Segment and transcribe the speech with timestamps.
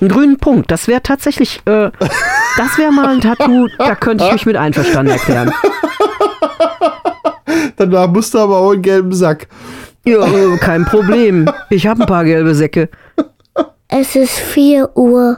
[0.00, 0.70] Einen grünen Punkt.
[0.70, 1.90] Das wäre tatsächlich, äh,
[2.56, 5.52] das wäre mal ein Tattoo, da könnte ich mich mit einverstanden erklären.
[7.76, 9.48] Danach musst du aber auch einen gelben Sack.
[10.04, 11.50] Ja, äh, kein Problem.
[11.68, 12.88] Ich habe ein paar gelbe Säcke.
[13.88, 15.36] Es ist 4 Uhr.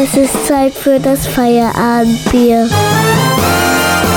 [0.00, 2.68] Es ist Zeit für das Feierabendbier.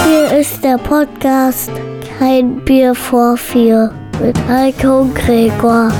[0.06, 1.72] Hier ist der Podcast
[2.20, 3.92] Kein Bier vor vier
[4.22, 5.92] mit Heiko und Gregor.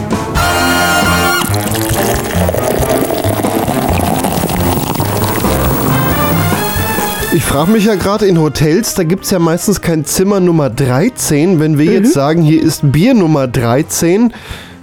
[7.34, 10.70] Ich frage mich ja gerade in Hotels, da gibt es ja meistens kein Zimmer Nummer
[10.70, 11.60] 13.
[11.60, 14.34] Wenn wir jetzt sagen, hier ist Bier Nummer 13,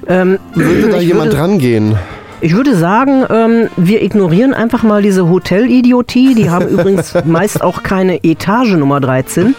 [0.06, 1.96] Ähm, würde da jemand würde- rangehen?
[2.42, 6.34] Ich würde sagen, ähm, wir ignorieren einfach mal diese Hotelidiotie.
[6.34, 9.54] Die haben übrigens meist auch keine Etage Nummer 13.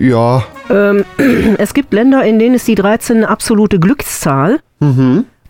[0.00, 1.04] Ja, Ähm,
[1.58, 4.60] es gibt Länder, in denen ist die 13 eine absolute Glückszahl.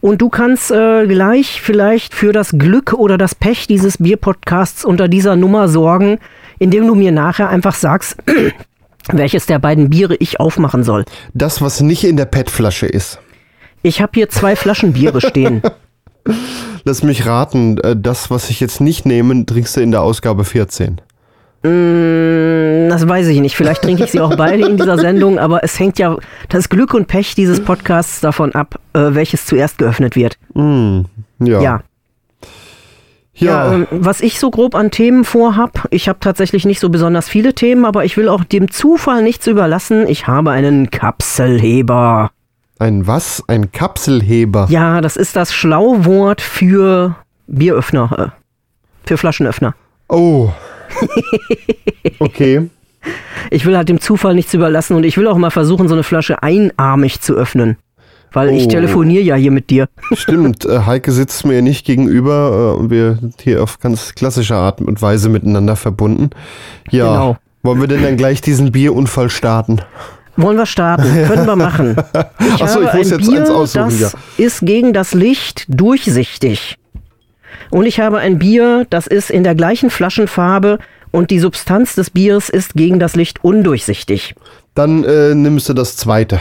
[0.01, 5.07] Und du kannst äh, gleich vielleicht für das Glück oder das Pech dieses Bierpodcasts unter
[5.07, 6.19] dieser Nummer sorgen,
[6.59, 8.17] indem du mir nachher einfach sagst,
[9.13, 11.05] welches der beiden Biere ich aufmachen soll.
[11.33, 13.21] das, was nicht in der PET-Flasche ist.
[13.83, 15.63] Ich habe hier zwei Flaschen Biere stehen.
[16.85, 20.45] Lass mich raten, äh, das, was ich jetzt nicht nehme, trinkst du in der Ausgabe
[20.45, 21.01] 14.
[21.63, 23.55] Das weiß ich nicht.
[23.55, 26.17] Vielleicht trinke ich sie auch beide in dieser Sendung, aber es hängt ja
[26.49, 30.39] das Glück und Pech dieses Podcasts davon ab, äh, welches zuerst geöffnet wird.
[30.55, 31.05] Ja.
[31.39, 31.61] Ja.
[31.61, 31.83] Ja.
[33.35, 37.27] Ja, ähm, was ich so grob an Themen vorhab, ich habe tatsächlich nicht so besonders
[37.29, 40.07] viele Themen, aber ich will auch dem Zufall nichts überlassen.
[40.09, 42.31] Ich habe einen Kapselheber.
[42.79, 43.43] ein was?
[43.49, 44.67] Ein Kapselheber.
[44.69, 47.17] Ja, das ist das Schlauwort für
[47.47, 49.75] Bieröffner, äh, für Flaschenöffner.
[50.11, 50.51] Oh.
[52.19, 52.69] Okay.
[53.51, 56.03] Ich will halt dem Zufall nichts überlassen und ich will auch mal versuchen, so eine
[56.03, 57.77] Flasche einarmig zu öffnen.
[58.33, 58.69] Weil ich Oh.
[58.69, 59.89] telefoniere ja hier mit dir.
[60.13, 64.55] Stimmt, äh, Heike sitzt mir nicht gegenüber äh, und wir sind hier auf ganz klassische
[64.55, 66.31] Art und Weise miteinander verbunden.
[66.91, 67.07] Ja.
[67.07, 67.37] Genau.
[67.63, 69.81] Wollen wir denn dann gleich diesen Bierunfall starten?
[70.37, 71.05] Wollen wir starten?
[71.27, 71.97] Können wir machen.
[72.39, 74.11] Ich Ach so, habe ich muss ein jetzt Bier, eins aussuchen, das ja.
[74.37, 76.77] ist gegen das Licht durchsichtig.
[77.71, 80.79] Und ich habe ein Bier, das ist in der gleichen Flaschenfarbe
[81.11, 84.35] und die Substanz des Bieres ist gegen das Licht undurchsichtig.
[84.75, 86.41] Dann äh, nimmst du das zweite.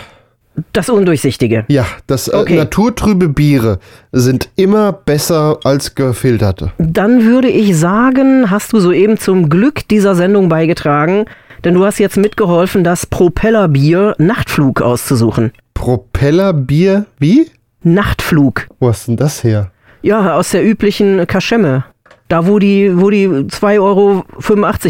[0.74, 1.64] Das Undurchsichtige.
[1.70, 2.58] Ja, das äh, Okay.
[2.58, 3.80] naturtrübe Biere
[4.12, 6.74] sind immer besser als gefilterte.
[6.78, 11.26] Dann würde ich sagen, hast du soeben zum Glück dieser Sendung beigetragen,
[11.64, 15.52] denn du hast jetzt mitgeholfen, das Propellerbier Nachtflug auszusuchen.
[15.74, 17.48] Propellerbier, wie?
[17.84, 18.68] Nachtflug.
[18.80, 19.72] Wo hast denn das her?
[20.02, 21.86] Ja, aus der üblichen Kaschemme.
[22.28, 24.24] Da, wo die, wo die 2,85 Euro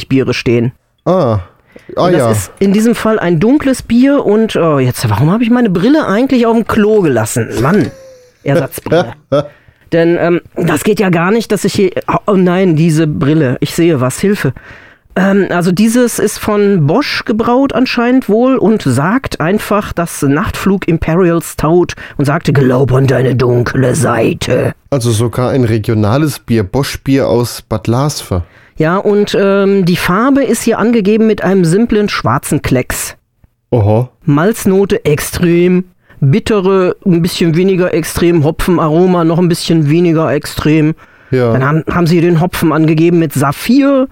[0.10, 0.74] Biere stehen.
[1.06, 1.40] Ah,
[1.96, 2.32] ah Und das ja.
[2.32, 6.06] ist in diesem Fall ein dunkles Bier und oh, jetzt, warum habe ich meine Brille
[6.06, 7.50] eigentlich auf dem Klo gelassen?
[7.62, 7.92] Mann,
[8.44, 9.14] Ersatzbrille.
[9.92, 11.92] Denn ähm, das geht ja gar nicht, dass ich hier.
[12.28, 13.58] Oh nein, diese Brille.
[13.60, 14.20] Ich sehe was.
[14.20, 14.54] Hilfe.
[15.20, 21.42] Ähm, also dieses ist von Bosch gebraut anscheinend wohl und sagt einfach das Nachtflug Imperial
[21.44, 21.88] Stout
[22.18, 24.74] und sagte, glaub an deine dunkle Seite.
[24.90, 28.44] Also sogar ein regionales Bier, Bosch-Bier aus Bad Lasve.
[28.78, 33.18] Ja, und ähm, die Farbe ist hier angegeben mit einem simplen schwarzen Klecks.
[33.72, 34.08] Oho.
[34.24, 35.84] Malznote extrem,
[36.22, 40.96] bittere ein bisschen weniger extrem, Hopfenaroma noch ein bisschen weniger extrem.
[41.30, 41.52] Ja.
[41.52, 44.08] Dann haben, haben sie den Hopfen angegeben mit Saphir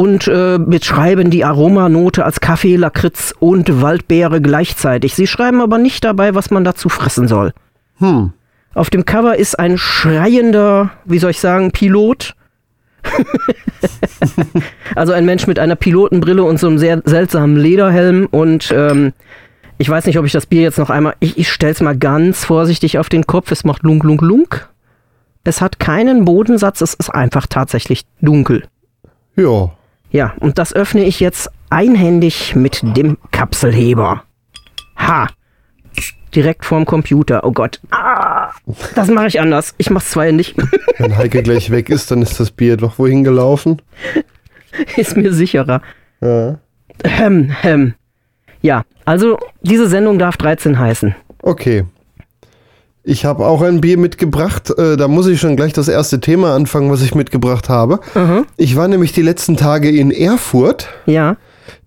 [0.00, 5.14] und äh, beschreiben die Aromanote als Kaffee, Lakritz und Waldbeere gleichzeitig.
[5.14, 7.52] Sie schreiben aber nicht dabei, was man dazu fressen soll.
[7.98, 8.32] Hm.
[8.72, 12.34] Auf dem Cover ist ein schreiender, wie soll ich sagen, Pilot.
[14.94, 18.26] also ein Mensch mit einer Pilotenbrille und so einem sehr seltsamen Lederhelm.
[18.30, 19.12] Und ähm,
[19.76, 21.14] ich weiß nicht, ob ich das Bier jetzt noch einmal.
[21.20, 23.50] Ich, ich stell's mal ganz vorsichtig auf den Kopf.
[23.50, 24.70] Es macht lunk, lunk, lunk.
[25.44, 28.64] Es hat keinen Bodensatz, es ist einfach tatsächlich dunkel.
[29.36, 29.72] Ja.
[30.10, 34.24] Ja, und das öffne ich jetzt einhändig mit dem Kapselheber.
[34.96, 35.28] Ha!
[36.34, 37.44] Direkt vorm Computer.
[37.44, 37.80] Oh Gott.
[37.90, 38.50] Ah,
[38.94, 39.74] das mache ich anders.
[39.78, 40.54] Ich mach's zweihändig.
[40.98, 43.82] Wenn Heike gleich weg ist, dann ist das Bier doch wohin gelaufen.
[44.96, 45.82] Ist mir sicherer.
[46.20, 46.58] Ja.
[47.02, 47.94] Ähm, ähm.
[48.62, 51.16] Ja, also diese Sendung darf 13 heißen.
[51.42, 51.84] Okay.
[53.02, 54.70] Ich habe auch ein Bier mitgebracht.
[54.76, 58.00] Äh, da muss ich schon gleich das erste Thema anfangen, was ich mitgebracht habe.
[58.56, 60.88] Ich war nämlich die letzten Tage in Erfurt.
[61.06, 61.36] Ja.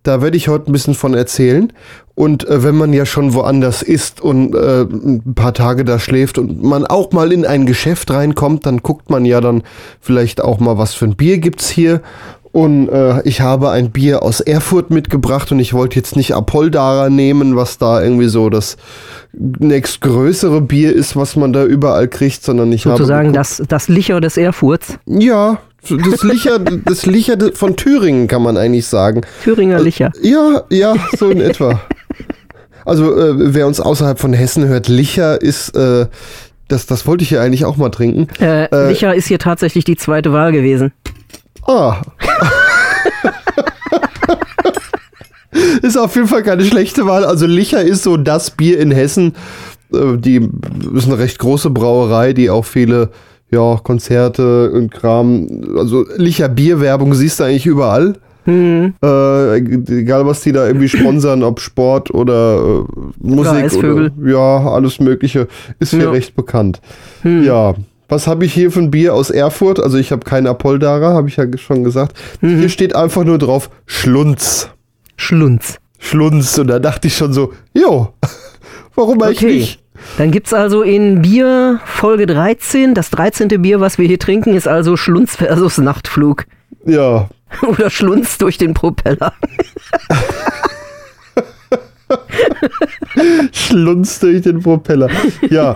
[0.01, 1.71] Da werde ich heute ein bisschen von erzählen.
[2.15, 6.37] Und äh, wenn man ja schon woanders ist und äh, ein paar Tage da schläft
[6.37, 9.63] und man auch mal in ein Geschäft reinkommt, dann guckt man ja dann
[9.99, 12.01] vielleicht auch mal, was für ein Bier gibt's hier.
[12.53, 17.09] Und äh, ich habe ein Bier aus Erfurt mitgebracht und ich wollte jetzt nicht Apoldara
[17.09, 18.77] nehmen, was da irgendwie so das
[19.33, 23.37] nächstgrößere Bier ist, was man da überall kriegt, sondern ich Sozusagen habe.
[23.37, 24.99] das, das Licher des Erfurts.
[25.07, 25.57] Ja,
[25.89, 29.21] das Licher, das Licher von Thüringen kann man eigentlich sagen.
[29.43, 30.11] Thüringer Licher.
[30.21, 31.81] Ja, ja, so in etwa.
[32.85, 36.05] Also, äh, wer uns außerhalb von Hessen hört, Licher ist, äh,
[36.67, 38.27] das, das wollte ich ja eigentlich auch mal trinken.
[38.39, 40.91] Äh, Äh, Licher ist hier tatsächlich die zweite Wahl gewesen.
[41.67, 42.01] Ah.
[45.81, 47.25] ist auf jeden Fall keine schlechte Wahl.
[47.25, 49.33] Also Licher ist so das Bier in Hessen.
[49.93, 50.49] Äh, Die
[50.95, 53.09] ist eine recht große Brauerei, die auch viele
[53.51, 55.47] ja, Konzerte und Kram.
[55.77, 58.15] Also Licher Bierwerbung siehst du eigentlich überall.
[58.45, 64.11] Äh, egal was die da irgendwie sponsern, ob Sport oder äh, Musik Eisvögel.
[64.19, 65.47] oder ja, alles Mögliche,
[65.79, 66.09] ist hier Ja.
[66.11, 66.81] recht bekannt.
[67.23, 67.73] Ja.
[68.09, 69.79] Was habe ich hier für ein Bier aus Erfurt?
[69.79, 72.17] Also ich habe kein Apoldara, habe ich ja schon gesagt.
[72.41, 74.69] Hier steht einfach nur drauf Schlunz.
[75.15, 75.77] Schlunz.
[75.99, 76.57] Schlunz.
[76.57, 78.13] Und da dachte ich schon so, jo,
[78.95, 79.57] warum eigentlich Okay.
[79.59, 79.79] nicht?
[80.17, 83.47] Dann gibt's also in Bier Folge 13, das 13.
[83.61, 86.45] Bier, was wir hier trinken, ist also Schlunz versus Nachtflug.
[86.85, 87.29] Ja,
[87.67, 89.31] Oder Schlunz durch den Propeller.
[93.51, 95.09] Schlunz durch den Propeller.
[95.49, 95.75] Ja.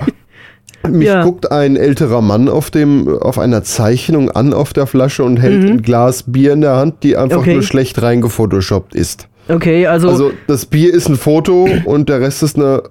[0.90, 1.24] Mich Ja.
[1.24, 5.64] guckt ein älterer Mann auf dem, auf einer Zeichnung an auf der Flasche und hält
[5.66, 7.42] ein Glas Bier in der Hand, die einfach Mhm.
[7.42, 7.54] Okay.
[7.56, 9.28] nur schlecht reingefotoshoppt ist.
[9.50, 12.84] Okay, also, Also das Bier ist ein Foto und der Rest ist eine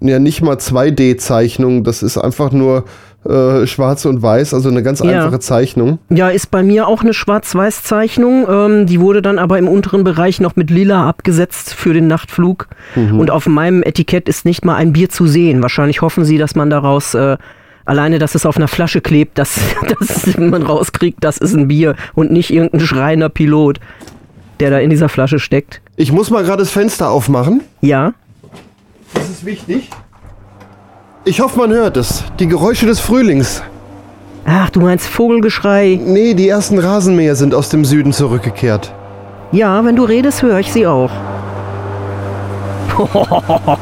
[0.00, 1.84] ja nicht mal 2D-Zeichnung.
[1.84, 2.84] Das ist einfach nur
[3.28, 5.24] äh, schwarz und weiß, also eine ganz Ja.
[5.24, 5.98] einfache Zeichnung.
[6.10, 8.46] ja, ist bei mir auch eine Schwarz-Weiß-Zeichnung.
[8.48, 12.68] Ähm, die wurde dann aber im unteren Bereich noch mit lila abgesetzt für den Nachtflug.
[12.96, 15.62] Und auf meinem Etikett ist nicht mal ein Bier zu sehen.
[15.62, 17.36] Wahrscheinlich hoffen sie, dass man daraus äh,
[17.86, 19.58] alleine, dass es auf einer Flasche klebt, dass,
[19.98, 23.80] dass man rauskriegt, das ist ein Bier und nicht irgendein schreiender Pilot,
[24.60, 25.80] der da in dieser Flasche steckt.
[25.96, 27.62] Ich muss mal gerade das Fenster aufmachen.
[27.80, 28.14] Ja.
[29.14, 29.90] Das ist wichtig.
[31.24, 32.22] Ich hoffe, man hört es.
[32.38, 33.62] Die Geräusche des Frühlings.
[34.44, 35.98] Ach, du meinst Vogelgeschrei.
[36.04, 38.92] Nee, die ersten Rasenmäher sind aus dem Süden zurückgekehrt.
[39.52, 41.10] Ja, wenn du redest, höre ich sie auch.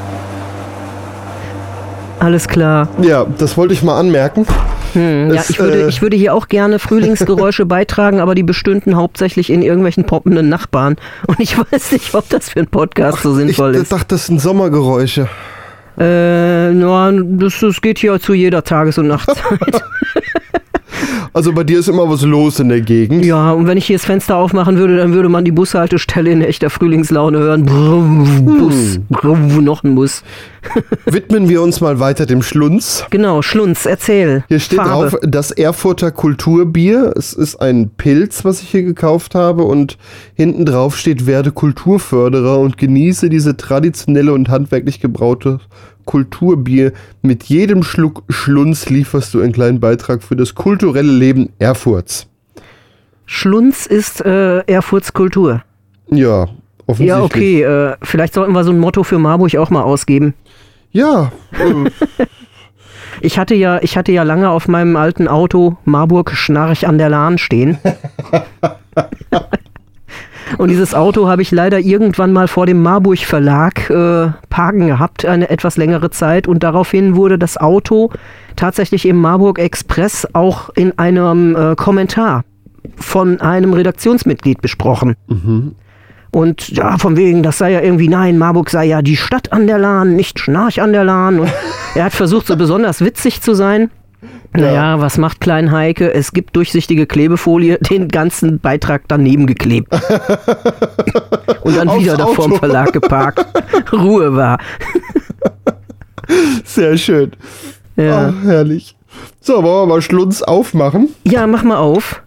[2.20, 2.88] Alles klar.
[3.00, 4.46] Ja, das wollte ich mal anmerken.
[4.92, 8.44] Hm, ja, Es, ich, würde, äh, ich würde hier auch gerne Frühlingsgeräusche beitragen, aber die
[8.44, 10.94] bestünden hauptsächlich in irgendwelchen poppenden Nachbarn.
[11.26, 13.90] Und ich weiß nicht, ob das für einen Podcast so Ich sinnvoll ist.
[13.90, 15.28] dachte, das sind Sommergeräusche.
[15.98, 19.36] Äh, na, das, das geht hier zu jeder Tages- und Nachtzeit.
[21.32, 23.24] Also bei dir ist immer was los in der Gegend.
[23.24, 26.42] ja, und wenn ich hier das Fenster aufmachen würde, dann würde man die Bushaltestelle in
[26.42, 27.64] echter Frühlingslaune hören.
[27.64, 28.02] Brrr,
[28.42, 30.22] Bus, brrr, noch ein Bus.
[31.06, 33.04] Widmen wir uns mal weiter dem Schlunz.
[33.10, 34.44] Genau, Schlunz, erzähl.
[34.48, 35.10] Hier steht Farbe.
[35.10, 37.12] drauf, das Erfurter Kulturbier.
[37.16, 39.64] Es ist ein Pilz, was ich hier gekauft habe.
[39.64, 39.98] Und
[40.34, 45.60] hinten drauf steht, werde Kulturförderer und genieße diese traditionelle und handwerklich gebraute
[46.04, 46.92] Kulturbier.
[47.22, 52.28] Mit jedem Schluck Schlunz lieferst du einen kleinen Beitrag für das kulturelle Leben Erfurts.
[53.26, 55.62] Schlunz ist äh, Erfurts Kultur.
[56.10, 56.48] Ja,
[56.86, 57.08] offensichtlich.
[57.08, 57.62] Ja, okay.
[57.62, 60.34] Äh, vielleicht sollten wir so ein Motto für Marburg auch mal ausgeben.
[60.90, 61.90] Ja, äh,
[63.20, 67.08] Ich hatte ja, ich hatte ja lange auf meinem alten Auto Marburg Schnarch an der
[67.08, 67.78] Lahn stehen.
[70.58, 75.24] Und dieses Auto habe ich leider irgendwann mal vor dem Marburg Verlag äh, parken gehabt,
[75.24, 76.46] eine etwas längere Zeit.
[76.48, 78.10] Und daraufhin wurde das Auto
[78.56, 82.44] tatsächlich im Marburg Express auch in einem äh, Kommentar
[82.96, 85.14] von einem Redaktionsmitglied besprochen.
[86.30, 89.66] Und ja, von wegen, das sei ja irgendwie, nein, Marburg sei ja die Stadt an
[89.66, 91.40] der Lahn, nicht Schnarch an der Lahn.
[91.40, 91.50] Und
[91.94, 93.90] er hat versucht, so besonders witzig zu sein.
[94.54, 96.12] Naja, was macht Klein Heike?
[96.12, 99.92] Es gibt durchsichtige Klebefolie, den ganzen Beitrag daneben geklebt.
[101.62, 102.58] Und dann wieder da vorm Auto.
[102.58, 103.46] Verlag geparkt.
[103.92, 104.58] Ruhe war.
[106.64, 107.32] sehr schön.
[107.96, 108.28] Ja.
[108.28, 108.96] Ah, herrlich.
[109.40, 111.08] So, wollen wir mal Schlunz aufmachen?
[111.24, 112.22] ja, mach mal auf.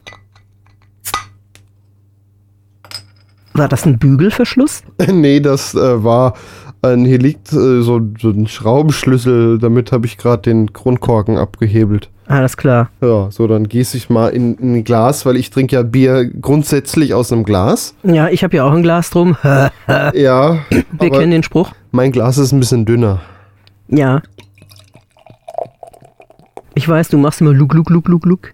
[3.53, 4.83] War das ein Bügelverschluss?
[5.11, 6.33] nee, das äh, war
[6.81, 12.09] ein, hier liegt äh, so, so ein Schraubenschlüssel, damit habe ich gerade den Grundkorken abgehebelt.
[12.27, 12.89] Alles klar.
[13.01, 16.25] Ja, so, dann gieße ich mal in, in ein Glas, weil ich trinke ja Bier
[16.25, 17.93] grundsätzlich aus einem Glas.
[18.03, 19.37] Ja, ich habe ja auch ein Glas drum.
[20.13, 20.57] Ja,
[20.99, 21.71] Wir kennen den Spruch.
[21.91, 23.21] mein Glas ist ein bisschen dünner.
[23.89, 24.21] Ja.
[26.73, 28.51] Ich weiß, du machst immer Luk, Luk, Luk, Luk, Luk.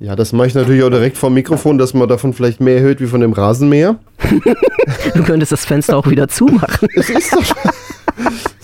[0.00, 3.00] Ja, das mache ich natürlich auch direkt vom Mikrofon, dass man davon vielleicht mehr hört
[3.00, 3.96] wie von dem Rasenmäher.
[5.14, 6.88] Du könntest das Fenster auch wieder zumachen.
[6.94, 7.44] Es ist doch,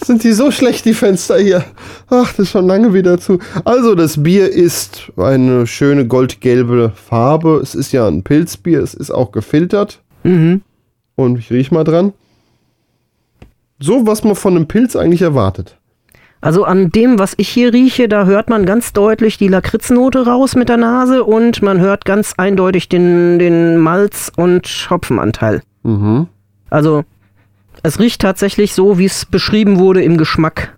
[0.06, 1.64] Sind die so schlecht, die Fenster hier?
[2.08, 3.40] Ach, das ist schon lange wieder zu.
[3.64, 7.58] Also, das Bier ist eine schöne goldgelbe Farbe.
[7.60, 8.84] Es ist ja ein Pilzbier.
[8.84, 10.00] Es ist auch gefiltert.
[10.22, 10.62] Mhm.
[11.16, 12.12] Und ich riech mal dran.
[13.80, 15.76] So, was man von einem Pilz eigentlich erwartet.
[16.40, 20.54] Also an dem, was ich hier rieche, da hört man ganz deutlich die Lakritznote raus
[20.54, 25.62] mit der Nase und man hört ganz eindeutig den, den Malz- und Hopfenanteil.
[25.82, 26.28] Mhm.
[26.70, 27.02] Also
[27.86, 30.76] es riecht tatsächlich so, wie es beschrieben wurde im Geschmack.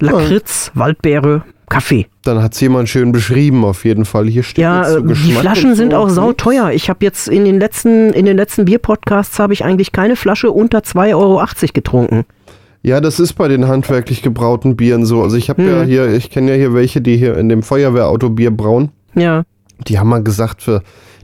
[0.00, 2.06] Lakritz, Waldbeere, Kaffee.
[2.24, 4.26] Dann hat es jemand schön beschrieben, auf jeden Fall.
[4.28, 5.96] Hier steht Ja, so äh, die Flaschen sind so.
[5.98, 6.70] auch sauteuer.
[6.72, 10.50] Ich habe jetzt in den letzten, in den letzten Bierpodcasts habe ich eigentlich keine Flasche
[10.50, 12.24] unter 2,80 Euro getrunken.
[12.82, 15.22] Ja, das ist bei den handwerklich gebrauten Bieren so.
[15.22, 15.86] Also ich habe ja Hm.
[15.88, 18.90] hier, ich kenne ja hier welche, die hier in dem Feuerwehrauto Bier brauen.
[19.14, 19.44] Ja.
[19.86, 20.82] Die haben mal gesagt, für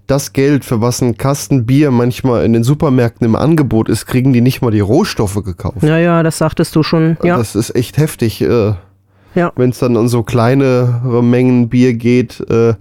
[0.09, 4.33] das Geld, für was ein Kasten Bier manchmal in den Supermärkten im Angebot ist, kriegen
[4.33, 5.83] die nicht mal die Rohstoffe gekauft.
[5.83, 7.17] Ja, ja, das sagtest du schon.
[7.23, 7.37] Ja.
[7.37, 8.41] Das ist echt heftig.
[8.43, 8.75] Äh,
[9.35, 9.53] Ja.
[9.55, 12.75] Wenn es dann um so kleinere Mengen Bier geht, äh,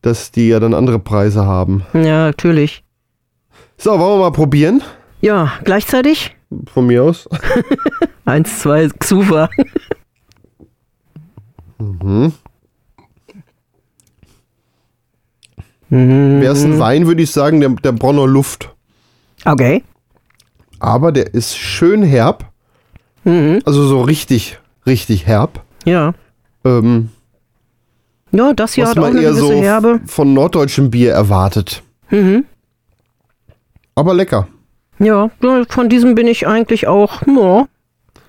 [0.00, 1.84] dass die ja dann andere Preise haben.
[1.92, 2.82] ja, natürlich.
[3.78, 4.82] So, wollen wir mal probieren?
[5.20, 6.34] Ja, gleichzeitig?
[6.72, 7.28] Von mir aus.
[8.24, 9.48] Eins, zwei, Xufa.
[11.78, 12.32] Mhm.
[15.94, 18.70] Wäre es ein Wein, würde ich sagen, der, der Bronner Luft.
[19.44, 19.84] Okay.
[20.78, 22.46] Aber der ist schön herb.
[23.24, 23.60] Mhm.
[23.66, 25.62] Also so richtig, richtig herb.
[25.84, 26.14] Ja.
[26.64, 27.10] Ähm,
[28.30, 30.00] Ja, das hier was hat auch man eine eher gewisse so Herbe.
[30.06, 31.82] von norddeutschem Bier erwartet.
[32.10, 32.46] Mhm.
[33.94, 34.48] Aber lecker.
[34.98, 37.66] Ja, ja, von diesem bin ich eigentlich auch, ja,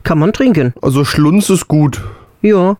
[0.03, 0.73] kann man trinken.
[0.81, 2.01] Also Schlunz ist gut.
[2.41, 2.75] Ja.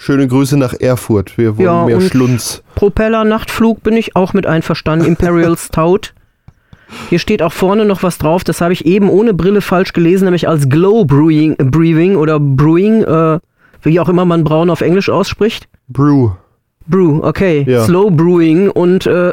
[0.00, 1.36] Schöne Grüße nach Erfurt.
[1.36, 2.62] Wir wollen Ja, mehr Schlunz.
[2.76, 5.04] Propeller Nachtflug bin ich auch mit einverstanden.
[5.06, 6.12] Imperial Stout.
[7.10, 10.24] Hier steht auch vorne noch was drauf, das habe ich eben ohne Brille falsch gelesen,
[10.24, 13.38] nämlich als Glow Brewing, äh, Brewing oder Brewing, äh,
[13.82, 15.68] wie auch immer man braun auf Englisch ausspricht.
[15.88, 16.30] Brew.
[16.86, 17.66] Brew, okay.
[17.68, 17.84] Ja.
[17.84, 19.32] Slow Brewing und äh,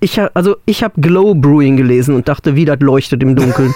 [0.00, 3.74] ich ha- also ich habe Glow Brewing gelesen und dachte, wie das leuchtet im Dunkeln.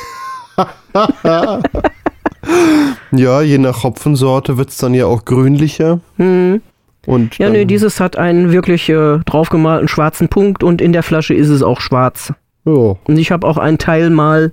[3.12, 6.00] Ja, je nach Hopfensorte wird es dann ja auch grünlicher.
[6.16, 6.60] hm.
[7.04, 11.34] Und Ja, nee, dieses hat einen wirklich äh, draufgemalten schwarzen Punkt und in der Flasche
[11.34, 12.32] ist es auch schwarz.
[12.64, 12.72] ja.
[12.72, 14.52] Und ich habe auch einen Teil mal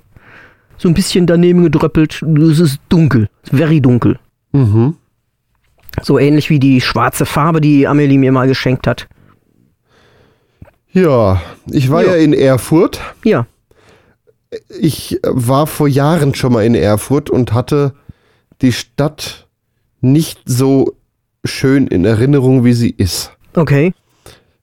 [0.78, 2.24] so ein bisschen daneben gedröppelt.
[2.24, 4.18] Es ist dunkel, very dunkel.
[4.52, 4.96] Mhm.
[6.02, 9.08] So ähnlich wie die schwarze Farbe, die Amelie mir mal geschenkt hat.
[10.92, 12.16] ja, ich war Ja.
[12.16, 13.00] ja in Erfurt.
[13.24, 13.46] Ja,
[14.80, 17.94] Ich war vor Jahren schon mal in Erfurt und hatte
[18.62, 19.48] die Stadt
[20.02, 20.94] nicht so
[21.44, 23.32] schön in Erinnerung, wie sie ist.
[23.56, 23.94] okay.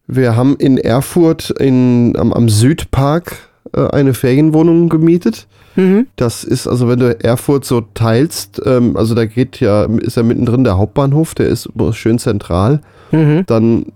[0.09, 5.49] Wir haben in Erfurt in, am, am Südpark äh, eine Ferienwohnung gemietet.
[5.75, 6.07] Mhm.
[6.15, 10.23] Das ist also, wenn du Erfurt so teilst, ähm, also da geht ja, ist ja
[10.23, 12.81] mittendrin der Hauptbahnhof, der ist schön zentral.
[13.11, 13.45] Mhm.
[13.47, 13.87] Dann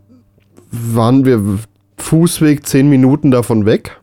[0.70, 1.40] waren wir
[1.96, 4.00] Fußweg zehn Minuten davon weg.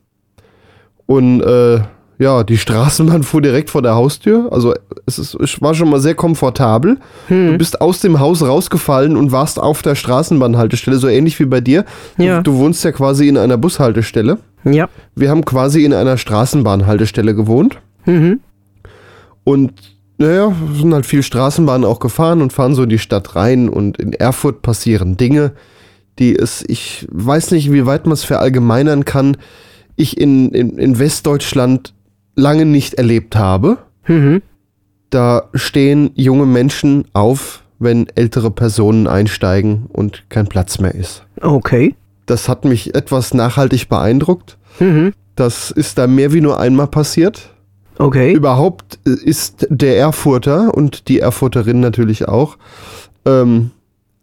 [1.05, 1.81] Und äh,
[2.19, 4.49] ja, die Straßenbahn fuhr direkt vor der Haustür.
[4.51, 4.73] Also
[5.05, 6.97] es, ist, es war schon mal sehr komfortabel.
[7.27, 7.51] Hm.
[7.51, 11.61] Du bist aus dem Haus rausgefallen und warst auf der Straßenbahnhaltestelle, so ähnlich wie bei
[11.61, 11.85] dir.
[12.17, 12.37] Ja.
[12.41, 14.39] Du, du wohnst ja quasi in einer Bushaltestelle.
[14.63, 14.89] Ja.
[15.15, 17.77] Wir haben quasi in einer Straßenbahnhaltestelle gewohnt.
[18.05, 18.39] Mhm.
[19.43, 19.73] Und
[20.17, 23.69] naja, sind halt viel Straßenbahnen auch gefahren und fahren so in die Stadt rein.
[23.69, 25.51] Und in Erfurt passieren Dinge,
[26.17, 29.37] die es, ich weiß nicht, wie weit man es verallgemeinern kann,
[29.95, 31.93] ich in, in, in Westdeutschland
[32.37, 33.79] lange nicht erlebt habe.
[34.07, 34.41] Mhm.
[35.09, 41.23] Da stehen junge Menschen auf, wenn ältere Personen einsteigen und kein Platz mehr ist.
[41.41, 41.95] Okay.
[42.25, 44.57] Das hat mich etwas nachhaltig beeindruckt.
[44.79, 45.13] Mhm.
[45.35, 47.49] Das ist da mehr wie nur einmal passiert.
[47.99, 48.33] Okay.
[48.33, 52.57] Überhaupt äh, ist der Erfurter und die Erfurterin natürlich auch
[53.25, 53.71] ähm,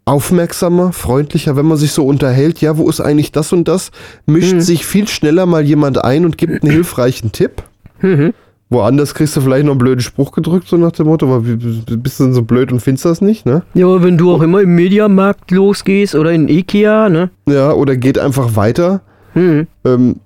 [0.05, 2.61] aufmerksamer, freundlicher, wenn man sich so unterhält.
[2.61, 3.91] Ja, wo ist eigentlich das und das?
[4.27, 4.61] Mischt Mhm.
[4.61, 7.63] sich viel schneller mal jemand ein und gibt einen hilfreichen Tipp.
[8.05, 8.35] Mhm.
[8.71, 12.21] Woanders kriegst du vielleicht noch einen blöden Spruch gedrückt, so nach dem Motto, aber bist
[12.21, 13.63] du denn so blöd und findest das nicht, ne?
[13.75, 17.31] Ja, wenn du auch immer im Mediamarkt losgehst oder in Ikea, ne?
[17.49, 19.03] Ja, oder geht einfach weiter.
[19.35, 19.67] Mhm.
[19.85, 20.17] Ähm,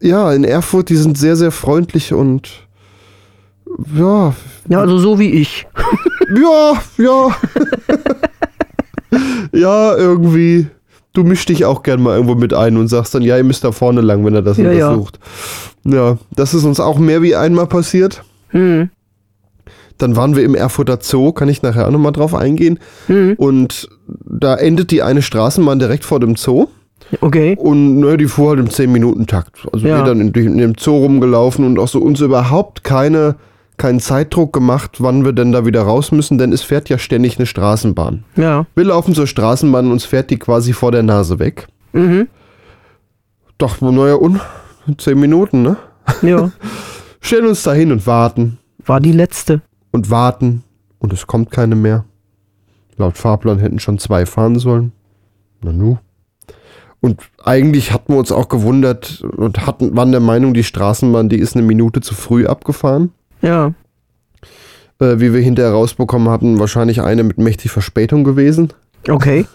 [0.00, 2.66] ja, in Erfurt, die sind sehr, sehr freundlich und
[3.96, 4.34] ja,
[4.68, 5.66] Ja, also so wie ich.
[6.34, 7.28] Ja, ja.
[9.52, 10.66] ja, irgendwie.
[11.12, 13.64] Du mischst dich auch gern mal irgendwo mit ein und sagst dann, ja, ihr müsst
[13.64, 14.94] da vorne lang, wenn er das Ja, das ja.
[14.94, 15.18] sucht.
[15.84, 18.22] Ja, das ist uns auch mehr wie einmal passiert.
[18.52, 18.90] Mhm.
[19.98, 22.78] Dann waren wir im Erfurter Zoo, kann ich nachher auch nochmal drauf eingehen.
[23.08, 23.34] Mhm.
[23.36, 26.68] Und da endet die eine Straßenbahn direkt vor dem Zoo.
[27.20, 27.56] Okay.
[27.58, 29.66] Und ne, die fuhr halt im 10-Minuten-Takt.
[29.72, 29.98] Also Ja.
[29.98, 33.34] wir dann in, in dem Zoo rumgelaufen und auch so uns überhaupt keine,
[33.80, 37.38] keinen Zeitdruck gemacht, wann wir denn da wieder raus müssen, denn es fährt ja ständig
[37.38, 38.24] eine Straßenbahn.
[38.36, 38.66] Ja.
[38.74, 41.66] Wir laufen zur Straßenbahn und uns fährt die quasi vor der Nase weg.
[41.94, 42.28] Mhm.
[43.56, 44.38] Doch, naja, und
[44.98, 45.76] zehn Minuten, ne?
[46.20, 46.50] Ja.
[47.22, 49.62] Stellen uns da hin und warten War die letzte.
[49.92, 50.62] und warten
[50.98, 52.04] und es kommt keine mehr.
[52.98, 54.92] Laut Fahrplan hätten schon zwei fahren sollen.
[55.62, 55.98] Na nu.
[57.00, 61.38] Und eigentlich hatten wir uns auch gewundert und hatten, waren der Meinung, die Straßenbahn, die
[61.38, 63.12] ist eine Minute zu früh abgefahren.
[63.42, 63.72] Ja.
[65.00, 68.72] Äh, wie wir hinterher rausbekommen hatten, wahrscheinlich eine mit mächtig Verspätung gewesen.
[69.08, 69.46] Okay.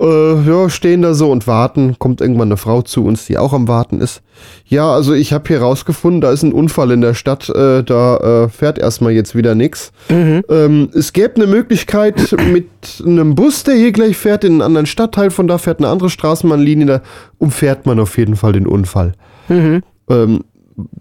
[0.00, 1.94] Äh, ja, stehen da so und warten.
[2.00, 4.20] Kommt irgendwann eine Frau zu uns, die auch am Warten ist.
[4.66, 7.48] Ja, also ich habe hier rausgefunden, da ist ein Unfall in der Stadt.
[7.48, 9.92] Äh, da äh, fährt erstmal jetzt wieder nichts.
[10.08, 10.42] Mhm.
[10.48, 12.66] Ähm, es gäbe eine Möglichkeit mit
[13.06, 15.30] einem Bus, der hier gleich fährt, in einen anderen Stadtteil.
[15.30, 16.86] Von da fährt eine andere Straßenbahnlinie.
[16.86, 17.02] Da
[17.38, 19.12] umfährt man auf jeden Fall den Unfall.
[19.48, 19.84] Mhm.
[20.10, 20.40] Ähm,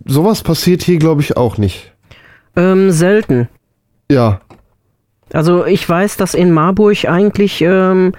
[0.06, 1.94] sowas passiert hier, glaube ich, auch nicht.
[2.56, 3.48] Ähm, selten.
[4.12, 4.42] Ja,
[5.34, 8.14] Also ich weiß, dass in Marburg eigentlich, ähm,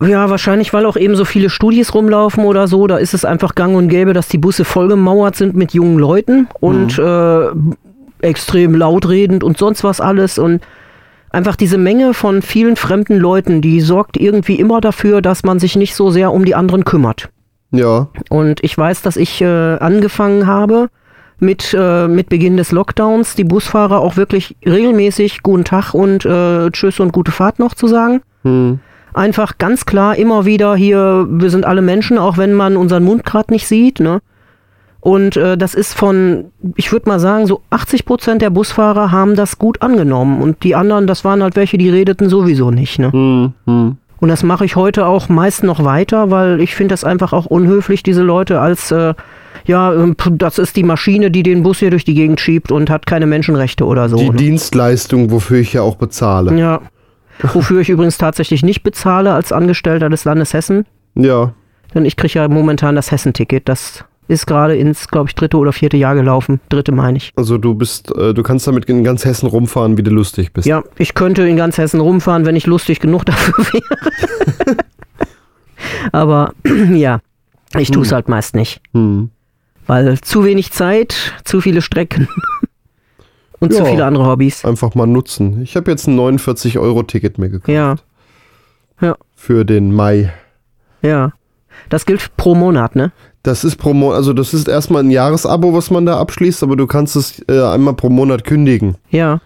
[0.00, 3.54] ja, wahrscheinlich, weil auch eben so viele Studis rumlaufen oder so, da ist es einfach
[3.54, 7.48] gang und gäbe, dass die Busse vollgemauert sind mit jungen Leuten und äh,
[8.26, 10.62] extrem lautredend und sonst was alles und
[11.30, 15.76] einfach diese Menge von vielen fremden Leuten, die sorgt irgendwie immer dafür, dass man sich
[15.76, 17.28] nicht so sehr um die anderen kümmert.
[17.70, 18.08] Ja.
[18.28, 20.88] Und ich weiß, dass ich äh, angefangen habe
[21.38, 26.70] mit, äh, mit Beginn des Lockdowns, die Busfahrer auch wirklich regelmäßig guten Tag und äh,
[26.70, 28.22] Tschüss und gute Fahrt noch zu sagen.
[28.42, 28.80] Hm.
[29.12, 33.24] Einfach ganz klar immer wieder hier, wir sind alle Menschen, auch wenn man unseren Mund
[33.24, 33.98] gerade nicht sieht.
[33.98, 34.20] Ne?
[35.00, 39.34] Und äh, das ist von, ich würde mal sagen, so 80 Prozent der Busfahrer haben
[39.34, 40.40] das gut angenommen.
[40.40, 42.98] Und die anderen, das waren halt welche, die redeten sowieso nicht.
[42.98, 43.10] Ne?
[43.10, 43.96] Hm, hm.
[44.20, 47.46] Und das mache ich heute auch meist noch weiter, weil ich finde das einfach auch
[47.46, 49.14] unhöflich, diese Leute als, äh,
[49.64, 52.90] ja, ähm, das ist die Maschine, die den Bus hier durch die Gegend schiebt und
[52.90, 54.16] hat keine Menschenrechte oder so.
[54.16, 54.36] Die ne?
[54.36, 56.56] Dienstleistung, wofür ich ja auch bezahle.
[56.56, 56.80] ja.
[57.54, 60.84] Wofür ich übrigens tatsächlich nicht bezahle als Angestellter des Landes Hessen.
[61.14, 61.54] Ja.
[61.94, 63.66] Denn ich kriege ja momentan das Hessenticket.
[63.66, 66.60] Das ist gerade ins, glaube ich, dritte oder vierte Jahr gelaufen.
[66.68, 67.32] Dritte meine ich.
[67.36, 70.66] Also du bist, äh, du kannst damit in ganz Hessen rumfahren, wie du lustig bist.
[70.66, 74.76] Ja, ich könnte in ganz Hessen rumfahren, wenn ich lustig genug dafür wäre.
[76.12, 76.54] Aber
[76.94, 77.20] ja,
[77.76, 78.80] ich tue es halt meist nicht.
[78.94, 79.30] Hm.
[79.86, 82.28] Weil zu wenig Zeit, zu viele Strecken
[83.58, 83.84] und zu Ja.
[83.86, 84.64] viele andere Hobbys.
[84.64, 85.62] Einfach mal nutzen.
[85.62, 87.68] Ich habe jetzt ein 49-Euro-Ticket mir gekauft.
[87.68, 90.32] Ja, Für den Mai.
[91.02, 91.32] ja.
[91.88, 93.10] Das gilt pro Monat, ne?
[93.42, 96.76] Das ist pro Monat, also das ist erstmal ein Jahresabo, was man da abschließt, aber
[96.76, 98.96] du kannst es äh, einmal pro Monat kündigen.
[99.10, 99.40] Ja,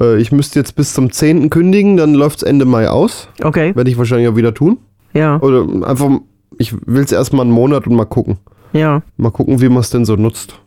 [0.00, 1.48] Äh, ich müsste jetzt bis zum 10.
[1.50, 3.28] kündigen, dann läuft es Ende Mai aus.
[3.42, 3.74] okay.
[3.76, 4.78] Werde ich wahrscheinlich auch wieder tun.
[5.14, 6.10] Ja, Oder einfach,
[6.58, 8.38] ich will es erstmal einen Monat und mal gucken.
[8.72, 10.58] ja, Mal gucken, wie man es denn so nutzt.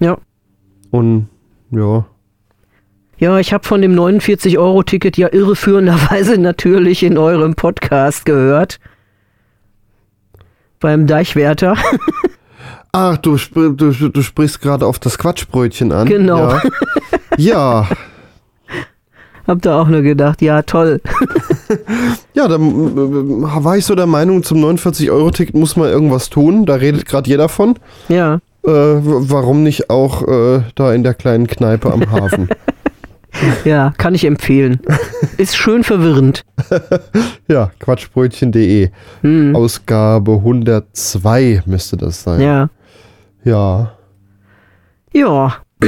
[0.00, 0.16] ja.
[0.92, 1.28] Und
[1.72, 2.04] ja.
[3.18, 8.80] Ja, ich habe von dem 49-Euro-Ticket ja irreführenderweise natürlich in eurem Podcast gehört.
[10.80, 11.76] Beim Deichwärter.
[12.92, 16.08] Ach, du, du, du sprichst gerade auf das Quatschbrötchen an.
[16.08, 16.48] Genau.
[16.48, 16.60] Ja.
[17.36, 17.88] ja.
[19.46, 21.00] Hab da auch nur gedacht, ja, toll.
[22.34, 26.66] Ja, da äh, war ich so der Meinung, zum 49-Euro-Ticket muss man irgendwas tun.
[26.66, 27.76] Da redet gerade jeder von.
[28.08, 32.48] Ja, Äh, warum nicht auch äh, da in der kleinen Kneipe am Hafen?
[33.64, 34.80] Ja, kann ich empfehlen.
[35.36, 36.44] Ist schön verwirrend.
[37.48, 38.90] ja, quatschbrötchen.de.
[39.22, 39.56] Hm.
[39.56, 42.40] Ausgabe 102 müsste das sein.
[42.40, 42.68] Ja.
[43.44, 43.92] Ja.
[45.12, 45.56] Ja,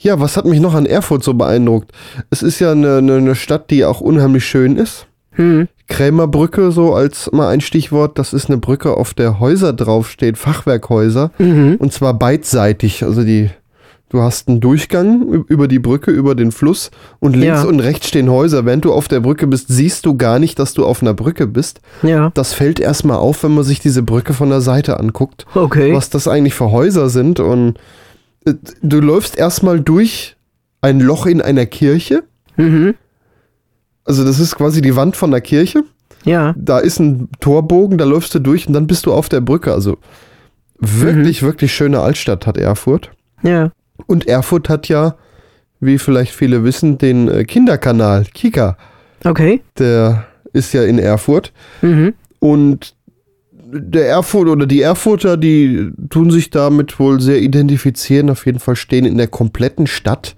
[0.00, 1.92] Ja, was hat mich noch an Erfurt so beeindruckt?
[2.30, 5.06] Es ist ja eine, eine, eine Stadt, die auch unheimlich schön ist.
[5.32, 5.68] hm.
[5.88, 11.30] Krämerbrücke, so als mal ein Stichwort, das ist eine Brücke, auf der Häuser draufsteht, Fachwerkhäuser.
[11.38, 11.76] Mhm.
[11.78, 13.02] Und zwar beidseitig.
[13.04, 13.48] Also die,
[14.10, 16.90] du hast einen Durchgang über die Brücke, über den Fluss
[17.20, 17.68] und links Ja.
[17.68, 18.64] und rechts stehen Häuser.
[18.64, 21.46] Während du auf der Brücke bist, siehst du gar nicht, dass du auf einer Brücke
[21.46, 21.80] bist.
[22.02, 25.94] ja, Das fällt erstmal auf, wenn man sich diese Brücke von der Seite anguckt, okay.
[25.94, 27.38] was das eigentlich für Häuser sind.
[27.40, 27.74] Und
[28.46, 30.36] äh, du läufst erstmal durch
[30.80, 32.22] ein Loch in einer Kirche.
[32.56, 32.94] Mhm.
[34.04, 35.82] Also das ist quasi die Wand von der Kirche.
[36.24, 39.40] Ja, Da ist ein Torbogen, da läufst du durch und dann bist du auf der
[39.40, 39.72] Brücke.
[39.72, 39.98] Also
[40.78, 43.10] wirklich, wirklich schöne Altstadt hat Erfurt.
[43.42, 43.70] ja,
[44.06, 45.16] Und Erfurt hat ja,
[45.80, 48.76] wie vielleicht viele wissen, den äh, Kinderkanal Kika.
[49.24, 49.60] okay.
[49.78, 51.52] Der ist ja in Erfurt.
[51.82, 52.14] Mhm.
[52.40, 52.94] Und
[53.70, 58.30] der Erfurt oder die Erfurter, die tun sich damit wohl sehr identifizieren.
[58.30, 60.34] Auf jeden Fall stehen in der kompletten Stadt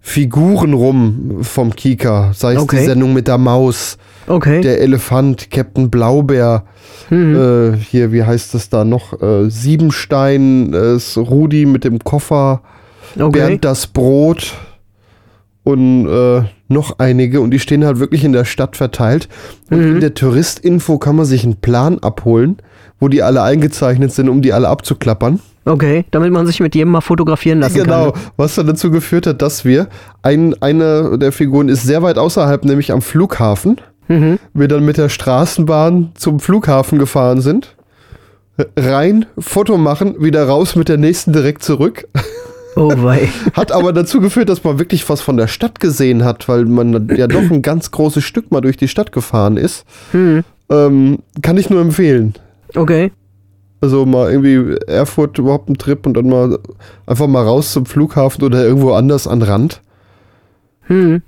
[0.00, 2.32] Figuren rum vom Kika.
[2.32, 2.78] Sei es Okay.
[2.78, 4.60] die Sendung mit der Maus, Okay.
[4.60, 6.64] der Elefant, Captain Blaubeer.
[7.10, 7.34] mhm.
[7.34, 9.20] Äh, hier, wie heißt das da noch?
[9.20, 12.62] Äh, Siebenstein, äh, Rudi mit dem Koffer.
[13.18, 13.30] Okay.
[13.38, 14.54] Bernd das Brot
[15.64, 19.28] und äh, noch einige und die stehen halt wirklich in der Stadt verteilt.
[19.70, 19.94] Und Mhm.
[19.96, 22.58] in der Touristinfo kann man sich einen Plan abholen,
[23.00, 25.40] wo die alle eingezeichnet sind, um die alle abzuklappern.
[25.64, 28.22] Okay, damit man sich mit jedem mal fotografieren lassen Genau, kann.
[28.38, 29.88] was dann dazu geführt hat, dass wir,
[30.22, 33.78] ein, eine der Figuren ist sehr weit außerhalb, nämlich am Flughafen.
[34.08, 34.38] Mhm.
[34.54, 37.76] Wir dann mit der Straßenbahn zum Flughafen gefahren sind.
[38.76, 42.08] Rein, Foto machen, wieder raus mit der nächsten direkt zurück.
[42.76, 43.28] Oh wei.
[43.54, 47.08] Hat aber dazu geführt, dass man wirklich was von der Stadt gesehen hat, weil man
[47.16, 49.84] ja doch ein ganz großes Stück mal durch die Stadt gefahren ist.
[50.12, 50.44] Hm.
[50.70, 52.34] Ähm, kann ich nur empfehlen.
[52.74, 53.10] Okay.
[53.80, 56.58] Also mal irgendwie Erfurt überhaupt einen Trip und dann mal
[57.06, 59.80] einfach mal raus zum Flughafen oder irgendwo anders an Rand.
[60.82, 61.22] Hm.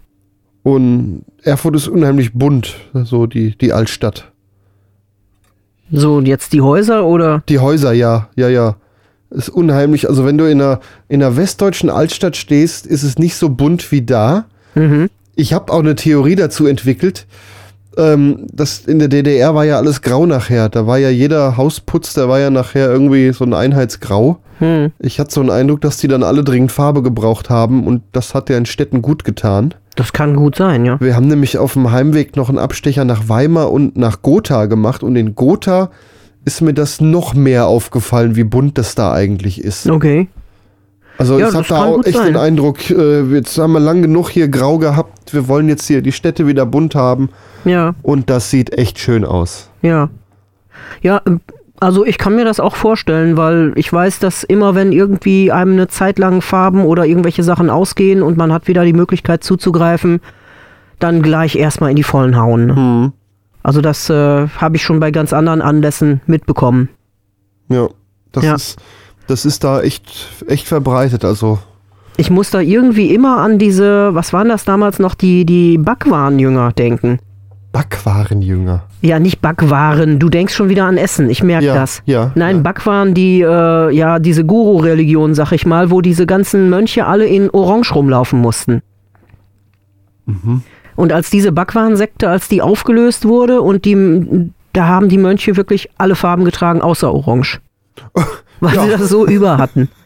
[0.63, 4.31] Und Erfurt ist unheimlich bunt, so die, die Altstadt.
[5.93, 7.43] So, und jetzt die Häuser oder?
[7.49, 8.77] Die Häuser, ja, ja, ja.
[9.31, 10.09] Ist unheimlich.
[10.09, 13.93] Also wenn du in einer, in einer westdeutschen Altstadt stehst, ist es nicht so bunt
[13.93, 14.47] wie da.
[14.75, 15.09] Mhm.
[15.37, 17.27] Ich habe auch eine Theorie dazu entwickelt.
[17.97, 20.69] Ähm, das in der DDR war ja alles grau nachher.
[20.69, 24.39] Da war ja jeder Hausputz, der war ja nachher irgendwie so ein Einheitsgrau.
[24.59, 24.93] Hm.
[24.99, 28.35] Ich hatte so einen Eindruck, dass die dann alle dringend Farbe gebraucht haben und das
[28.35, 29.75] hat ja in Städten gut getan.
[29.97, 31.01] Das kann gut sein, ja.
[31.01, 35.03] Wir haben nämlich auf dem Heimweg noch einen Abstecher nach Weimar und nach Gotha gemacht
[35.03, 35.91] und in Gotha
[36.45, 39.89] ist mir das noch mehr aufgefallen, wie bunt das da eigentlich ist.
[39.89, 40.29] Okay.
[41.19, 42.29] Also Ja, ich habe da auch echt sein.
[42.29, 46.01] den Eindruck, äh, jetzt haben wir lang genug hier grau gehabt, wir wollen jetzt hier
[46.01, 47.29] die Städte wieder bunt haben
[47.67, 49.71] Ja, und das sieht echt schön aus.
[49.83, 50.09] ja.
[51.03, 51.41] Ja, ähm,
[51.79, 55.73] also ich kann mir das auch vorstellen, weil ich weiß, dass immer wenn irgendwie einem
[55.73, 60.21] eine Zeit lang Farben oder irgendwelche Sachen ausgehen und man hat wieder die Möglichkeit zuzugreifen,
[60.99, 62.77] dann gleich erstmal in die vollen hauen.
[62.77, 63.13] Hm.
[63.71, 66.89] Also das äh, habe ich schon bei ganz anderen Anlässen mitbekommen.
[67.69, 67.87] Ja,
[68.33, 68.55] das Ja.
[68.57, 68.81] ist
[69.29, 70.11] das ist da echt
[70.49, 71.61] echt verbreitet, also
[72.17, 76.73] Ich muss da irgendwie immer an diese, was waren das damals noch, die, die Backwarenjünger
[76.73, 77.21] denken.
[77.71, 78.83] Backwarenjünger.
[79.03, 82.03] Ja, nicht Backwaren, du denkst schon wieder an Essen, ich merke Ja, das.
[82.07, 82.63] ja, Nein, ja.
[82.63, 87.49] Backwaren, die, äh, ja, diese Guru-Religion, sag ich mal, wo diese ganzen Mönche alle in
[87.51, 88.83] Orange rumlaufen mussten.
[90.27, 90.63] Mhm.
[90.97, 95.91] Und als diese Backwarensekte, als die aufgelöst wurde und die, da haben die Mönche wirklich
[95.99, 97.61] alle Farben getragen, außer Orange.
[98.61, 98.83] Weil Ja.
[98.85, 99.89] sie das so über hatten.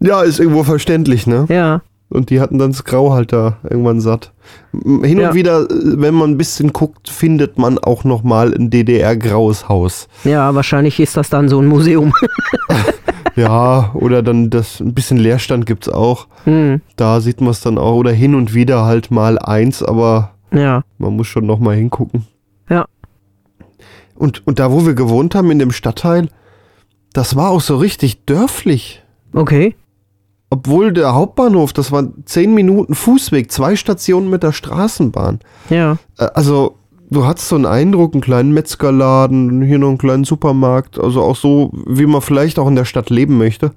[0.00, 1.46] Ja, ist irgendwo verständlich, ne?
[1.48, 4.32] Ja, Und die hatten dann das Grau halt da irgendwann satt.
[4.72, 5.28] Hin Ja.
[5.30, 9.68] und wieder, äh, wenn man ein bisschen guckt, findet man auch noch mal ein DDR-graues
[9.68, 10.08] Haus.
[10.24, 12.12] ja, wahrscheinlich ist das dann so ein Museum.
[13.36, 16.26] Ja, oder dann das ein bisschen Leerstand gibt's auch.
[16.44, 17.94] hm, Da sieht man es dann auch.
[17.96, 22.26] Oder hin und wieder halt mal eins, aber ja, man muss schon noch mal hingucken.
[22.68, 22.86] ja.
[24.16, 26.28] Und, und da, wo wir gewohnt haben, in dem Stadtteil,
[27.12, 29.02] das war auch so richtig dörflich.
[29.32, 29.74] Okay.
[30.50, 35.40] Obwohl der Hauptbahnhof, das war zehn Minuten Fußweg, zwei Stationen mit der Straßenbahn.
[35.68, 35.98] Ja.
[36.16, 36.76] Äh, Also,
[37.10, 41.36] du hattest so einen Eindruck, einen kleinen Metzgerladen, hier noch einen kleinen Supermarkt, also auch
[41.36, 43.72] so, wie man vielleicht auch in der Stadt leben möchte.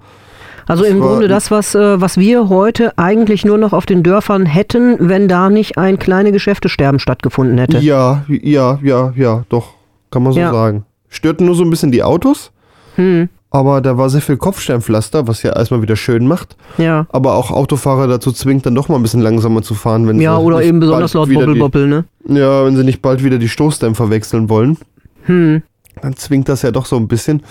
[0.68, 4.04] Also Das im Grunde das, was, äh, was wir heute eigentlich nur noch auf den
[4.04, 7.78] Dörfern hätten, wenn da nicht ein kleine Geschäftesterben stattgefunden hätte.
[7.80, 9.70] Ja, ja, ja, ja, doch,
[10.12, 10.52] kann man so Ja.
[10.52, 10.84] sagen.
[11.08, 12.52] Störten nur so ein bisschen die Autos,
[12.96, 17.08] Hm, aber da war sehr viel Kopfsteinpflaster, was ja erstmal wieder schön macht, ja.
[17.12, 20.38] aber auch Autofahrer dazu zwingt, dann doch mal ein bisschen langsamer zu fahren, wenn Ja,
[20.38, 22.06] oder eben besonders laut Bobbel-Bobbel, ne?
[22.28, 24.78] Ja, wenn sie nicht bald wieder die Stoßdämpfer wechseln wollen,
[25.26, 25.62] Hm,
[26.02, 27.44] dann zwingt das ja doch so ein bisschen.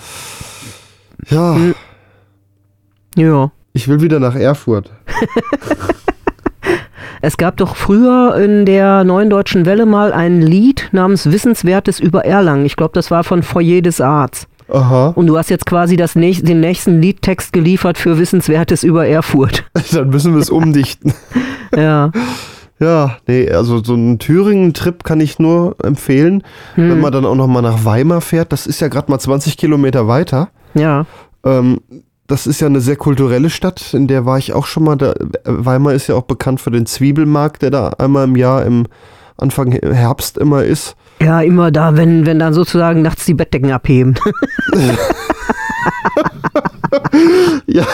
[1.29, 1.75] Ja, Hm.
[3.15, 3.51] ja.
[3.73, 4.91] ich will wieder nach Erfurt.
[7.19, 12.25] Es gab doch früher in der Neuen Deutschen Welle mal ein Lied namens Wissenswertes über
[12.25, 12.65] Erlangen.
[12.65, 14.47] Ich glaube, das war von Foyer des Arts.
[14.69, 19.63] Aha, Und du hast jetzt quasi das den nächsten Liedtext geliefert für Wissenswertes über Erfurt.
[19.91, 21.13] dann müssen wir es umdichten.
[21.75, 22.11] ja.
[22.79, 26.43] Ja, nee, also so einen Thüringen-Trip kann ich nur empfehlen,
[26.75, 26.89] Hm.
[26.91, 28.51] wenn man dann auch noch mal nach Weimar fährt.
[28.51, 30.49] Das ist ja gerade mal 20 Kilometer weiter.
[30.75, 31.05] Ja.
[31.43, 31.79] Ähm,
[32.27, 34.95] das ist ja eine sehr kulturelle Stadt, in der war ich auch schon mal.
[34.97, 35.13] Da,
[35.45, 38.85] Weimar ist ja auch bekannt für den Zwiebelmarkt, der da einmal im Jahr im
[39.37, 40.95] Anfang Herbst immer ist.
[41.21, 44.15] Ja, immer da, wenn, wenn dann sozusagen nachts die Bettdecken abheben.
[47.67, 47.85] Ja.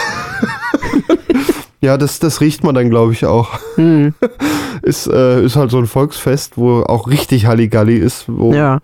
[1.80, 3.58] ja, das, das riecht man dann, glaube ich, auch.
[3.76, 4.14] hm.
[4.82, 8.80] Ist, äh, ist halt so ein Volksfest, wo auch richtig Halligalli ist, wo Ja.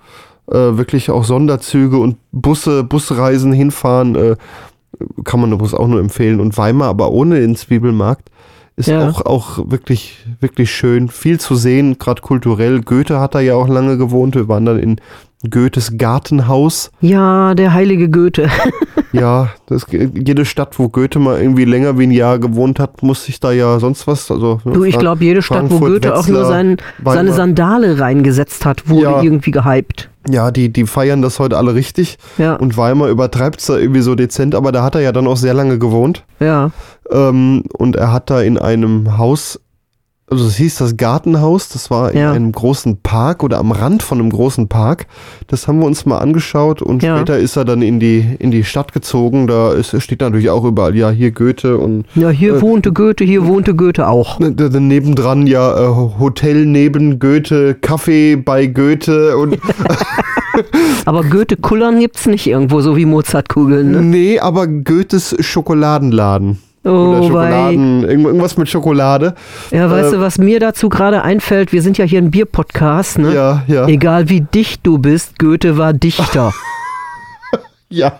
[0.51, 4.37] äh, wirklich auch Sonderzüge und Busse, Busreisen hinfahren, äh,
[5.25, 6.41] kann man übrigens auch nur empfehlen.
[6.41, 8.31] Und Weimar, aber ohne den Zwiebelmarkt,
[8.77, 9.09] ist Ja.
[9.09, 11.09] auch, auch wirklich, wirklich schön.
[11.09, 12.81] Viel zu sehen, gerade kulturell.
[12.81, 14.35] Goethe hat da ja auch lange gewohnt.
[14.35, 15.01] Wir waren dann in,
[15.49, 16.91] Goethes Gartenhaus.
[17.01, 18.49] Ja, der heilige Goethe.
[19.13, 23.25] Ja, das, jede Stadt, wo Goethe mal irgendwie länger wie ein Jahr gewohnt hat, muss
[23.25, 24.31] sich da ja sonst was.
[24.31, 27.33] Also, Du, ich glaube, jede Stadt, wo Frankfurt, Goethe auch nur Wetzlar, sein, seine.
[27.33, 29.21] Sandale reingesetzt hat, wurde Ja.
[29.23, 30.11] irgendwie gehypt.
[30.31, 32.19] Ja, die, die feiern das heute alle richtig.
[32.39, 32.55] Ja.
[32.55, 35.37] Und Weimar übertreibt es da irgendwie so dezent, aber da hat er ja dann auch
[35.39, 36.23] sehr lange gewohnt.
[36.39, 36.71] Ja,
[37.11, 39.59] Ähm, und er hat da in einem Haus,
[40.31, 42.33] also es hieß das Gartenhaus, das war in Ja.
[42.33, 45.07] einem großen Park oder am Rand von einem großen Park.
[45.49, 47.17] Das haben wir uns mal angeschaut und Ja.
[47.17, 49.47] später ist er dann in die, in die Stadt gezogen.
[49.47, 53.25] Da ist, steht natürlich auch überall, ja, hier Goethe und ja hier Äh, wohnte Goethe,
[53.25, 54.39] hier wohnte Goethe auch.
[54.39, 59.59] ne, nebendran ja äh, Hotel neben Goethe, Kaffee bei Goethe und
[61.05, 63.91] Aber Goethe-Kullern gibt's nicht irgendwo, so wie Mozartkugeln.
[63.93, 64.01] Ne?
[64.03, 66.59] nee, aber Goethes Schokoladenladen.
[66.83, 67.27] Oder Oh, bei.
[67.27, 69.35] Schokoladen, irgend- irgendwas mit Schokolade.
[69.71, 71.73] Ja, weißt äh, du, was mir dazu gerade einfällt?
[71.73, 73.35] Wir sind ja hier ein Bierpodcast, ne?
[73.35, 73.87] Ja, ja.
[73.87, 76.53] Egal wie dicht du bist, Goethe war Dichter.
[77.93, 78.13] Ja.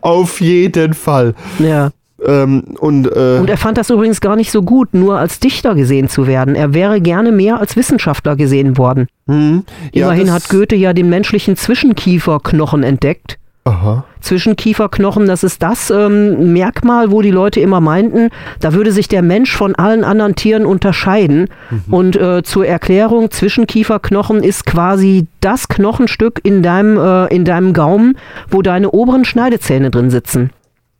[0.00, 1.34] Auf jeden Fall.
[1.58, 1.90] ja.
[2.26, 5.76] Ähm, und, äh, Und er fand das übrigens gar nicht so gut, nur als Dichter
[5.76, 6.56] gesehen zu werden.
[6.56, 9.06] Er wäre gerne mehr als Wissenschaftler gesehen worden.
[9.28, 13.38] hm, ja, Immerhin hat Goethe ja den menschlichen Zwischenkieferknochen entdeckt.
[13.62, 14.02] Aha.
[14.28, 18.28] Zwischenkieferknochen, das ist das ähm, Merkmal, wo die Leute immer meinten,
[18.60, 21.48] da würde sich der Mensch von allen anderen Tieren unterscheiden.
[21.90, 28.18] Und äh, zur Erklärung, Zwischenkieferknochen ist quasi das Knochenstück in deinem, äh, in deinem Gaumen,
[28.50, 30.50] wo deine oberen Schneidezähne drin sitzen.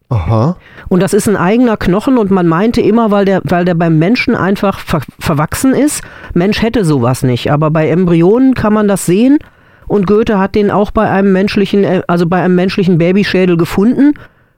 [0.09, 0.57] Aha.
[0.89, 3.99] Und das ist ein eigener Knochen und man meinte immer, weil der, weil der beim
[3.99, 7.53] Menschen einfach ver verwachsen ist, Mensch hätte sowas nicht.
[7.53, 9.39] Aber bei Embryonen kann man das sehen
[9.89, 14.15] und Goethe hat den auch bei einem menschlichen, äh, also bei einem menschlichen Babyschädel gefunden.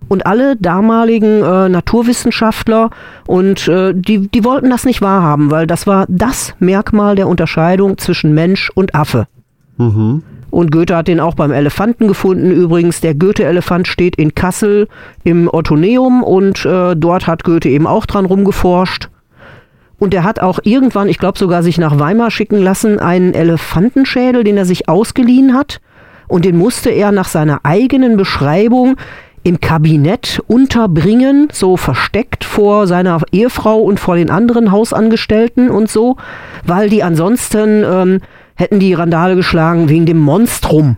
[0.08, 2.90] Und alle damaligen äh, Naturwissenschaftler
[3.28, 7.96] und äh, die, die wollten das nicht wahrhaben, weil das war das Merkmal der Unterscheidung
[7.96, 9.28] zwischen Mensch und Affe.
[9.76, 10.22] Mhm.
[10.50, 12.50] Und Goethe hat den auch beim Elefanten gefunden.
[12.50, 14.88] Übrigens, der Goethe-Elefant steht in Kassel
[15.22, 19.10] im Ottoneum und äh, dort hat Goethe eben auch dran rumgeforscht.
[20.00, 24.42] Und er hat auch irgendwann, ich glaube sogar sich nach Weimar schicken lassen, einen Elefantenschädel,
[24.42, 25.80] den er sich ausgeliehen hat.
[26.26, 28.96] Und den musste er nach seiner eigenen Beschreibung
[29.42, 36.16] im Kabinett unterbringen, so versteckt vor seiner Ehefrau und vor den anderen Hausangestellten und so,
[36.64, 38.20] weil die ansonsten ähm,
[38.54, 40.96] hätten die Randale geschlagen wegen dem Monstrum,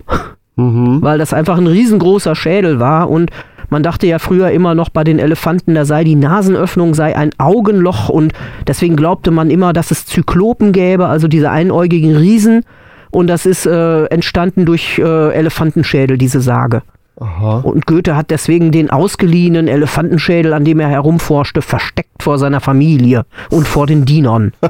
[0.55, 1.01] Mhm.
[1.01, 3.31] weil das einfach ein riesengroßer Schädel war und
[3.73, 7.31] man dachte ja früher immer noch bei den Elefanten, da sei die Nasenöffnung sei ein
[7.39, 8.33] Augenloch und
[8.67, 12.65] deswegen glaubte man immer, dass es Zyklopen gäbe, also diese einäugigen Riesen
[13.11, 16.83] und das ist äh, entstanden durch äh, Elefantenschädel, diese Sage.
[17.19, 17.61] Aha.
[17.61, 23.25] Und Goethe hat deswegen den ausgeliehenen Elefantenschädel, an dem er herumforschte, versteckt vor seiner Familie
[23.51, 24.53] und vor den Dienern.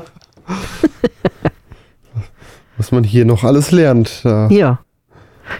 [2.76, 4.22] Was man hier noch alles lernt.
[4.24, 4.48] Ja.
[4.48, 4.78] Ja.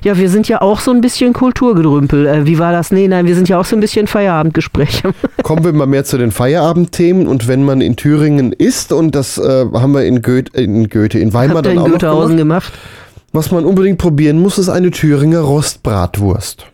[0.05, 2.27] Ja, wir sind ja auch so ein bisschen Kulturgedrümpel.
[2.27, 2.91] Äh, wie war das?
[2.91, 5.13] Nee, nein, wir sind ja auch so ein bisschen Feierabendgespräche.
[5.43, 7.27] Kommen wir mal mehr zu den Feierabendthemen.
[7.27, 11.19] Und wenn man in Thüringen ist, und das äh, haben wir in Goethe, in Goethe,
[11.19, 12.89] in Weimar Habt dann in auch noch Goethausen gemacht, gemacht?
[13.33, 16.67] was man unbedingt probieren muss, ist eine Thüringer Rostbratwurst.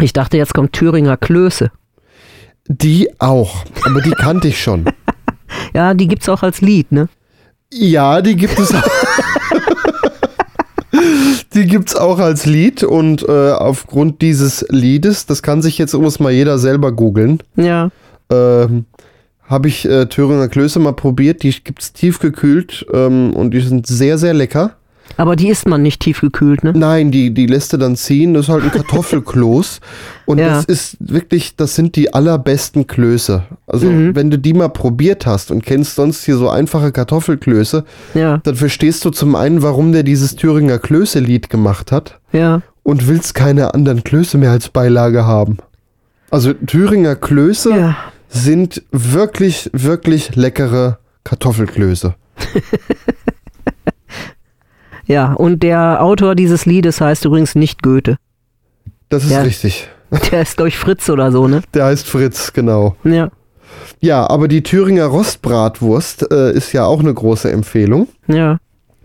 [0.00, 1.70] Ich dachte, jetzt kommt Thüringer Klöße.
[2.66, 4.86] Die auch, aber die kannte ich schon.
[5.72, 7.08] Ja, die gibt's auch als Lied, ne?
[7.72, 8.82] Ja, die gibt es auch.
[11.54, 16.20] die gibt's auch als Lied und äh, aufgrund dieses Liedes, das kann sich jetzt muss
[16.20, 17.90] mal jeder selber googeln, Ja.
[18.30, 18.84] ähm,
[19.46, 21.42] habe ich äh, Thüringer Klöße mal probiert.
[21.42, 24.76] Die gibt's tiefgekühlt ähm, und die sind sehr, sehr lecker.
[25.16, 26.72] Aber die isst man nicht tiefgekühlt, ne?
[26.74, 28.34] Nein, die, die lässt du dann ziehen.
[28.34, 29.80] Das ist halt ein Kartoffelkloß.
[30.26, 30.48] Und Ja.
[30.48, 33.44] das ist wirklich, das sind die allerbesten Klöße.
[33.66, 34.16] Also, Mhm.
[34.16, 38.56] wenn du die mal probiert hast und kennst sonst hier so einfache Kartoffelklöße, Ja, dann
[38.56, 42.62] verstehst du zum einen, warum der dieses Thüringer Klöße-Lied gemacht hat ja.
[42.82, 45.58] und willst keine anderen Klöße mehr als Beilage haben.
[46.30, 47.96] Also, Thüringer Klöße Ja.
[48.28, 52.14] sind wirklich, wirklich leckere Kartoffelklöße.
[55.06, 58.16] Ja, und der Autor dieses Liedes heißt übrigens nicht Goethe.
[59.08, 59.42] Das ist Ja.
[59.42, 59.88] richtig.
[60.30, 61.62] Der ist, glaube ich, Fritz oder so, ne?
[61.74, 62.96] Der heißt Fritz, genau.
[63.04, 63.30] Ja.
[64.00, 68.08] Ja, aber die Thüringer Rostbratwurst äh, ist ja auch eine große Empfehlung.
[68.28, 68.58] Ja.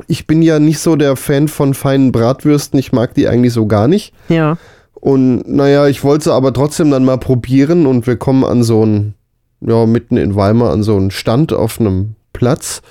[0.07, 2.79] Ich bin ja nicht so der Fan von feinen Bratwürsten.
[2.79, 4.13] Ich mag die eigentlich so gar nicht.
[4.29, 4.57] Ja.
[4.93, 8.83] Und naja, ich wollte sie aber trotzdem dann mal probieren und wir kommen an so
[8.83, 9.15] einen,
[9.61, 12.81] ja, mitten in Weimar an so einen Stand auf einem Platz.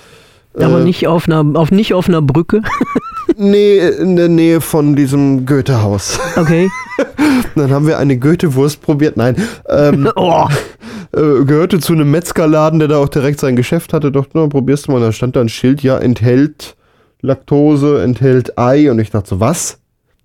[0.61, 2.63] Aber Äh, nicht auf einer, auf, nicht auf einer Brücke.
[3.41, 6.19] Nee, in der Nähe von diesem Goethehaus.
[6.35, 6.69] Okay.
[7.55, 9.17] Dann haben wir eine Goethe-Wurst probiert.
[9.17, 9.37] Nein,
[9.69, 10.47] ähm, Oh.
[11.15, 14.11] äh, gehörte zu einem Metzgerladen, der da auch direkt sein Geschäft hatte.
[14.11, 15.01] Doch, na, probierst du mal.
[15.01, 16.75] Da stand da ein Schild, ja, enthält
[17.21, 18.91] Laktose enthält Ei.
[18.91, 19.79] Und ich dachte so, was?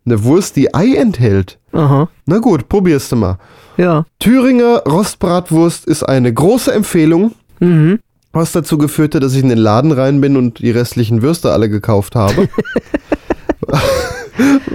[0.05, 1.59] Eine Wurst, die Ei enthält?
[1.71, 2.09] Aha.
[2.25, 3.37] Na gut, probierst du mal.
[3.77, 4.05] Ja.
[4.19, 7.33] Thüringer Rostbratwurst ist eine große Empfehlung.
[7.59, 7.99] Mhm.
[8.33, 11.51] Was dazu geführt hat, dass ich in den Laden rein bin und die restlichen Würste
[11.51, 12.49] alle gekauft habe.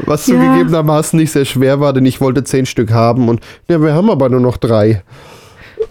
[0.07, 0.35] Was Ja.
[0.37, 4.09] zugegebenermaßen nicht sehr schwer war, denn ich wollte zehn Stück haben und ja, wir haben
[4.11, 5.03] aber nur noch drei.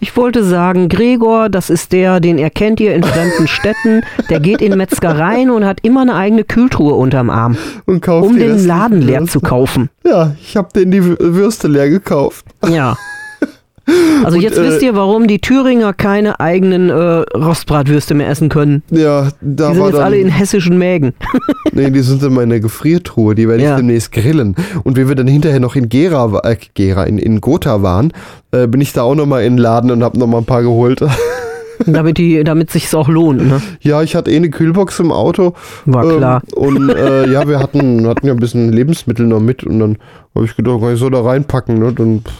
[0.00, 4.02] Ich wollte sagen, Gregor, das ist der, den erkennt ihr in fremden Städten.
[4.30, 8.38] Der geht in Metzgereien und hat immer eine eigene Kühltruhe unterm Arm, Und kauft um
[8.38, 9.88] den Laden leer zu kaufen.
[10.04, 12.44] Ja, ich habe den die Wü- Würste leer gekauft.
[12.66, 12.96] Ja.
[14.24, 16.92] Also Und, jetzt äh, wisst ihr, warum die Thüringer keine eigenen äh,
[17.36, 18.82] Rostbratwürste mehr essen können.
[18.90, 21.14] Ja, da Die sind jetzt dann, alle in hessischen Mägen.
[21.72, 23.76] nee, die sind in meiner Gefriertruhe, die werde ich Ja.
[23.76, 24.56] demnächst grillen.
[24.84, 28.12] Und wie wir dann hinterher noch in Gera, äh, Gera, in, in Gotha waren,
[28.52, 31.00] äh, bin ich da auch nochmal in den Laden und habe nochmal ein paar geholt.
[31.86, 33.62] damit die, damit sich's auch lohnt, ne?
[33.80, 35.54] ja, ich hatte eh eine Kühlbox im Auto.
[35.86, 36.42] War Ähm, klar.
[36.56, 39.96] Und äh, ja, wir hatten, hatten ja ein bisschen Lebensmittel noch mit und dann
[40.34, 41.92] habe ich gedacht, kann ich so da reinpacken, ne?
[41.92, 42.32] Dann pff,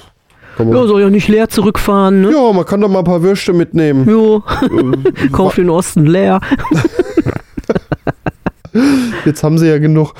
[0.58, 2.32] Ja, soll ja nicht leer zurückfahren, ne?
[2.32, 4.08] ja, man kann doch mal ein paar Würste mitnehmen.
[4.08, 4.42] Jo,
[5.32, 6.40] kauf den Osten leer.
[9.24, 10.14] Jetzt haben sie ja genug.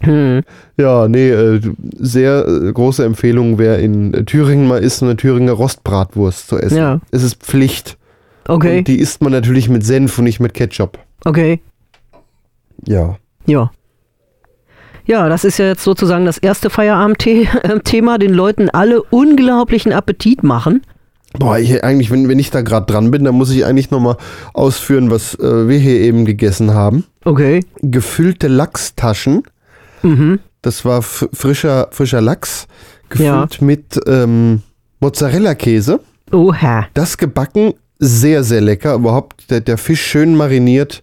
[0.00, 0.42] Hm.
[0.78, 1.60] Ja, nee, äh,
[1.98, 6.78] sehr äh, große Empfehlung, wer in äh, Thüringen mal ist, eine Thüringer Rostbratwurst zu essen.
[6.78, 7.00] Ja.
[7.10, 7.98] Es ist Pflicht.
[8.48, 10.98] Okay, Und die isst man natürlich mit Senf und nicht mit Ketchup.
[11.24, 11.60] okay.
[12.86, 13.16] Ja.
[13.46, 13.70] Ja.
[15.10, 20.82] Ja, das ist ja jetzt sozusagen das erste Feierabendthema, den Leuten alle unglaublichen Appetit machen.
[21.36, 24.16] Boah, ich, eigentlich, wenn, wenn ich da gerade dran bin, dann muss ich eigentlich nochmal
[24.54, 27.02] ausführen, was äh, wir hier eben gegessen haben.
[27.24, 27.64] Okay.
[27.82, 29.42] Gefüllte Lachstaschen.
[30.02, 30.38] Mhm.
[30.62, 32.68] Das war frischer, frischer Lachs,
[33.16, 33.46] Ja.
[33.46, 34.62] gefüllt mit ähm,
[35.00, 35.98] Mozzarella-Käse.
[36.30, 36.86] Oha.
[36.94, 38.94] Das gebacken, sehr, sehr lecker.
[38.94, 41.02] Überhaupt der, der Fisch schön mariniert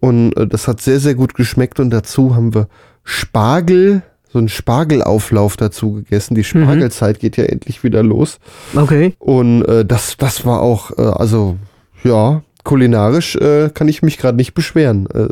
[0.00, 1.78] und äh, das hat sehr, sehr gut geschmeckt.
[1.78, 2.66] Und dazu haben wir
[3.08, 6.34] Spargel, so einen Spargelauflauf dazu gegessen.
[6.34, 8.38] Die Spargelzeit geht ja endlich wieder los.
[8.74, 9.14] Okay.
[9.20, 11.56] Und äh, das, das war auch, äh, also
[12.02, 15.06] ja, kulinarisch äh, kann ich mich gerade nicht beschweren.
[15.14, 15.28] Äh,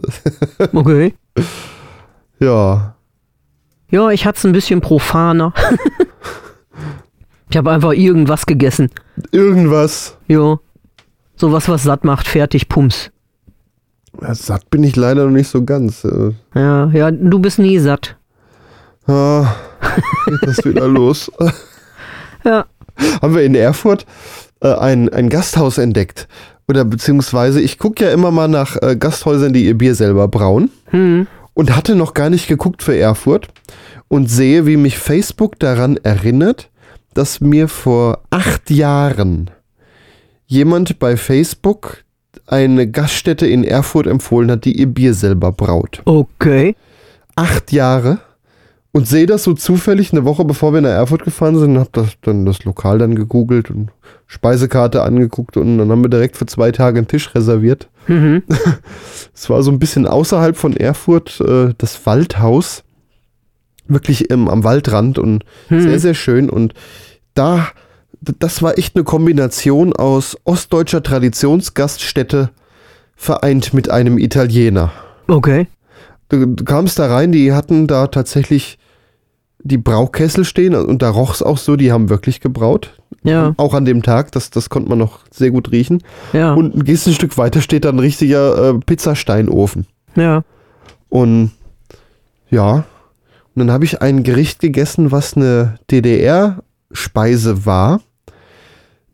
[0.72, 1.14] Okay.
[2.38, 2.94] ja,
[3.90, 5.52] Ja, ich hatte es ein bisschen profaner.
[7.50, 8.90] ich habe einfach irgendwas gegessen.
[9.32, 10.16] irgendwas.
[10.28, 10.60] Jo.
[11.37, 13.10] Sowas, was satt macht, fertig, pums.
[14.22, 16.05] Ja, satt bin ich leider noch nicht so ganz.
[16.05, 18.16] Äh, Ja, ja, du bist nie satt.
[19.07, 19.55] ah,
[20.27, 21.31] geht das wieder los.
[22.44, 22.64] Ja.
[23.22, 24.07] haben wir in Erfurt
[24.61, 26.29] äh, ein, ein Gasthaus entdeckt.
[26.68, 30.70] Oder beziehungsweise, ich gucke ja immer mal nach äh, Gasthäusern, die ihr Bier selber brauen.
[30.87, 31.27] Hm.
[31.53, 33.48] Und hatte noch gar nicht geguckt für Erfurt.
[34.09, 36.70] Und sehe, wie mich Facebook daran erinnert,
[37.14, 39.50] dass mir vor acht Jahren
[40.46, 42.03] jemand bei Facebook
[42.46, 46.02] eine Gaststätte in Erfurt empfohlen hat, die ihr Bier selber braut.
[46.04, 46.76] Okay.
[47.37, 48.18] Acht Jahre.
[48.92, 52.11] Und sehe das so zufällig eine Woche bevor wir nach Erfurt gefahren sind, habe das
[52.22, 53.90] dann das Lokal dann gegoogelt und
[54.28, 57.88] Speisekarte angeguckt und dann haben wir direkt für zwei Tage einen Tisch reserviert.
[58.07, 58.44] Mhm.
[59.35, 62.85] Es war so ein bisschen außerhalb von Erfurt, äh, das Waldhaus,
[63.88, 65.80] wirklich im, am Waldrand und Hm.
[65.80, 66.48] sehr, sehr schön.
[66.48, 66.72] Und
[67.35, 67.66] da,
[68.38, 72.50] das war echt eine Kombination aus ostdeutscher Traditionsgaststätte
[73.16, 74.92] vereint mit einem Italiener.
[75.28, 75.66] Okay.
[76.28, 78.78] Du, du kamst da rein, die hatten da tatsächlich
[79.60, 83.00] die Braukessel stehen und da roch es auch so, die haben wirklich gebraut.
[83.22, 86.02] Ja, Auch an dem Tag, das, das konnte man noch sehr gut riechen.
[86.34, 89.87] ja, Und gehst ein Stück weiter, steht da ein richtiger äh, Pizzasteinofen.
[90.14, 90.42] ja.
[91.08, 91.52] Und
[92.50, 92.84] ja,
[93.54, 98.00] und dann habe ich ein Gericht gegessen, was eine DDR-Speise war,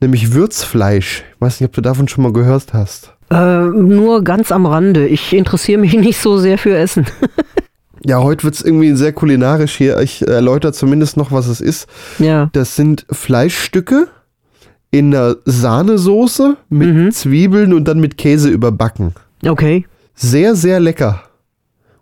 [0.01, 1.25] nämlich Würzfleisch.
[1.35, 3.15] Ich weiß nicht, ob du davon schon mal gehört hast.
[3.31, 5.07] Äh, nur ganz am Rande.
[5.07, 7.07] Ich interessiere mich nicht so sehr für Essen.
[8.03, 10.01] Ja, heute wird es irgendwie sehr kulinarisch hier.
[10.01, 11.87] Ich erläutere zumindest noch, was es ist.
[12.19, 12.49] ja.
[12.55, 14.09] Das sind Fleischstücke
[14.91, 17.11] in einer Sahnesoße mit Mhm.
[17.13, 19.13] Zwiebeln und dann mit Käse überbacken.
[19.47, 19.85] Okay.
[20.15, 21.25] Sehr, sehr lecker.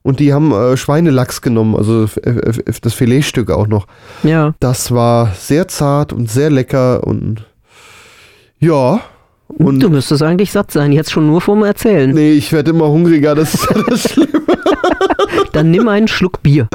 [0.03, 3.89] Und die haben äh, Schweinelachs genommen, also f- f- das Filetstück auch noch.
[4.23, 4.55] Ja.
[4.61, 7.45] Das war sehr zart und sehr lecker und
[8.61, 9.01] ja.
[9.49, 12.11] Und du müsstest eigentlich satt sein, jetzt schon nur vom Erzählen.
[12.11, 14.29] nee, ich werde immer hungriger, das ist ja das Schlimme.
[15.53, 16.68] Dann nimm einen Schluck Bier.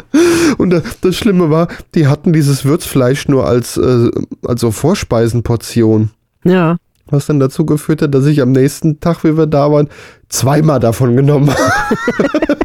[0.58, 4.10] Und das, das Schlimme war, die hatten dieses Würzfleisch nur als, äh,
[4.46, 6.10] also Vorspeisenportion.
[6.43, 6.78] Ja.
[7.08, 9.89] Was dann dazu geführt hat, dass ich am nächsten Tag, wie wir da waren,
[10.30, 12.18] zweimal davon genommen habe.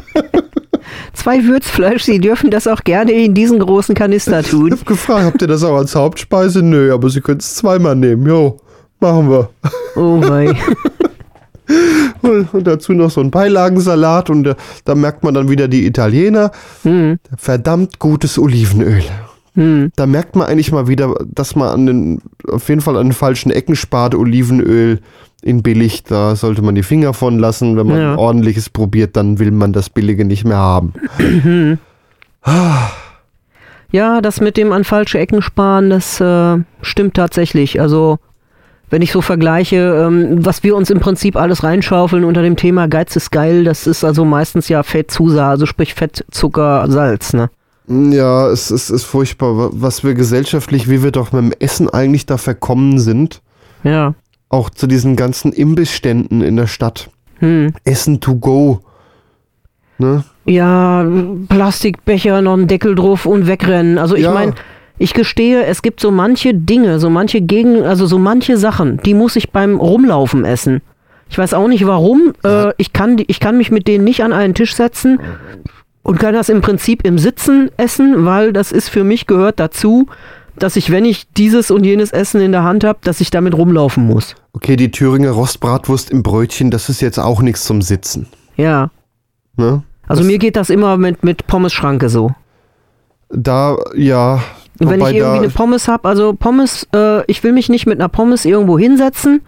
[1.13, 4.71] Zwei Würzfleisch, Sie dürfen das auch gerne in diesen großen Kanister Ich tun.
[4.71, 6.63] habe gefragt, habt ihr das auch als Hauptspeise?
[6.63, 8.25] Nö, aber Sie können es zweimal nehmen.
[8.25, 8.59] Jo,
[8.99, 9.49] machen wir.
[9.95, 10.53] Oh wei.
[12.21, 16.51] Und, dazu noch so ein Beilagensalat und äh, da merkt man dann wieder die Italiener.
[16.83, 19.03] Hm, Verdammt gutes Olivenöl.
[19.53, 19.91] hm.
[19.95, 22.21] Da merkt man eigentlich mal wieder, dass man an den,
[22.51, 24.15] auf jeden Fall an den falschen Ecken spart.
[24.15, 24.99] Olivenöl
[25.43, 27.77] in billig, da sollte man die Finger von lassen.
[27.77, 28.17] Wenn man Ja.
[28.17, 30.93] ordentliches probiert, dann will man das Billige nicht mehr haben.
[33.91, 37.79] Ja, das mit dem an falsche Ecken sparen, das äh, stimmt tatsächlich.
[37.81, 38.17] Also,
[38.89, 42.87] wenn ich so vergleiche, ähm, was wir uns im Prinzip alles reinschaufeln unter dem Thema
[42.87, 47.33] Geiz ist geil, das ist also meistens ja Fett, Zusaat, also sprich Fett, Zucker, Salz,
[47.33, 47.49] ne?
[47.87, 51.89] Ja, es, es ist furchtbar, wa- was wir gesellschaftlich, wie wir doch mit dem Essen
[51.89, 53.41] eigentlich da verkommen sind.
[53.83, 54.13] Ja.
[54.49, 57.09] Auch zu diesen ganzen Imbissständen in der Stadt.
[57.39, 57.73] Hm.
[57.85, 58.81] Essen to go.
[59.97, 60.23] Ne?
[60.45, 61.05] Ja,
[61.49, 63.97] Plastikbecher, noch einen Deckel drauf und wegrennen.
[63.97, 64.33] Also ich Ja.
[64.33, 64.53] meine,
[64.99, 69.13] ich gestehe, es gibt so manche Dinge, so manche Gegen, also so manche Sachen, die
[69.15, 70.81] muss ich beim Rumlaufen essen.
[71.29, 72.33] Ich weiß auch nicht warum.
[72.43, 75.19] Äh, ich, kann, ich kann mich mit denen nicht an einen Tisch setzen
[76.03, 80.07] und kann das im Prinzip im Sitzen essen, weil das ist für mich gehört dazu,
[80.57, 83.53] dass ich, wenn ich dieses und jenes Essen in der Hand habe, dass ich damit
[83.55, 84.35] rumlaufen muss.
[84.53, 88.27] Okay, die Thüringer Rostbratwurst im Brötchen, das ist jetzt auch nichts zum Sitzen.
[88.57, 88.89] Ja.
[89.55, 89.83] Ne?
[90.07, 92.31] Also Das- mir geht das immer mit, mit Pommes-Schranke so.
[93.29, 94.41] Da, ja.
[94.79, 97.99] Und wenn ich irgendwie eine Pommes habe, also Pommes, äh, ich will mich nicht mit
[97.99, 99.41] einer Pommes irgendwo hinsetzen,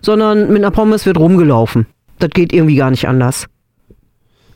[0.00, 1.86] sondern mit einer Pommes wird rumgelaufen.
[2.18, 3.46] Das geht irgendwie gar nicht anders.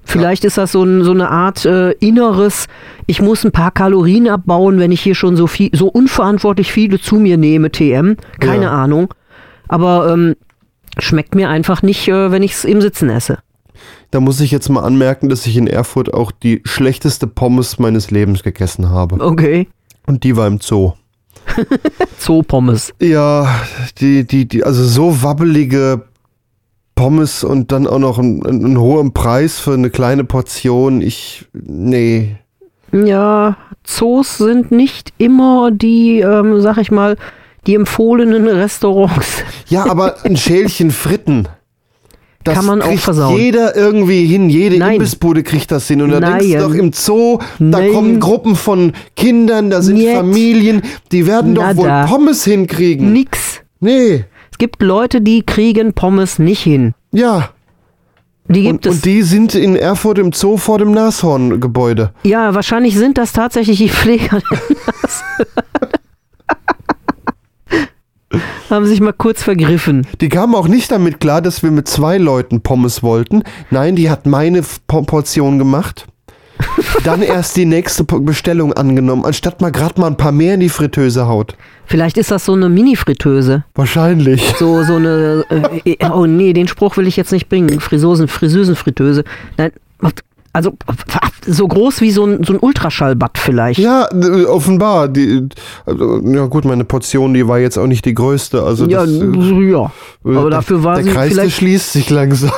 [0.04, 2.66] Vielleicht ist das so, ein, so eine Art äh, inneres,
[3.06, 7.00] ich muss ein paar Kalorien abbauen, wenn ich hier schon so viel, so unverantwortlich viele
[7.00, 8.16] zu mir nehme, TM.
[8.38, 8.70] Keine Ja.
[8.70, 9.12] Ahnung.
[9.66, 10.36] Aber ähm,
[10.98, 13.38] schmeckt mir einfach nicht, äh, wenn ich es im Sitzen esse.
[14.12, 18.12] da muss ich jetzt mal anmerken, dass ich in Erfurt auch die schlechteste Pommes meines
[18.12, 19.16] Lebens gegessen habe.
[19.22, 19.66] Okay.
[20.06, 20.92] Und die war im Zoo.
[22.18, 22.92] Zoo-Pommes.
[23.00, 23.60] Ja,
[23.98, 26.02] die, die, die, also so wabbelige
[26.94, 31.02] Pommes und dann auch noch einen, einen hohen Preis für eine kleine Portion.
[31.02, 32.36] Ich, nee.
[32.92, 37.16] Ja, Zoos sind nicht immer die, ähm, sag ich mal,
[37.66, 39.42] die empfohlenen Restaurants.
[39.68, 41.48] Ja, aber ein Schälchen Fritten.
[42.46, 43.36] Das Kann man auch versauen.
[43.38, 44.94] jeder irgendwie hin, jede Nein.
[44.94, 46.00] Imbissbude kriegt das hin.
[46.02, 47.92] Und da denkst du doch im Zoo, da Nein.
[47.92, 50.14] kommen Gruppen von Kindern, da sind Niet.
[50.16, 50.82] Familien,
[51.12, 51.76] die werden doch Nada.
[51.76, 53.12] wohl Pommes hinkriegen.
[53.12, 53.60] Nix.
[53.80, 56.94] Nee, Es gibt Leute, die kriegen Pommes nicht hin.
[57.12, 57.50] ja.
[58.48, 58.94] Die gibt Und, es.
[58.98, 62.12] und die sind in Erfurt im Zoo vor dem Nashorn-Gebäude.
[62.22, 64.40] ja, wahrscheinlich sind das tatsächlich die Pfleger.
[68.70, 70.06] Haben sich mal kurz vergriffen.
[70.20, 73.42] Die kamen auch nicht damit klar, dass wir mit zwei Leuten Pommes wollten.
[73.70, 76.06] Nein, die hat meine Portion gemacht.
[77.04, 80.68] Dann erst die nächste Bestellung angenommen, anstatt mal gerade mal ein paar mehr in die
[80.68, 81.56] Fritteuse haut.
[81.86, 83.64] Vielleicht ist das so eine Mini-Fritteuse.
[83.74, 84.54] Wahrscheinlich.
[84.58, 85.44] So, so eine.
[85.84, 87.80] Äh, oh nee, den Spruch will ich jetzt nicht bringen.
[87.80, 89.24] Frisosen, Friseusenfritteuse.
[89.56, 89.70] Nein,
[90.56, 90.72] also
[91.46, 93.78] so groß wie so ein, so ein Ultraschallbad vielleicht.
[93.78, 95.08] Ja, äh, offenbar.
[95.08, 95.46] Die,
[95.84, 98.62] also, ja gut, meine Portion, die war jetzt auch nicht die größte.
[98.62, 99.92] Also Ja, das, äh, ja.
[100.24, 102.50] Aber dafür war der sie Kreis, der vielleicht, schließt sich langsam.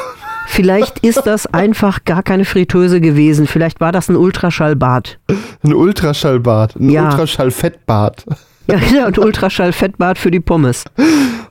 [0.46, 3.46] vielleicht ist das einfach gar keine Fritteuse gewesen.
[3.48, 5.18] Vielleicht war das ein Ultraschallbad.
[5.64, 7.06] Ein Ultraschallbad, ein Ja.
[7.10, 8.24] Ultraschallfettbad.
[8.70, 10.84] Ja, genau, ein Ultraschallfettbad für die Pommes.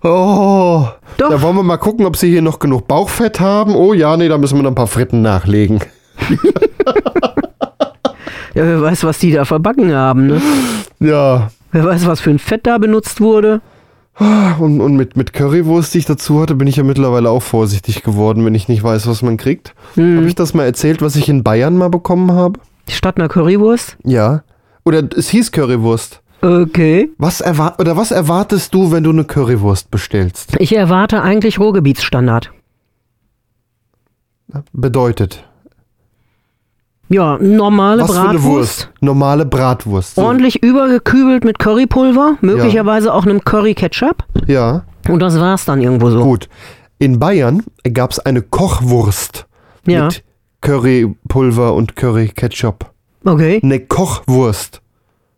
[0.04, 0.86] Oh,
[1.18, 1.30] Doch.
[1.30, 3.76] da wollen wir mal gucken, ob sie hier noch genug Bauchfett haben.
[3.76, 5.80] Oh ja, nee, da müssen wir noch ein paar Fritten nachlegen.
[8.54, 10.42] Ja, wer weiß, was die da verbacken haben, ne?
[11.00, 13.62] Ja, Wer weiß, was für ein Fett da benutzt wurde.
[14.60, 18.02] und, und mit, mit Currywurst, die ich dazu hatte, bin ich ja mittlerweile auch vorsichtig
[18.02, 19.76] geworden, wenn ich nicht weiß, was man kriegt.
[19.94, 20.18] Hm.
[20.18, 22.60] Habe ich das mal erzählt, was ich in Bayern mal bekommen habe?
[22.90, 23.98] Statt einer Currywurst.
[24.04, 24.44] Ja.
[24.86, 26.22] Oder es hieß Currywurst.
[26.42, 27.10] Okay.
[27.18, 30.56] Was erwart oder was erwartest du, wenn du eine Currywurst bestellst?
[30.60, 32.52] Ich erwarte eigentlich Ruhrgebietsstandard.
[34.72, 35.47] Bedeutet.
[37.10, 38.44] Ja, normale was für eine Bratwurst.
[38.46, 38.90] Wurst?
[39.02, 40.16] Normale Bratwurst.
[40.16, 40.24] So.
[40.24, 44.26] Ordentlich übergekübelt mit Currypulver, möglicherweise auch einem Curry-Ketchup.
[44.48, 46.22] Ja, Und das war's dann irgendwo so.
[46.22, 46.50] gut.
[47.00, 49.46] In Bayern gab es eine Kochwurst
[49.86, 50.06] Ja.
[50.06, 50.24] mit
[50.62, 52.92] Currypulver und Curry-Ketchup.
[53.26, 53.60] Okay.
[53.64, 54.82] Eine Kochwurst.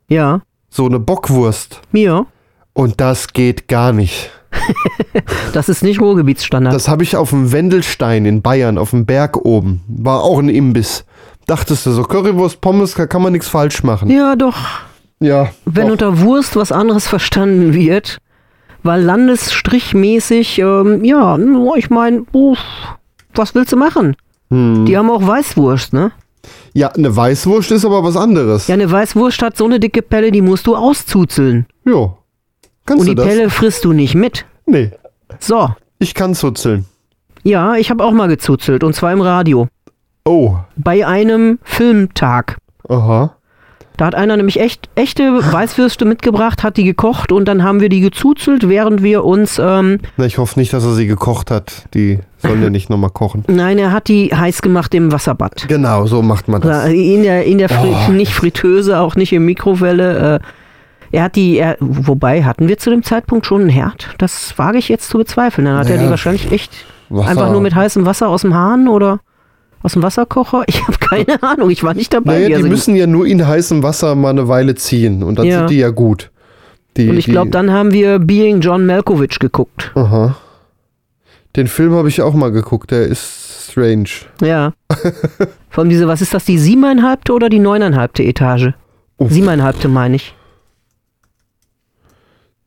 [0.07, 0.41] Ja.
[0.70, 1.82] So eine Bockwurst.
[1.91, 2.26] Ja.
[2.74, 4.32] Und das geht gar nicht.
[5.53, 6.76] Das ist nicht Ruhrgebietsstandard.
[6.76, 9.82] Das habe ich auf dem Wendelstein in Bayern, auf dem Berg oben.
[9.88, 11.05] War auch ein Imbiss.
[11.49, 14.07] Dachtest du so, Currywurst, Pommes, da kann man nichts falsch machen.
[14.11, 14.55] ja, doch.
[15.19, 15.49] Ja.
[15.65, 15.93] Wenn doch.
[15.93, 18.19] unter Wurst was anderes verstanden wird,
[18.83, 21.37] weil landesstrichmäßig, ähm, ja,
[21.75, 22.23] ich meine,
[23.33, 24.15] was willst du machen?
[24.51, 24.85] Hm.
[24.85, 26.11] Die haben auch Weißwurst, ne?
[26.73, 28.67] Ja, eine Weißwurst ist aber was anderes.
[28.67, 31.65] Ja, eine Weißwurst hat so eine dicke Pelle, die musst du auszuzeln.
[31.83, 32.15] Jo.
[32.85, 33.25] Kannst Und die das?
[33.25, 34.45] Pelle frisst du nicht mit.
[34.67, 34.91] Nee.
[35.39, 35.69] So.
[35.97, 36.85] Ich kann zuzeln.
[37.43, 39.67] Ja, ich habe auch mal gezuzelt und zwar im Radio.
[40.30, 42.57] Oh, Bei einem Filmtag.
[42.88, 43.34] aha.
[43.97, 47.89] Da hat einer nämlich echt echte Weißwürste mitgebracht, hat die gekocht und dann haben wir
[47.89, 51.84] die gezuzelt, während wir uns, ähm, Na, ich hoffe nicht, dass er sie gekocht hat.
[51.93, 53.43] Die sollen ja nicht nochmal kochen.
[53.49, 55.65] nein, er hat die heiß gemacht im Wasserbad.
[55.67, 56.88] Genau, so macht man das.
[56.88, 58.11] In der, in der Fri Oh.
[58.13, 60.39] nicht Fritteuse, auch nicht in Mikrowelle.
[61.11, 64.15] Äh, er hat die, er, wobei, hatten wir zu dem Zeitpunkt schon einen Herd?
[64.17, 65.65] Das wage ich jetzt zu bezweifeln.
[65.65, 66.03] Dann hat er Ja.
[66.03, 66.71] die wahrscheinlich echt
[67.09, 69.19] Wasser- einfach nur mit heißem Wasser aus dem Hahn oder
[69.82, 70.63] aus dem Wasserkocher.
[70.67, 72.39] Ich habe keine Ahnung, ich war nicht dabei.
[72.39, 75.45] Naja, die sie- müssen ja nur in heißem Wasser mal eine Weile ziehen und dann
[75.47, 75.59] Ja.
[75.59, 76.32] sind die ja gut.
[76.97, 79.91] Die, und ich glaube, dann haben wir Being John Malkovich geguckt.
[79.95, 80.36] Aha.
[81.55, 84.09] Den Film habe ich auch mal geguckt, der ist strange.
[84.41, 84.73] Ja.
[85.69, 88.69] Von diese, was ist das, die siebeneinhalbte oder die neuneinhalbte Etage?
[89.17, 89.32] Uff.
[89.32, 90.36] Siebeneinhalbte meine ich.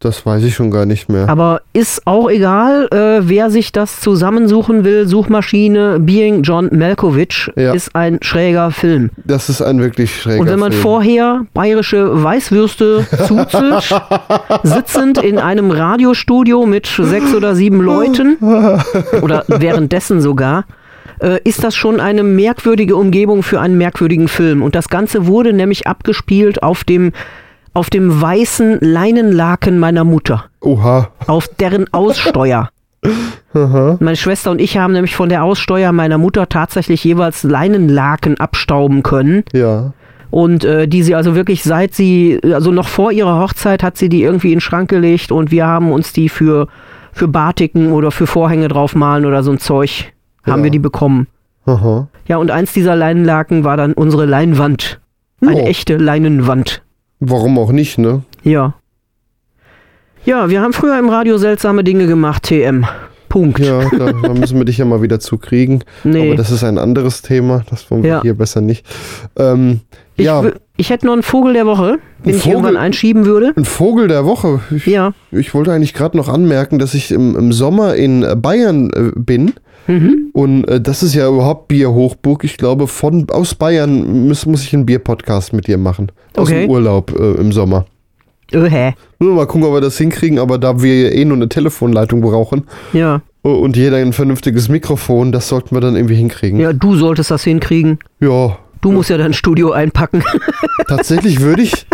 [0.02, 1.28] Das weiß ich schon gar nicht mehr.
[1.28, 5.06] Aber ist auch egal, äh, wer sich das zusammensuchen will.
[5.06, 7.72] Suchmaschine Being John Malkovich Ja.
[7.72, 9.10] ist ein schräger Film.
[9.24, 10.82] Das ist ein wirklich schräger Und wenn man Film.
[10.82, 13.94] vorher bayerische Weißwürste zuzelt,
[14.64, 18.36] sitzend in einem Radiostudio mit sechs oder sieben Leuten
[19.22, 20.64] oder währenddessen sogar,
[21.20, 24.62] äh, ist das schon eine merkwürdige Umgebung für einen merkwürdigen Film.
[24.62, 27.12] Und das Ganze wurde nämlich abgespielt auf dem,
[27.74, 31.08] auf dem weißen Leinenlaken meiner Mutter, Oha.
[31.26, 32.68] auf deren Aussteuer.
[33.52, 39.02] Meine Schwester und ich haben nämlich von der Aussteuer meiner Mutter tatsächlich jeweils Leinenlaken abstauben
[39.02, 39.42] können.
[39.52, 39.92] Ja.
[40.30, 44.08] Und äh, die sie also wirklich seit sie, also noch vor ihrer Hochzeit hat sie
[44.08, 46.68] die irgendwie in den Schrank gelegt und wir haben uns die für,
[47.12, 50.12] für Batiken oder für Vorhänge draufmalen oder so ein Zeug,
[50.46, 50.64] haben Ja.
[50.64, 51.26] wir die bekommen.
[51.66, 52.08] Aha.
[52.26, 55.00] Ja, und eins dieser Leinenlaken war dann unsere Leinwand.
[55.42, 55.66] Eine Ja.
[55.66, 56.82] echte Leinenwand.
[57.24, 58.22] Warum auch nicht, ne?
[58.42, 58.74] Ja.
[60.24, 62.84] Ja, wir haben früher im Radio seltsame Dinge gemacht, TM.
[63.28, 63.60] Punkt.
[63.60, 65.84] Ja, da, da müssen wir dich ja mal wieder zukriegen.
[66.04, 66.26] nee.
[66.28, 67.64] Aber das ist ein anderes Thema.
[67.70, 68.22] Das wollen wir Ja.
[68.22, 68.84] hier besser nicht.
[69.36, 69.80] Ähm,
[70.16, 70.42] ich, ja,
[70.76, 72.52] ich hätte noch einen Vogel der Woche, den Ein ich Vogel?
[72.52, 73.52] irgendwann einschieben würde.
[73.56, 74.60] ein Vogel der Woche.
[74.74, 75.12] Ich, Ja.
[75.30, 79.52] ich wollte eigentlich gerade noch anmerken, dass ich im, im Sommer in Bayern äh, bin.
[79.86, 80.30] Mhm.
[80.32, 82.44] Und äh, das ist ja überhaupt Bierhochburg.
[82.44, 86.10] Ich glaube, von aus Bayern muss, muss ich einen Bierpodcast mit dir machen.
[86.36, 86.62] Aus Okay.
[86.62, 87.86] dem Urlaub äh, im Sommer.
[88.52, 88.94] Äh, hä?
[89.18, 91.48] Müssen wir mal gucken, ob wir das hinkriegen, aber da wir ja eh nur eine
[91.48, 93.22] Telefonleitung brauchen Ja.
[93.44, 96.60] äh, und jeder ein vernünftiges Mikrofon, das sollten wir dann irgendwie hinkriegen.
[96.60, 97.98] Ja, du solltest das hinkriegen.
[98.20, 100.24] ja Du musst ja dein Studio einpacken.
[100.88, 101.86] tatsächlich würde ich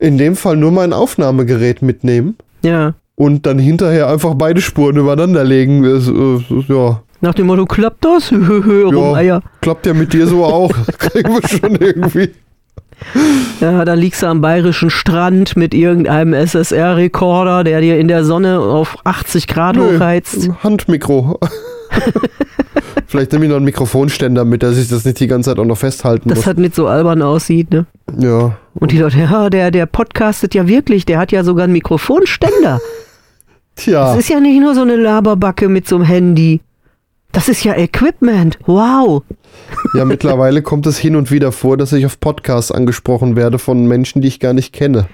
[0.00, 2.94] in dem Fall nur mein Aufnahmegerät mitnehmen ja.
[3.14, 5.84] und dann hinterher einfach beide Spuren übereinander legen.
[5.84, 7.00] Äh, ja.
[7.22, 8.30] Nach dem Motto, klappt das?
[8.32, 9.42] Rumeier.
[9.60, 10.70] klappt ja mit dir so auch.
[10.98, 12.30] Kriegen wir schon irgendwie.
[13.60, 18.58] Ja, dann liegst du am bayerischen Strand mit irgendeinem SSR-Rekorder, der dir in der Sonne
[18.60, 20.50] auf 80 Grad Nö, hochheizt.
[20.62, 21.38] Handmikro.
[23.06, 25.64] Vielleicht nehme ich noch einen Mikrofonständer mit, dass ich das nicht die ganze Zeit auch
[25.64, 26.46] noch festhalten Das muss.
[26.46, 27.86] halt nicht so albern aussieht, ne?
[28.18, 28.56] Ja.
[28.74, 32.80] Und die Leute, ja, der, der podcastet ja wirklich, der hat ja sogar einen Mikrofonständer.
[33.76, 34.10] Tja.
[34.14, 36.60] Das ist ja nicht nur so eine Laberbacke mit so einem Handy.
[37.32, 38.58] Das ist ja Equipment.
[38.66, 39.22] Wow.
[39.94, 43.86] Ja, mittlerweile kommt es hin und wieder vor, dass ich auf Podcasts angesprochen werde von
[43.86, 45.06] Menschen, die ich gar nicht kenne.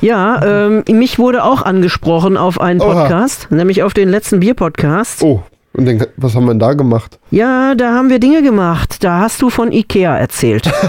[0.00, 3.02] Ja, ähm, mich wurde auch angesprochen auf einen Oha.
[3.02, 5.22] Podcast, nämlich auf den letzten Bier-Podcast.
[5.22, 5.42] Oh,
[5.76, 7.18] und den, was haben wir denn da gemacht?
[7.30, 9.04] Ja, da haben wir Dinge gemacht.
[9.04, 10.70] Da hast du von Ikea erzählt.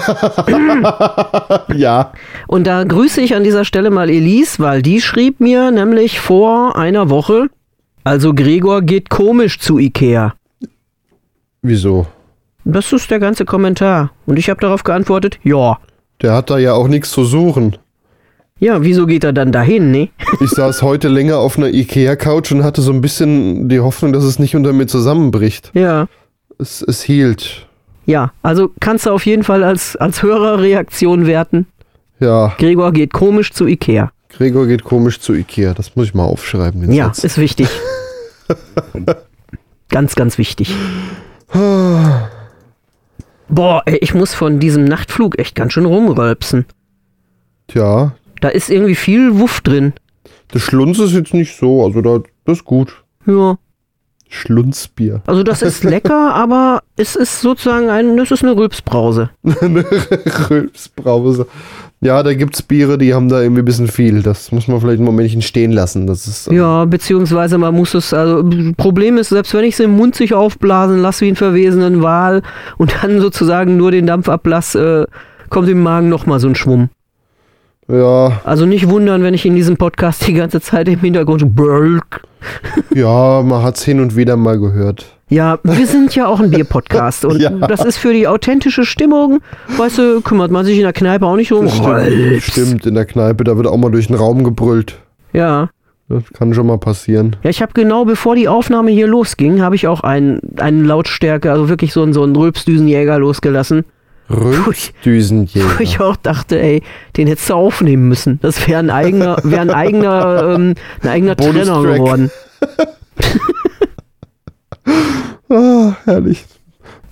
[1.76, 2.14] Ja.
[2.48, 6.78] Und da grüße ich an dieser Stelle mal Elise, weil die schrieb mir nämlich vor
[6.78, 7.50] einer Woche,
[8.04, 10.34] also Gregor geht komisch zu Ikea.
[11.62, 12.08] Wieso?
[12.66, 14.12] Das ist der ganze Kommentar.
[14.26, 15.80] Und ich habe darauf geantwortet, ja.
[16.22, 17.78] Der hat da ja auch nichts zu suchen.
[18.60, 20.10] Ja, wieso geht er dann dahin, ne?
[20.42, 24.24] Ich saß heute länger auf einer Ikea-Couch und hatte so ein bisschen die Hoffnung, dass
[24.24, 25.72] es nicht unter mir zusammenbricht.
[25.74, 26.08] Ja.
[26.58, 27.68] Es, es hielt.
[28.06, 31.68] Ja, also kannst du auf jeden Fall als, als Hörerreaktion werten.
[32.20, 34.12] Ja, Gregor geht komisch zu Ikea.
[34.30, 35.74] Gregor geht komisch zu Ikea.
[35.74, 36.92] Das muss ich mal aufschreiben.
[36.92, 37.24] Ja, Satz.
[37.24, 37.70] ist wichtig.
[39.90, 40.74] ganz, ganz wichtig.
[43.50, 46.66] Boah, ey, ich muss von diesem Nachtflug echt ganz schön rumrölpsen.
[47.68, 49.94] Tja, Da ist irgendwie viel Wuff drin.
[50.54, 51.84] der Schlunz ist jetzt nicht so.
[51.86, 53.04] Also da, das ist gut.
[53.26, 53.58] Ja.
[54.30, 55.22] Schlunzbier.
[55.26, 59.30] Also das ist lecker, aber es ist sozusagen ein, das ist eine Rülpsbrause.
[59.62, 59.86] Eine
[60.50, 61.48] Rülpsbrause.
[62.00, 64.22] Ja, da gibt's Biere, die haben da irgendwie ein bisschen viel.
[64.22, 66.06] Das muss man vielleicht ein Momentchen stehen lassen.
[66.06, 69.80] Das ist, äh, Ja, beziehungsweise man muss es, also Problem ist, selbst wenn ich es
[69.80, 72.44] im Mund sich aufblasen lasse wie einen verwesenen Wal
[72.78, 76.90] und dann sozusagen nur den Dampf ablasse, äh, kommt im Magen nochmal so ein Schwumm.
[77.90, 82.22] Ja, Also nicht wundern, wenn ich in diesem Podcast die ganze Zeit im Hintergrund Brrrk.
[82.94, 85.06] ja, man hat's hin und wieder mal gehört.
[85.30, 87.50] Ja, wir sind ja auch ein Bierpodcast und Ja.
[87.50, 89.40] das ist für die authentische Stimmung,
[89.78, 91.68] weißt du, kümmert man sich in der Kneipe auch nicht um.
[91.70, 94.98] Stimmt, stimmt, in der Kneipe, da wird auch mal durch den Raum gebrüllt.
[95.34, 95.70] Ja.
[96.10, 97.36] Das kann schon mal passieren.
[97.44, 101.52] Ja, ich habe genau bevor die Aufnahme hier losging, habe ich auch einen, einen Lautstärke,
[101.52, 103.84] also wirklich so einen, so einen Rülpsdüsenjäger losgelassen.
[104.30, 105.80] Rülpsdüsenjäger.
[105.80, 106.84] ich auch dachte, ey,
[107.16, 108.40] den hättest du aufnehmen müssen.
[108.42, 111.96] Das wäre ein eigener, wäre ein eigener, ähm, ein eigener Bonustrack.
[111.96, 112.32] geworden.
[115.50, 116.46] Ah, herrlich.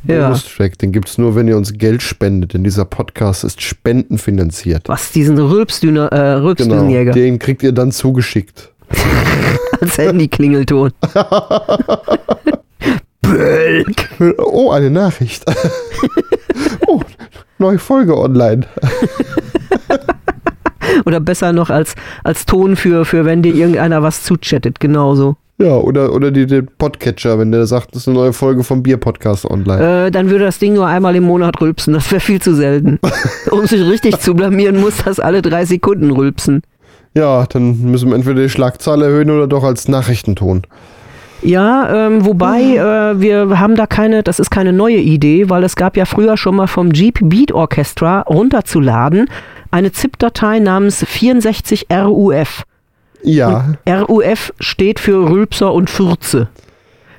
[0.08, 0.28] Ja.
[0.28, 4.90] Bonustrack, den gibt's nur, wenn ihr uns Geld spendet, denn dieser Podcast ist spendenfinanziert.
[4.90, 8.72] Was, diesen Rülpsdüner, äh, Genau, Rülpsdüsenjäger den kriegt ihr dann zugeschickt.
[9.82, 10.92] als Handy-Klingelton.
[13.22, 14.10] Bölk.
[14.38, 15.44] Oh, eine Nachricht.
[17.58, 18.66] Neue Folge online.
[21.06, 25.36] Oder besser noch als, als Ton für, für wenn dir irgendeiner was zuchattet, genauso.
[25.58, 28.84] Ja, oder, oder die, den Podcatcher, wenn der sagt, das ist eine neue Folge vom
[28.84, 30.08] Bier-Podcast online.
[30.08, 31.94] Äh, dann würde das Ding nur einmal im Monat rülpsen.
[31.94, 33.00] Das wäre viel zu selten.
[33.52, 36.62] um sich richtig zu blamieren, muss das alle drei Sekunden rülpsen.
[37.14, 40.64] Ja, dann müssen wir entweder die Schlagzahl erhöhen oder doch als Nachrichtenton.
[41.46, 45.76] Ja, ähm, wobei äh, wir haben da keine, das ist keine neue Idee, weil es
[45.76, 49.28] gab ja früher schon mal vom Jeep Beat Orchestra runterzuladen
[49.76, 52.64] eine ZIP-Datei namens 64RUF.
[53.24, 56.48] Ja, RUF steht für Rülpser und Fürze.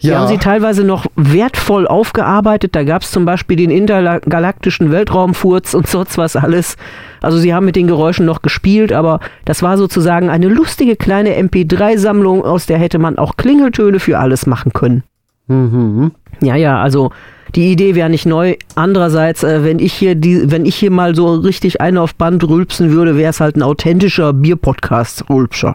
[0.07, 0.21] Die ja.
[0.21, 2.77] haben sie teilweise noch wertvoll aufgearbeitet.
[2.77, 6.77] Da gab es zum Beispiel den intergalaktischen Weltraumfurz und sonst was alles.
[7.23, 11.31] Also sie haben mit den Geräuschen noch gespielt, aber das war sozusagen eine lustige kleine
[11.31, 15.03] MP3-Sammlung, aus der hätte man auch Klingeltöne für alles machen können.
[15.49, 16.13] Mhm.
[16.41, 17.11] Ja, ja, also
[17.57, 18.55] die Idee wäre nicht neu.
[18.77, 22.49] Andererseits, äh, wenn ich hier die, wenn ich hier mal so richtig einen auf Band
[22.49, 25.75] rülpsen würde, wäre es halt ein authentischer Bierpodcast-Rülpscher.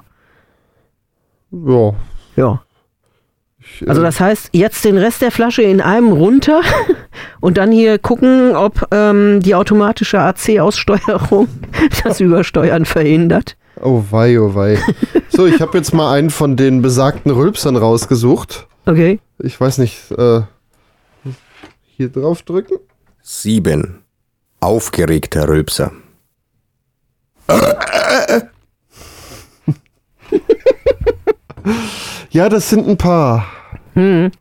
[1.51, 1.93] Ja.
[2.37, 2.61] Ja.
[3.79, 6.61] Ich, Also äh, das heißt, jetzt den Rest der Flasche in einem runter
[7.39, 11.47] und dann hier gucken, ob ähm, die automatische AC-Aussteuerung
[12.03, 13.57] das Übersteuern verhindert.
[13.81, 14.77] oh wei, oh wei.
[15.29, 18.67] So, ich habe jetzt mal einen von den besagten Rülpsern rausgesucht.
[18.85, 19.19] Okay.
[19.39, 20.41] Ich weiß nicht, äh,
[21.95, 22.75] hier drauf drücken.
[23.21, 24.03] 7.
[24.59, 25.91] Aufgeregter Rülpser.
[32.29, 33.45] Ja, das sind ein paar.
[33.93, 34.31] Hm.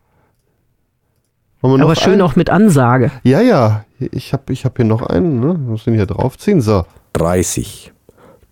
[1.62, 2.22] Aber schön einen?
[2.22, 3.10] auch mit Ansage.
[3.22, 3.84] Ja, ja.
[3.98, 5.54] Ich habe ich hab hier noch einen, ne?
[5.54, 6.60] Muss den hier draufziehen.
[6.60, 6.84] So.
[7.12, 7.92] 30.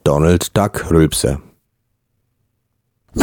[0.05, 1.41] Donald Duck Rülpser.
[3.15, 3.23] Oh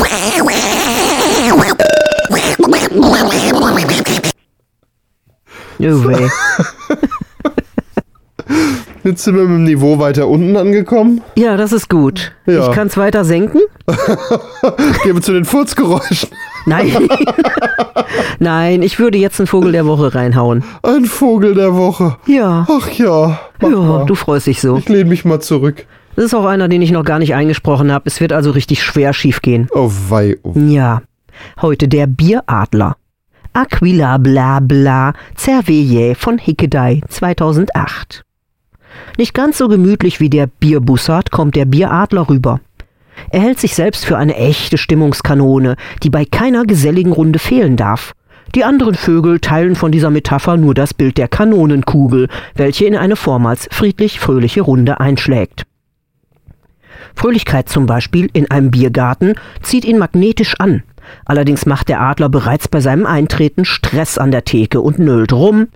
[6.07, 6.30] weh.
[9.06, 11.22] Jetzt sind wir mit dem Niveau weiter unten angekommen.
[11.38, 12.32] Ja, das ist gut.
[12.47, 12.68] Ja.
[12.68, 13.62] Ich kann es weiter senken?
[15.03, 16.30] Gehen wir zu den Furzgeräuschen.
[16.66, 16.91] Nein.
[18.39, 20.64] Nein, ich würde jetzt einen Vogel der Woche reinhauen.
[20.82, 22.18] Ein Vogel der Woche.
[22.26, 22.66] Ja.
[22.68, 23.39] Ach ja.
[23.62, 24.06] Ja, mal.
[24.08, 24.78] du freust dich so.
[24.78, 25.86] Ich lehne mich mal zurück.
[26.16, 28.06] Das ist auch einer, den ich noch gar nicht eingesprochen habe.
[28.08, 29.68] Es wird also richtig schwer schief gehen.
[29.76, 30.38] Oh wei.
[30.41, 30.53] Oh.
[30.56, 31.03] Ja,
[31.62, 32.95] heute der Bieradler.
[33.53, 38.24] Aquila bla bla Cerveye von Hickedey 2008.
[39.18, 42.60] Nicht ganz so gemütlich wie der Bierbussard kommt der Bieradler rüber.
[43.32, 48.14] Er hält sich selbst für eine echte Stimmungskanone, die bei keiner geselligen Runde fehlen darf.
[48.54, 53.16] Die anderen Vögel teilen von dieser Metapher nur das Bild der Kanonenkugel, welche in eine
[53.16, 55.66] vormals friedlich-fröhliche Runde einschlägt.
[57.16, 60.84] Fröhlichkeit zum Beispiel in einem Biergarten zieht ihn magnetisch an.
[61.26, 65.68] Allerdings macht der Adler bereits bei seinem Eintreten Stress an der Theke und nölt rum.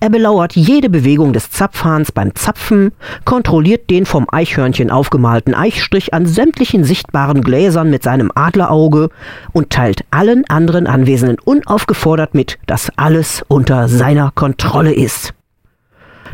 [0.00, 2.92] Er belauert jede Bewegung des Zapfhahns beim Zapfen,
[3.24, 9.10] kontrolliert den vom Eichhörnchen aufgemalten Eichstrich an sämtlichen sichtbaren Gläsern mit seinem Adlerauge
[9.52, 15.34] und teilt allen anderen Anwesenden unaufgefordert mit, dass alles unter seiner Kontrolle ist.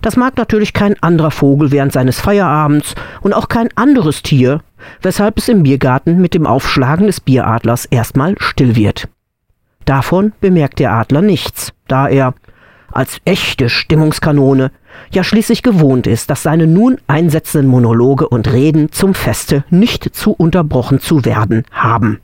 [0.02, 4.60] Das mag natürlich kein anderer Vogel während seines Feierabends und auch kein anderes Tier,
[5.02, 9.08] weshalb es im Biergarten mit dem Aufschlagen des Bieradlers erstmal still wird.
[9.84, 12.34] Davon bemerkt der Adler nichts, da er,
[12.90, 14.70] als echte Stimmungskanone,
[15.10, 20.32] ja schließlich gewohnt ist, dass seine nun einsetzenden Monologe und Reden zum Feste nicht zu
[20.32, 22.20] unterbrochen zu werden haben.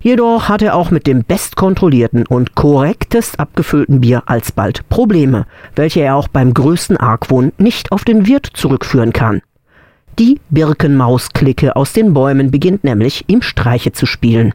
[0.00, 6.14] Jedoch hat er auch mit dem bestkontrollierten und korrektest abgefüllten Bier alsbald Probleme, welche er
[6.14, 9.42] auch beim größten Argwohn nicht auf den Wirt zurückführen kann.
[10.18, 14.52] Die Birkenmaus-Clique aus den Bäumen beginnt nämlich, ihm Streiche zu spielen.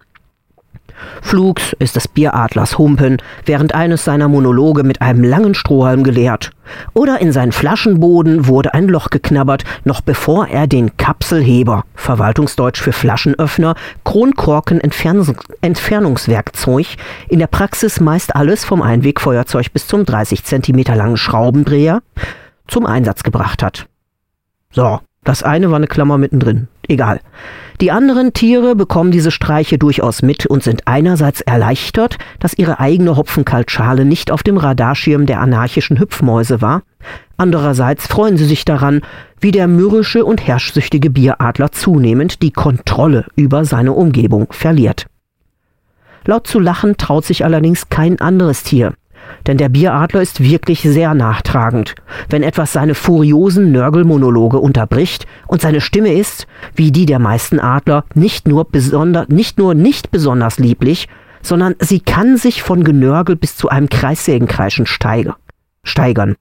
[1.22, 6.52] Flugs ist des Bieradlers Humpen während eines seiner Monologe mit einem langen Strohhalm geleert.
[6.94, 12.92] Oder in seinen Flaschenboden wurde ein Loch geknabbert, noch bevor er den Kapselheber, Verwaltungsdeutsch für
[12.92, 16.88] Flaschenöffner, Kronkorken Entfernungs Entfernungswerkzeug,
[17.30, 22.02] in der Praxis meist alles vom Einwegfeuerzeug bis zum 30 cm langen Schraubendreher,
[22.68, 23.88] zum Einsatz gebracht hat.
[24.72, 26.68] So, das eine war eine Klammer mittendrin.
[26.88, 27.22] Egal.
[27.82, 33.16] Die anderen Tiere bekommen diese Streiche durchaus mit und sind einerseits erleichtert, dass ihre eigene
[33.16, 36.84] Hopfenkaltschale nicht auf dem Radarschirm der anarchischen Hüpfmäuse war.
[37.38, 39.02] Andererseits freuen sie sich daran,
[39.40, 45.08] wie der mürrische und herrschsüchtige Bieradler zunehmend die Kontrolle über seine Umgebung verliert.
[46.26, 48.94] Laut zu lachen traut sich allerdings kein anderes Tier.
[49.48, 51.96] Denn der Bieradler ist wirklich sehr nachtragend.
[52.30, 58.06] Wenn etwas seine furiosen Nörgelmonologe unterbricht und seine Stimme ist, wie die der meisten Adler,
[58.14, 61.08] nicht nur, besonder, nicht, nur nicht besonders lieblich,
[61.42, 65.36] sondern sie kann sich von Genörgel bis zu einem Kreissägenkreischen steiger,
[65.84, 66.36] steigern.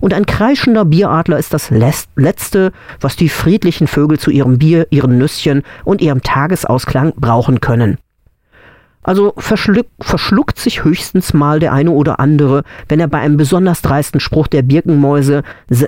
[0.00, 5.18] Und ein kreischender Bieradler ist das Letzte, was die friedlichen Vögel zu ihrem Bier, ihren
[5.18, 7.98] Nüsschen und ihrem Tagesausklang brauchen können.
[9.02, 13.80] Also verschluck, verschluckt sich höchstens mal der eine oder andere, wenn er bei einem besonders
[13.80, 15.42] dreisten Spruch der Birkenmäuse,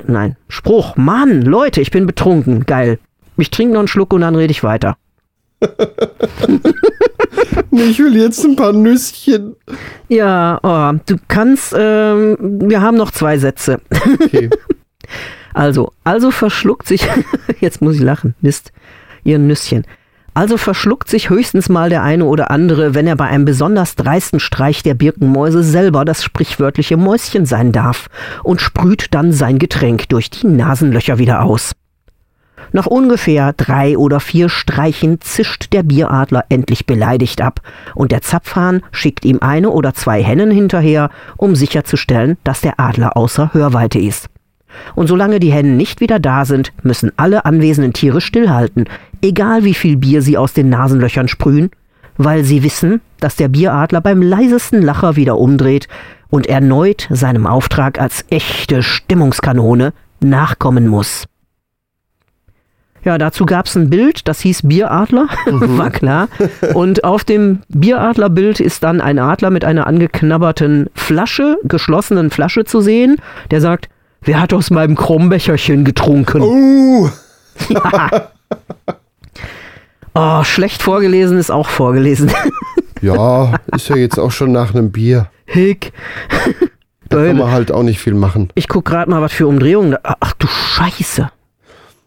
[0.06, 2.98] nein, Spruch, Mann, Leute, ich bin betrunken, geil.
[3.36, 4.96] Ich trinke noch einen Schluck und dann rede ich weiter.
[7.70, 9.56] ich will jetzt ein paar Nüsschen.
[10.08, 13.80] Ja, oh, du kannst, ähm, wir haben noch zwei Sätze.
[14.20, 14.50] Okay.
[15.52, 17.08] Also, also verschluckt sich,
[17.60, 18.72] jetzt muss ich lachen, Mist,
[19.24, 19.84] ihr Nüsschen.
[20.32, 24.38] Also verschluckt sich höchstens mal der eine oder andere, wenn er bei einem besonders dreisten
[24.38, 28.08] Streich der Birkenmäuse selber das sprichwörtliche Mäuschen sein darf
[28.44, 31.72] und sprüht dann sein Getränk durch die Nasenlöcher wieder aus.
[32.72, 37.60] Nach ungefähr drei oder vier Streichen zischt der Bieradler endlich beleidigt ab
[37.96, 43.16] und der Zapfhahn schickt ihm eine oder zwei Hennen hinterher, um sicherzustellen, dass der Adler
[43.16, 44.28] außer Hörweite ist.
[44.94, 48.84] Und solange die Hennen nicht wieder da sind, müssen alle anwesenden Tiere stillhalten,
[49.22, 51.70] egal wie viel Bier sie aus den Nasenlöchern sprühen,
[52.16, 55.88] weil sie wissen, dass der Bieradler beim leisesten Lacher wieder umdreht
[56.28, 61.26] und erneut seinem Auftrag als echte Stimmungskanone nachkommen muss.
[63.02, 65.78] Ja, dazu gab es ein Bild, das hieß Bieradler, mhm.
[65.78, 66.28] war klar.
[66.74, 72.82] Und auf dem Bieradlerbild ist dann ein Adler mit einer angeknabberten Flasche, geschlossenen Flasche zu
[72.82, 73.16] sehen,
[73.50, 73.88] der sagt,
[74.20, 76.42] wer hat aus meinem Krummbecherchen getrunken?
[76.42, 77.08] Oh!
[80.14, 82.30] Oh, schlecht vorgelesen ist auch vorgelesen.
[83.02, 85.28] ja, ist ja jetzt auch schon nach einem Bier.
[85.46, 85.92] Hick.
[87.08, 88.50] Da kann man halt auch nicht viel machen.
[88.54, 89.96] Ich guck gerade mal, was für Umdrehungen.
[90.02, 91.30] Ach du Scheiße.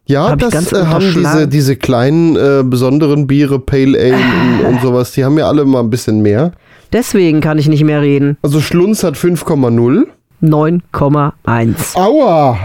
[0.05, 4.81] Ja, Hab das äh, haben diese, diese kleinen äh, besonderen Biere, Pale Ale und, und,
[4.81, 6.51] sowas, die haben ja alle mal ein bisschen mehr.
[6.91, 8.37] Deswegen kann ich nicht mehr reden.
[8.41, 10.03] Also Schlunz hat 5,0.
[10.41, 11.95] 9,1.
[11.95, 12.59] Aua!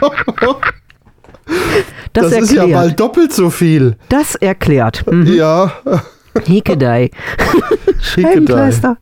[2.14, 3.96] Das, das ist ja mal doppelt so viel.
[4.08, 5.04] Das erklärt.
[5.10, 5.26] Mhm.
[5.26, 5.72] Ja.
[6.46, 7.10] Hikedei.
[8.00, 8.96] Scheibenkleister.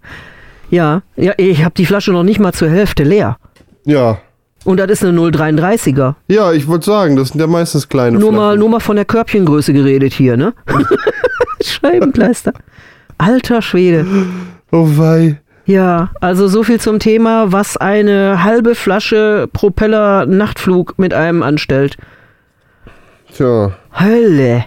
[0.71, 3.37] Ja, ja, ich habe die Flasche noch nicht mal zur Hälfte leer.
[3.85, 4.19] Ja.
[4.65, 6.15] Und das ist eine 0,33er.
[6.29, 9.05] Ja, ich wollte sagen, das sind ja meistens kleine nur mal, nur mal von der
[9.05, 10.55] Körbchengröße geredet hier, ne?
[11.63, 12.53] Scheibenkleister.
[13.19, 14.07] Alter Schwede.
[14.71, 15.39] Oh wei.
[15.67, 21.97] Ja, also so viel zum Thema, was eine halbe Flasche Propeller Nachtflug mit einem anstellt.
[23.37, 23.73] Tja.
[23.99, 24.65] Hölle.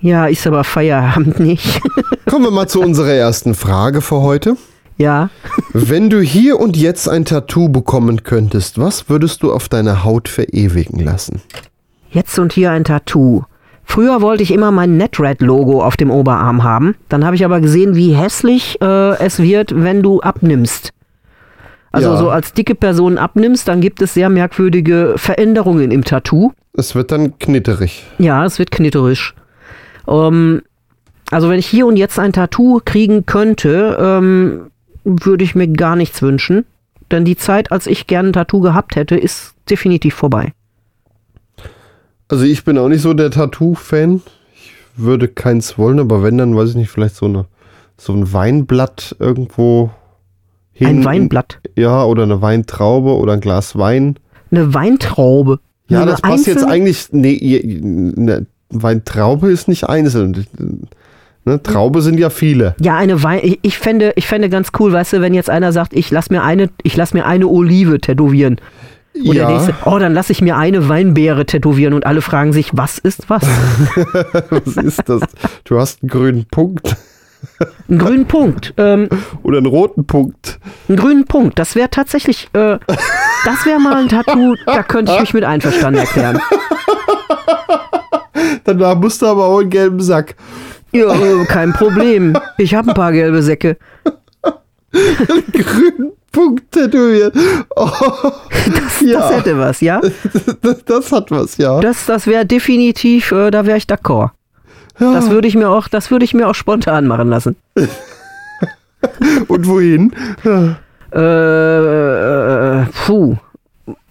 [0.00, 1.80] Ja, ist aber Feierabend nicht.
[2.26, 4.56] Kommen wir mal zu unserer ersten Frage für heute.
[4.96, 5.30] Ja.
[5.72, 10.28] Wenn du hier und jetzt ein Tattoo bekommen könntest, was würdest du auf deiner Haut
[10.28, 11.40] verewigen lassen?
[12.10, 13.44] Jetzt und hier ein Tattoo.
[13.84, 16.94] Früher wollte ich immer mein NetRed-Logo auf dem Oberarm haben.
[17.08, 20.92] Dann habe ich aber gesehen, wie hässlich äh, es wird, wenn du abnimmst.
[21.90, 22.16] Also ja.
[22.16, 26.52] so als dicke Person abnimmst, dann gibt es sehr merkwürdige Veränderungen im Tattoo.
[26.74, 28.04] Es wird dann knitterig.
[28.18, 29.34] Ja, es wird knitterisch.
[30.06, 30.62] Ähm,
[31.30, 34.70] also wenn ich hier und jetzt ein Tattoo kriegen könnte, ähm,
[35.04, 36.64] würde ich mir gar nichts wünschen.
[37.10, 40.52] Denn die Zeit, als ich gerne ein Tattoo gehabt hätte, ist definitiv vorbei.
[42.28, 44.22] Also ich bin auch nicht so der Tattoo-Fan.
[44.54, 47.46] Ich würde keins wollen, aber wenn, dann weiß ich nicht, vielleicht so, eine,
[47.96, 49.90] so ein Weinblatt irgendwo.
[50.80, 51.60] Ein Weinblatt?
[51.76, 54.16] Ja, oder eine Weintraube oder ein Glas Wein.
[54.50, 55.60] Eine Weintraube?
[55.88, 57.08] Ja, das passt jetzt eigentlich.
[57.12, 60.46] Nee, eine Weintraube ist nicht einzeln.
[61.44, 62.74] Ne, Traube sind ja viele.
[62.80, 63.40] Ja, eine Wein.
[63.42, 66.28] Ich, ich, fände, ich fände ganz cool, weißt du, wenn jetzt einer sagt, ich lass
[66.28, 68.60] mir eine, ich lass mir eine Olive tätowieren.
[69.14, 69.46] Und ja.
[69.46, 72.98] der nächste, oh, dann lasse ich mir eine Weinbeere tätowieren und alle fragen sich, was
[72.98, 73.42] ist was?
[74.50, 75.22] was ist das?
[75.64, 76.96] Du hast einen grünen Punkt.
[77.88, 78.74] Einen grünen Punkt.
[78.76, 79.08] Ähm,
[79.42, 80.58] Oder einen roten Punkt.
[80.88, 81.58] einen grünen Punkt.
[81.58, 82.78] Das wäre tatsächlich, äh,
[83.44, 86.40] das wäre mal ein Tattoo, da könnte ich mich mit einverstanden erklären.
[88.64, 90.34] Danach musst du aber auch einen gelben Sack.
[90.92, 91.14] Ja,
[91.46, 92.36] kein Problem.
[92.58, 93.76] Ich habe ein paar gelbe Säcke.
[94.90, 97.34] Grünen Punkt tätowiert.
[97.76, 97.90] Oh,
[98.66, 100.00] Das ja, hätte was, ja?
[100.62, 101.80] das, das hat was, ja.
[101.80, 104.30] Das, das wäre definitiv, äh, da wäre ich d'accord.
[104.98, 107.56] Das würde ich mir auch, das würde ich mir auch spontan machen lassen.
[109.48, 110.12] Und wohin?
[111.12, 113.36] Äh, äh, puh.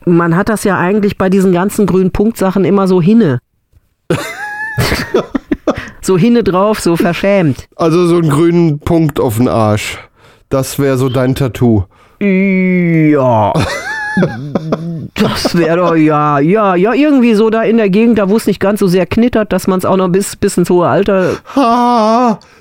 [0.05, 3.39] Man hat das ja eigentlich bei diesen ganzen grünen Punktsachen immer so hinne.
[6.01, 7.67] so hinne drauf, so verschämt.
[7.75, 9.97] Also so einen grünen Punkt auf den Arsch.
[10.47, 11.83] Das wäre so dein Tattoo.
[12.21, 13.53] Ja.
[15.15, 18.45] Das wäre doch, ja, ja, ja, irgendwie so da in der Gegend, da wo es
[18.45, 21.37] nicht ganz so sehr knittert, dass man es auch noch bis, bis ins hohe Alter.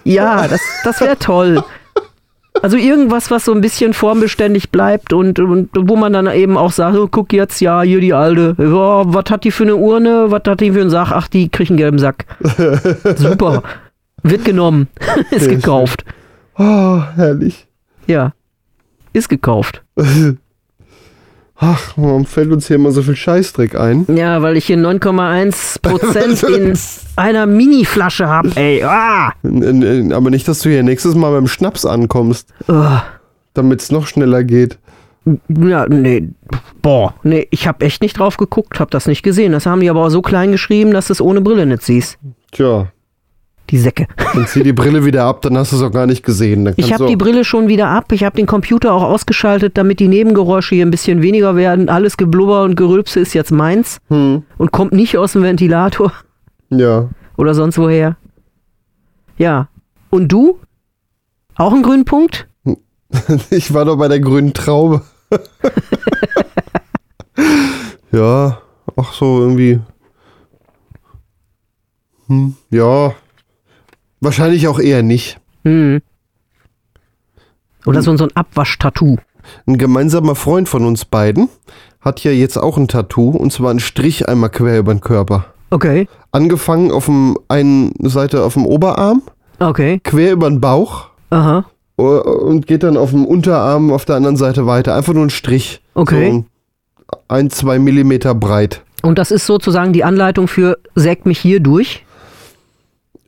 [0.04, 1.62] Ja, das, das wäre toll.
[2.62, 6.72] Also irgendwas, was so ein bisschen formbeständig bleibt und, und wo man dann eben auch
[6.72, 8.54] sagt, oh, guck jetzt, ja, hier die alte.
[8.58, 10.30] Ja, was hat die für eine Urne?
[10.30, 11.12] Was hat die für einen Sack?
[11.12, 12.24] Ach, die kriegt einen gelben Sack.
[13.16, 13.62] Super.
[14.22, 14.88] Wird genommen.
[15.30, 16.04] Ist gekauft.
[16.58, 17.66] Oh, herrlich.
[18.06, 18.32] Ja.
[19.12, 19.82] Ist gekauft.
[21.58, 24.04] Ach, warum fällt uns hier immer so viel Scheißdreck ein?
[24.14, 26.78] Ja, weil ich hier 9,1 Prozent in
[27.16, 28.82] einer Mini-Flasche habe, ey.
[28.82, 29.32] Ah!
[29.42, 33.00] Aber nicht, dass du hier nächstes Mal beim Schnaps ankommst, Ugh.
[33.54, 34.78] damit es noch schneller geht.
[35.48, 36.28] Ja, nee.
[36.82, 39.52] Boah, nee, ich habe echt nicht drauf geguckt, hab das nicht gesehen.
[39.52, 42.18] Das haben die aber auch so klein geschrieben, dass du es ohne Brille nicht siehst.
[42.52, 42.92] Tja,
[43.70, 44.06] Die Säcke.
[44.34, 46.72] dann zieh die Brille wieder ab, dann hast du es auch gar nicht gesehen.
[46.76, 48.12] Ich habe die Brille schon wieder ab.
[48.12, 51.88] Ich habe den Computer auch ausgeschaltet, damit die Nebengeräusche hier ein bisschen weniger werden.
[51.88, 56.12] Alles Geblubber und Gerülpse ist jetzt meins Hm, und kommt nicht aus dem Ventilator
[56.70, 57.08] ja.
[57.36, 58.16] oder sonst woher.
[59.38, 59.68] Ja.
[60.10, 60.58] Und du?
[61.56, 62.46] Auch einen grünen Punkt?
[63.50, 65.00] Ich war doch bei der grünen Traube.
[68.12, 68.58] ja,
[68.96, 69.80] ach so, irgendwie.
[72.26, 73.14] Hm, ja.
[74.20, 75.38] Wahrscheinlich auch eher nicht.
[75.64, 76.00] Hm.
[77.84, 79.16] Oder so, so ein Abwasch-Tattoo.
[79.66, 81.48] Ein gemeinsamer Freund von uns beiden
[82.00, 85.46] hat ja jetzt auch ein Tattoo und zwar einen Strich einmal quer über den Körper.
[85.70, 86.08] Okay.
[86.32, 89.22] Angefangen auf dem einen Seite auf dem Oberarm,
[89.58, 90.00] Okay.
[90.02, 91.64] quer über den Bauch Aha.
[91.96, 94.94] und geht dann auf dem Unterarm auf der anderen Seite weiter.
[94.94, 95.80] Einfach nur ein Strich.
[95.94, 96.30] Okay.
[96.30, 96.46] So ein,
[97.28, 98.82] ein, zwei Millimeter breit.
[99.02, 102.04] Und das ist sozusagen die Anleitung für sägt mich hier durch?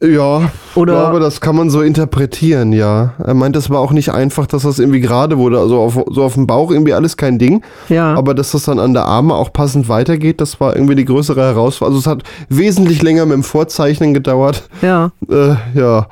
[0.00, 3.14] Ja, Oder- ich glaube, das kann man so interpretieren, ja.
[3.24, 5.58] Er meint, es war auch nicht einfach, dass das irgendwie gerade wurde.
[5.58, 7.64] Also auf, so auf dem Bauch irgendwie alles kein Ding.
[7.88, 8.14] Ja.
[8.14, 11.40] Aber dass das dann an der Arme auch passend weitergeht, das war irgendwie die größere
[11.42, 11.96] Herausforderung.
[11.96, 14.68] Also es hat wesentlich länger mit dem Vorzeichnen gedauert.
[14.82, 15.10] ja.
[15.28, 16.06] Äh, ja,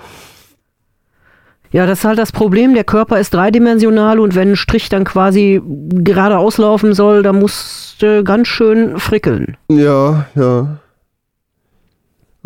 [1.72, 2.74] Ja, das ist halt das Problem.
[2.74, 5.60] Der Körper ist dreidimensional und wenn ein Strich dann quasi
[5.92, 9.56] gerade auslaufen soll, dann musst du ganz schön frickeln.
[9.68, 10.78] ja, ja.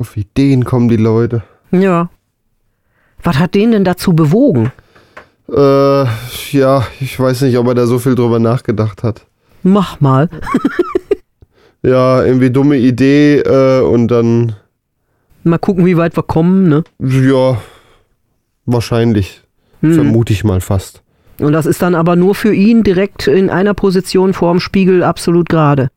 [0.00, 1.42] Auf Ideen kommen die Leute.
[1.72, 2.08] Ja.
[3.22, 4.72] Was hat den denn dazu bewogen?
[5.46, 6.04] Äh,
[6.52, 9.26] ja, ich weiß nicht, ob er da so viel drüber nachgedacht hat.
[9.62, 10.28] Mach mal.
[11.82, 14.54] Ja, irgendwie dumme Idee äh, und dann,
[15.44, 16.84] Mal gucken, wie weit wir kommen, ne?
[16.98, 17.58] ja,
[18.66, 19.40] wahrscheinlich.
[19.80, 19.94] Hm.
[19.94, 21.02] Vermute ich mal fast.
[21.38, 25.48] Und das ist dann aber nur für ihn direkt in einer Position vorm Spiegel absolut
[25.48, 25.88] gerade.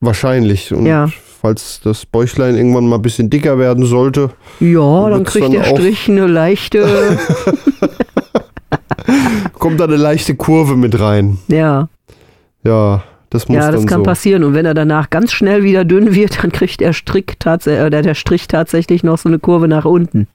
[0.00, 0.72] Wahrscheinlich.
[0.74, 1.08] Und Ja.
[1.40, 4.30] falls das Bäuchlein irgendwann mal ein bisschen dicker werden sollte,
[4.60, 6.86] Ja, dann kriegt dann der Strich eine leichte.
[9.58, 11.38] kommt da eine leichte Kurve mit rein.
[11.48, 11.88] ja,
[12.64, 14.04] Ja, das muss ja, das kann so.
[14.04, 14.44] passieren.
[14.44, 17.90] Und wenn er danach ganz schnell wieder dünn wird, dann kriegt der, Strick tats äh,
[17.90, 20.26] der, Strich tatsächlich noch so eine Kurve nach unten.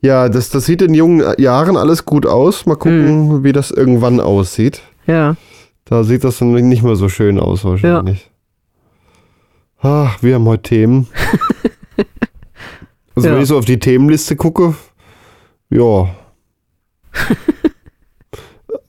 [0.00, 2.66] Ja, das, das sieht in jungen Jahren alles gut aus.
[2.66, 3.44] Mal gucken, Hm.
[3.44, 4.82] wie das irgendwann aussieht.
[5.06, 5.36] Ja,
[5.84, 8.28] Da sieht das dann nicht mehr so schön aus wahrscheinlich.
[9.80, 11.06] Ach, wir haben heute Themen.
[13.14, 13.34] also Ja.
[13.34, 14.74] wenn ich so auf die Themenliste gucke,
[15.70, 16.08] ja.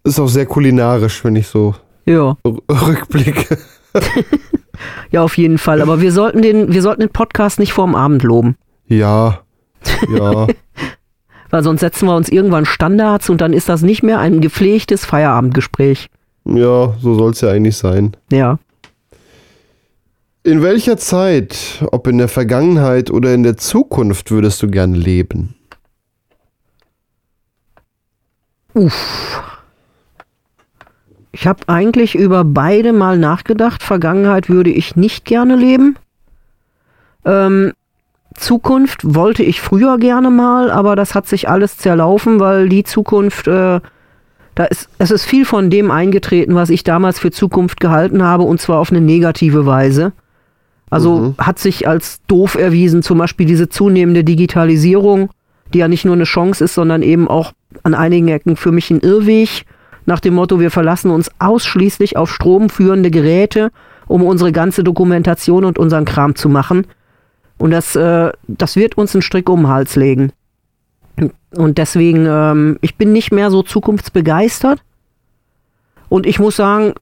[0.03, 1.75] Ist auch sehr kulinarisch, wenn ich so
[2.05, 2.38] ja,
[2.69, 3.57] rückblicke.
[5.11, 5.81] ja, auf jeden Fall.
[5.81, 8.55] Aber wir sollten den, wir sollten den Podcast nicht vorm Abend loben.
[8.88, 9.39] Ja,
[10.09, 10.47] ja.
[11.49, 15.05] Weil sonst setzen wir uns irgendwann Standards und dann ist das nicht mehr ein gepflegtes
[15.05, 16.09] Feierabendgespräch.
[16.45, 18.15] ja, so soll es ja eigentlich sein.
[18.31, 18.59] Ja.
[20.48, 25.56] In welcher Zeit, ob in der Vergangenheit oder in der Zukunft, würdest du gern leben?
[31.34, 33.84] Ich habe eigentlich über beide mal nachgedacht.
[33.84, 35.98] Vergangenheit würde ich nicht gerne leben.
[37.26, 37.74] Ähm,
[38.34, 43.50] Zukunft wollte ich früher gerne mal, aber das hat sich alles zerlaufen, weil die Zukunft,
[43.50, 43.82] äh,
[44.56, 48.43] da ist, es ist viel von dem eingetreten, was ich damals für Zukunft gehalten habe,
[48.43, 50.14] und zwar auf eine negative Weise.
[50.89, 55.29] Also hat sich als doof erwiesen, zum Beispiel diese zunehmende Digitalisierung,
[55.73, 57.51] die ja nicht nur eine Chance ist, sondern eben auch
[57.83, 59.65] an einigen Ecken für mich ein Irrweg,
[60.07, 63.71] nach dem Motto, wir verlassen uns ausschließlich auf stromführende Geräte,
[64.07, 66.88] um unsere ganze Dokumentation und unseren Kram zu machen.
[67.57, 70.31] Und das, äh, das wird uns einen Strick um den Hals legen.
[71.53, 74.81] Und deswegen, ähm, ich bin nicht mehr so zukunftsbegeistert.
[76.07, 76.93] Und ich muss sagen,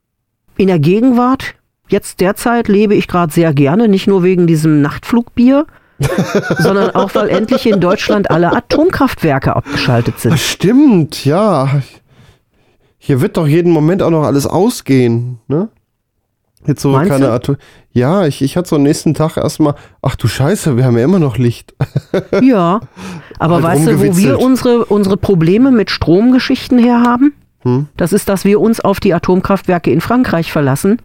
[0.57, 1.54] in der Gegenwart,
[1.87, 5.65] jetzt derzeit lebe ich gerade sehr gerne, nicht nur wegen diesem Nachtflugbier,
[6.59, 10.37] sondern auch, weil endlich in Deutschland alle Atomkraftwerke abgeschaltet sind.
[10.39, 11.81] Stimmt, ja.
[12.97, 15.69] Hier wird doch jeden Moment auch noch alles ausgehen, ne?
[16.67, 17.29] Jetzt so Meinst keine?
[17.29, 17.57] Atom.
[17.91, 21.03] Ja, ich, ich hatte so am nächsten Tag erstmal, ach du Scheiße, wir haben ja
[21.03, 21.75] immer noch Licht.
[22.41, 22.81] Ja,
[23.39, 27.33] aber Halt weißt du, wo wir unsere, unsere Probleme mit Stromgeschichten her haben?
[27.61, 27.87] Hm?
[27.97, 31.01] Das ist, dass wir uns auf die Atomkraftwerke in Frankreich verlassen.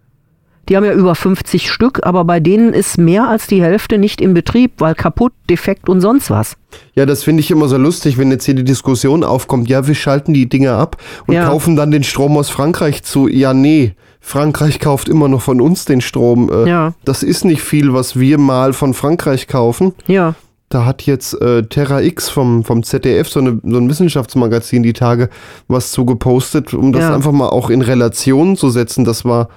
[0.71, 4.21] Die haben ja über 50 Stück, aber bei denen ist mehr als die Hälfte nicht
[4.21, 6.57] im Betrieb, weil kaputt, defekt und sonst was.
[6.95, 9.97] Ja, das finde ich immer so lustig, wenn jetzt hier die Diskussion aufkommt, ja, wir
[9.97, 10.97] schalten die Dinge ab
[11.27, 11.47] und Ja.
[11.49, 13.27] kaufen dann den Strom aus Frankreich zu.
[13.27, 16.49] Ja, nee, Frankreich kauft immer noch von uns den Strom.
[16.53, 16.93] Äh, Ja.
[17.05, 19.93] Das ist nicht viel, was wir mal von Frankreich kaufen.
[20.07, 20.35] Ja,
[20.69, 24.93] Da hat jetzt äh, Terra X vom, vom ZDF, so, eine, so ein Wissenschaftsmagazin, die
[24.93, 25.29] Tage
[25.67, 27.15] was zu gepostet, um das Ja.
[27.17, 29.05] einfach mal auch in Relation zu setzen.
[29.05, 29.49] Das war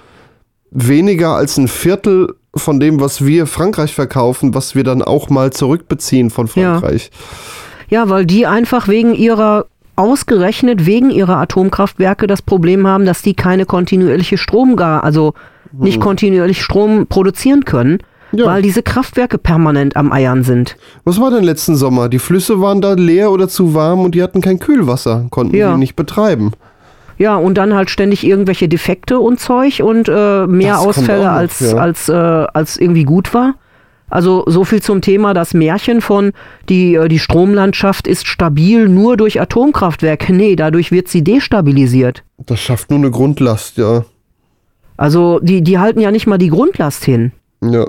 [0.74, 5.52] weniger als ein Viertel von dem, was wir Frankreich verkaufen, was wir dann auch mal
[5.52, 6.78] zurückbeziehen von Ja.
[6.78, 7.10] Frankreich.
[7.88, 9.66] ja, weil die einfach wegen ihrer,
[9.96, 15.34] ausgerechnet wegen ihrer Atomkraftwerke das Problem haben, dass die keine kontinuierliche Strom gar, also
[15.72, 17.98] nicht kontinuierlich Strom produzieren können.
[18.36, 18.46] Ja.
[18.46, 20.76] weil diese Kraftwerke permanent am Eiern sind.
[21.04, 22.08] Was war denn letzten Sommer?
[22.08, 25.70] Die Flüsse waren da leer oder zu warm und die hatten kein Kühlwasser, konnten Ja.
[25.72, 26.50] die nicht betreiben.
[27.18, 31.32] Ja, und dann halt ständig irgendwelche Defekte und Zeug und äh, mehr Das Ausfälle noch,
[31.32, 31.76] als, ja.
[31.76, 33.54] als, äh, als irgendwie gut war.
[34.10, 36.32] Also so viel zum Thema das Märchen von
[36.68, 40.32] die, äh, die Stromlandschaft ist stabil nur durch Atomkraftwerke.
[40.32, 42.22] Nee, dadurch wird sie destabilisiert.
[42.38, 44.04] Das schafft nur eine Grundlast, ja.
[44.96, 47.32] Also die, die halten ja nicht mal die Grundlast hin.
[47.62, 47.86] Ja,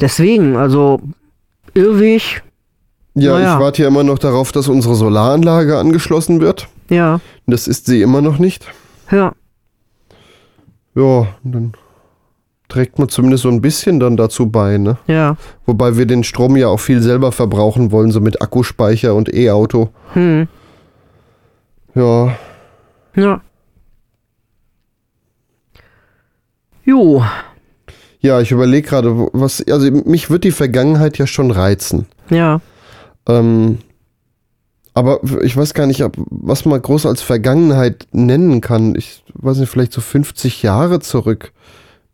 [0.00, 1.00] Deswegen, also
[1.74, 2.42] Irrweg,
[3.14, 3.54] ja Naja.
[3.54, 6.68] ich warte ja immer noch darauf, dass unsere Solaranlage angeschlossen wird.
[6.90, 8.66] Ja, Das ist sie immer noch nicht.
[9.10, 9.32] ja,
[10.94, 11.72] Ja, dann
[12.68, 14.98] trägt man zumindest so ein bisschen dann dazu bei, ne?
[15.06, 15.36] ja,
[15.66, 19.88] Wobei wir den Strom ja auch viel selber verbrauchen wollen, so mit Akkuspeicher und E-Auto.
[20.12, 20.46] hm,
[21.94, 22.36] Ja,
[23.16, 23.40] ja.
[26.84, 27.22] Jo,
[28.20, 32.06] ja, ich überlege gerade, was, also mich wird die Vergangenheit ja schon reizen.
[32.30, 32.60] ja,
[33.28, 33.78] Ähm,
[34.94, 38.94] aber ich weiß gar nicht, ob, was man groß als Vergangenheit nennen kann.
[38.96, 41.52] Ich weiß nicht, vielleicht so 50 Jahre zurück.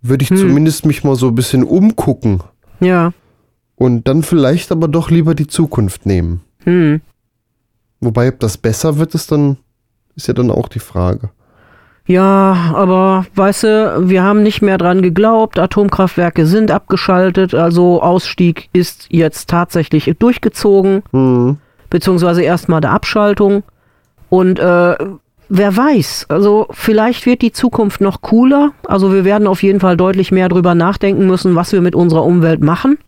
[0.03, 0.37] Würde ich Hm.
[0.37, 2.41] zumindest mich mal so ein bisschen umgucken
[2.81, 3.13] ja,
[3.77, 6.43] und dann vielleicht aber doch lieber die Zukunft nehmen.
[6.65, 7.01] hm.
[8.01, 9.57] Wobei, ob das besser wird, ist dann,
[10.15, 11.31] ist ja dann auch die Frage.
[12.07, 18.69] Ja, aber weißt du, wir haben nicht mehr dran geglaubt, Atomkraftwerke sind abgeschaltet, also Ausstieg
[18.73, 21.57] ist jetzt tatsächlich durchgezogen, Hm.
[21.91, 23.63] Beziehungsweise erstmal der Abschaltung.
[24.29, 24.97] Und äh,
[25.49, 28.73] wer weiß, also vielleicht wird die Zukunft noch cooler.
[28.87, 32.25] Also wir werden auf jeden Fall deutlich mehr drüber nachdenken müssen, was wir mit unserer
[32.25, 32.99] Umwelt machen.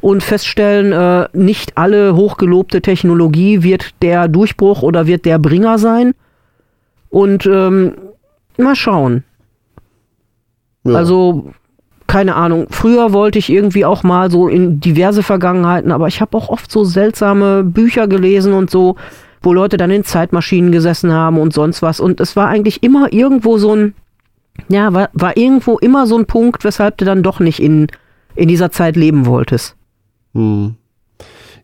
[0.00, 6.14] Und feststellen, äh, nicht alle hochgelobte Technologie wird der Durchbruch oder wird der Bringer sein.
[7.08, 7.94] Und ähm,
[8.56, 9.22] mal schauen.
[10.84, 10.94] Ja.
[10.94, 11.52] Also,
[12.12, 12.66] keine Ahnung.
[12.68, 16.70] Früher wollte ich irgendwie auch mal so in diverse Vergangenheiten, aber ich habe auch oft
[16.70, 18.96] so seltsame Bücher gelesen und so,
[19.40, 22.00] wo Leute dann in Zeitmaschinen gesessen haben und sonst was.
[22.00, 23.94] Und es war eigentlich immer irgendwo so ein,
[24.68, 27.86] ja, war, war irgendwo immer so ein Punkt, weshalb du dann doch nicht in,
[28.34, 29.74] in dieser Zeit leben wolltest.
[30.34, 30.74] Hm.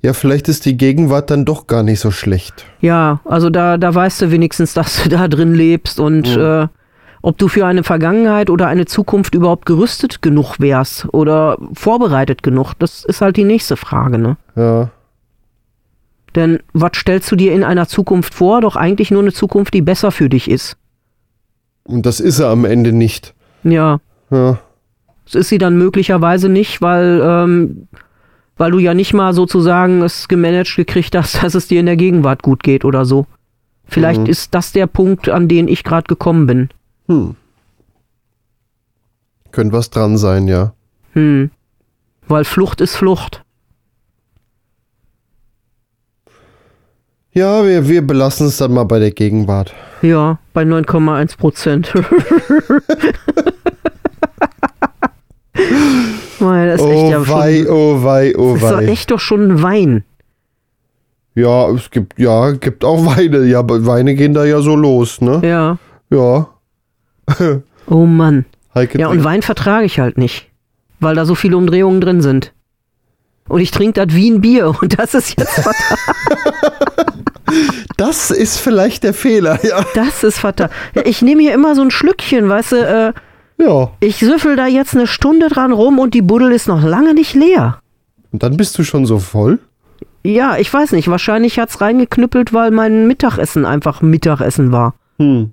[0.01, 2.65] Ja, vielleicht ist die Gegenwart dann doch gar nicht so schlecht.
[2.81, 6.69] Ja, also da, da weißt du wenigstens, dass du da drin lebst und äh,
[7.23, 12.75] ob du für eine Vergangenheit oder eine Zukunft überhaupt gerüstet genug wärst oder vorbereitet genug,
[12.79, 14.37] das ist halt die nächste Frage, ne?
[14.57, 14.91] Ja.
[16.35, 18.61] Denn was stellst du dir in einer Zukunft vor?
[18.61, 20.77] Doch eigentlich nur eine Zukunft, die besser für dich ist.
[21.85, 23.35] Und das ist er am Ende nicht.
[23.65, 23.99] Ja,
[24.31, 24.59] Ja.
[25.25, 27.89] das ist sie dann möglicherweise nicht, weil, ähm,
[28.59, 31.97] weil du ja nicht mal sozusagen es gemanagt gekriegt hast, dass es dir in der
[31.97, 33.27] Gegenwart gut geht oder so.
[33.87, 34.27] Vielleicht Mhm.
[34.27, 36.69] ist das der Punkt, an den ich gerade gekommen bin.
[37.09, 37.37] Hm.
[39.51, 40.75] Könnte was dran sein, ja.
[41.15, 41.51] Hm.
[42.29, 43.43] Weil Flucht ist Flucht.
[47.33, 49.75] Ja, wir, wir belassen es dann mal bei der Gegenwart.
[50.03, 51.95] Ja, bei 9,1 Prozent.
[56.41, 58.71] Mann, das ist oh echt ja wei, schon, oh wei, oh das wei.
[58.71, 60.05] Das ist echt doch schon ein Wein.
[61.35, 63.45] Ja, es gibt, ja, gibt auch Weine.
[63.45, 65.41] Ja, Weine gehen da ja so los, ne?
[65.45, 65.79] Ja.
[66.11, 66.49] Ja.
[67.91, 68.45] Oh Mann.
[68.75, 70.49] Heike Ja, und Wein vertrage ich halt nicht,
[71.01, 72.53] weil da so viele Umdrehungen drin sind.
[73.49, 75.97] Und ich trinke das wie ein Bier und das ist jetzt fatal.
[77.97, 79.85] das ist vielleicht der Fehler, ja.
[79.95, 80.71] Das ist fatal.
[81.05, 83.13] Ich nehme hier immer so ein Schlückchen, weißt du, äh,
[83.63, 83.91] Ja.
[84.01, 87.35] ich süffel da jetzt eine Stunde dran rum und die Buddel ist noch lange nicht
[87.35, 87.81] leer.
[88.33, 89.59] Und dann bist du schon so voll?
[90.23, 94.95] Ja, ich weiß nicht, wahrscheinlich hat's reingeknüppelt, weil mein Mittagessen einfach Mittagessen war.
[95.19, 95.53] Hm.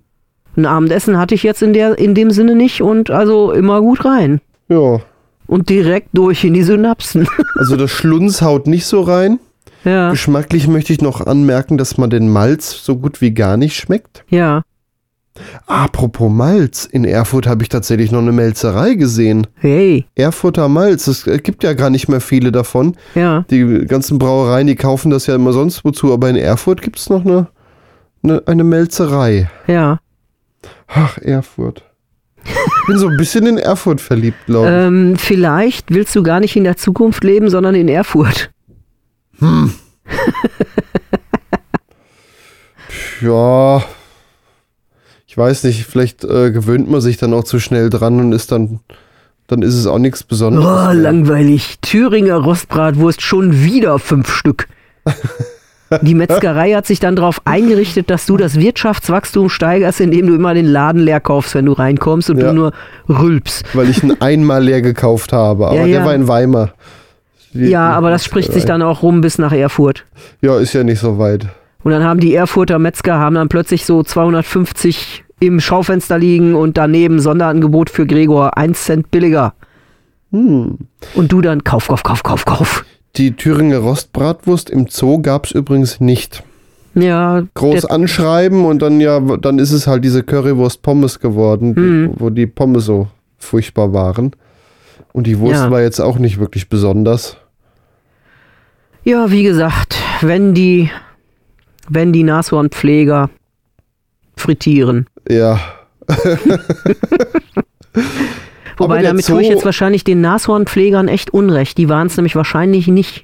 [0.58, 4.06] Ein Abendessen hatte ich jetzt in, der, in dem Sinne nicht und also immer gut
[4.06, 4.40] rein.
[4.70, 5.00] Ja.
[5.48, 7.28] Und direkt durch in die Synapsen.
[7.60, 9.40] Also das Schlunz haut nicht so rein.
[9.86, 13.76] ja, Geschmacklich möchte ich noch anmerken, dass man den Malz so gut wie gar nicht
[13.76, 14.24] schmeckt.
[14.30, 14.64] ja.
[15.68, 19.48] Apropos Malz, in Erfurt habe ich tatsächlich noch eine Melzerei gesehen.
[19.56, 22.96] Hey, Erfurter Malz, es gibt ja gar nicht mehr viele davon.
[23.16, 23.44] ja.
[23.50, 27.10] Die ganzen Brauereien, die kaufen das ja immer sonst wozu, aber in Erfurt gibt es
[27.10, 27.48] noch eine,
[28.24, 29.50] eine, eine Melzerei.
[29.68, 30.00] Ja.
[30.88, 31.84] Ach, Erfurt.
[32.46, 34.74] Ich bin so ein bisschen in Erfurt verliebt, glaube ich.
[34.74, 38.52] Ähm, vielleicht willst du gar nicht in der Zukunft leben, sondern in Erfurt.
[43.22, 43.84] Ja,
[45.26, 48.52] ich weiß nicht, vielleicht äh, gewöhnt man sich dann auch zu schnell dran und ist
[48.52, 48.80] dann,
[49.48, 50.66] dann ist es auch nichts Besonderes.
[50.66, 51.78] Oh, langweilig.
[51.82, 54.68] Thüringer Rostbratwurst schon wieder fünf Stück.
[56.02, 60.54] Die Metzgerei hat sich dann darauf eingerichtet, dass du das Wirtschaftswachstum steigerst, indem du immer
[60.56, 62.48] den Laden leer kaufst, wenn du reinkommst und Ja.
[62.48, 62.72] du nur
[63.08, 63.64] rülpst.
[63.76, 66.72] Weil ich ihn einmal leer gekauft habe, aber Ja, der war in Weimar.
[67.54, 70.06] Die- Ja, aber das spricht sich dann auch rum bis nach Erfurt.
[70.42, 71.48] Ja, ist ja nicht so weit.
[71.84, 76.78] Und dann haben die Erfurter Metzger haben dann plötzlich so 250 im Schaufenster liegen und
[76.78, 79.54] daneben Sonderangebot für Gregor, 1 Cent billiger.
[80.32, 80.80] Hm.
[81.14, 82.86] Und du dann kauf, kauf, kauf, kauf, kauf.
[83.18, 86.44] Die Thüringer Rostbratwurst im Zoo gab es übrigens nicht.
[86.96, 91.82] Ja, Groß anschreiben und dann ja, dann ist es halt diese Currywurst Pommes geworden, die,
[91.82, 92.14] Hm.
[92.18, 93.08] wo die Pommes so
[93.38, 94.32] furchtbar waren.
[95.12, 95.72] Und die Wurst Ja.
[95.72, 97.38] war jetzt auch nicht wirklich besonders.
[99.04, 100.90] ja, wie gesagt, wenn die,
[101.90, 103.30] wenn die Nashornpfleger
[104.36, 105.08] frittieren.
[105.30, 105.60] Ja.
[108.78, 111.78] Wobei, damit tue ich Zoo- jetzt wahrscheinlich den Nashornpflegern echt unrecht.
[111.78, 113.24] Die waren es nämlich wahrscheinlich nicht.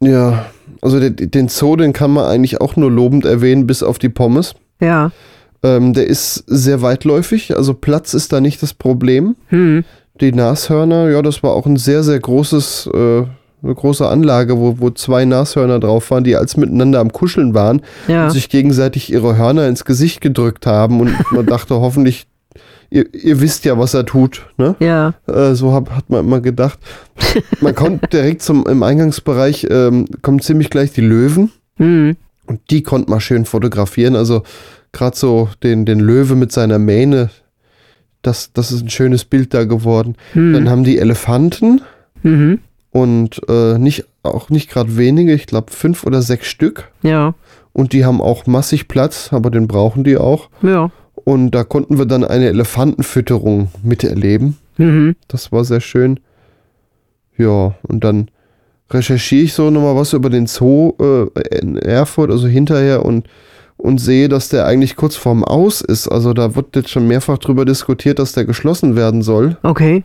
[0.00, 0.46] Ja,
[0.80, 4.08] also den, den Zoo, den kann man eigentlich auch nur lobend erwähnen, bis auf die
[4.08, 4.54] Pommes.
[4.80, 5.12] Ja.
[5.62, 9.36] Ähm, der ist sehr weitläufig, also Platz ist da nicht das Problem.
[9.48, 9.84] Hm.
[10.20, 12.98] Die Nashörner, ja, das war auch ein sehr, sehr großes, äh,
[13.64, 17.82] eine große Anlage, wo, wo zwei Nashörner drauf waren, die als miteinander am Kuscheln waren
[18.08, 18.24] Ja.
[18.24, 22.26] und sich gegenseitig ihre Hörner ins Gesicht gedrückt haben und man dachte hoffentlich,
[22.92, 24.76] ihr, ihr wisst ja, was er tut, ne?
[24.78, 25.14] Ja.
[25.26, 26.78] Äh, so hab, hat man immer gedacht.
[27.60, 31.50] Man kommt direkt zum, im Eingangsbereich, ähm, kommen ziemlich gleich die Löwen.
[31.76, 32.16] Hm.
[32.46, 34.16] Und die konnte man schön fotografieren.
[34.16, 34.42] Also
[34.92, 37.30] gerade so den, den Löwe mit seiner Mähne,
[38.20, 40.16] das, das ist ein schönes Bild da geworden.
[40.32, 40.52] Hm.
[40.52, 41.80] Dann haben die Elefanten
[42.24, 42.60] Mhm.
[42.92, 46.88] und äh, nicht, auch nicht gerade wenige, ich glaube fünf oder sechs Stück.
[47.02, 47.34] Ja.
[47.72, 50.48] Und die haben auch massig Platz, aber den brauchen die auch.
[50.62, 50.90] Ja.
[51.24, 54.56] Und da konnten wir dann eine Elefantenfütterung miterleben.
[54.78, 55.16] Mhm.
[55.28, 56.20] Das war sehr schön.
[57.36, 58.28] Ja, und dann
[58.90, 63.26] recherchiere ich so nochmal was über den Zoo äh, in Erfurt, also hinterher und,
[63.76, 66.08] und sehe, dass der eigentlich kurz vorm Aus ist.
[66.08, 69.56] Also da wird jetzt schon mehrfach drüber diskutiert, dass der geschlossen werden soll.
[69.62, 70.04] Okay.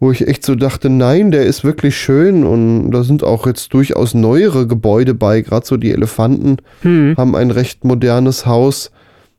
[0.00, 3.74] Wo ich echt so dachte, nein, der ist wirklich schön und da sind auch jetzt
[3.74, 5.40] durchaus neuere Gebäude bei.
[5.40, 7.14] Gerade so die Elefanten Hm.
[7.16, 8.92] haben ein recht modernes Haus.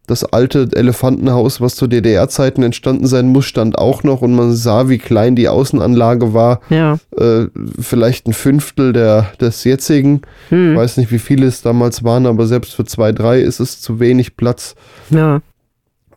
[0.09, 4.89] Das alte Elefantenhaus, was zu DDR-Zeiten entstanden sein muss, stand auch noch und man sah,
[4.89, 6.61] wie klein die Außenanlage war.
[6.71, 6.97] Ja.
[7.15, 7.45] Äh,
[7.79, 10.21] vielleicht ein Fünftel der, des jetzigen.
[10.47, 10.75] Ich Hm.
[10.75, 13.99] weiß nicht, wie viele es damals waren, aber selbst für zwei, drei ist es zu
[13.99, 14.73] wenig Platz.
[15.11, 15.41] Ja.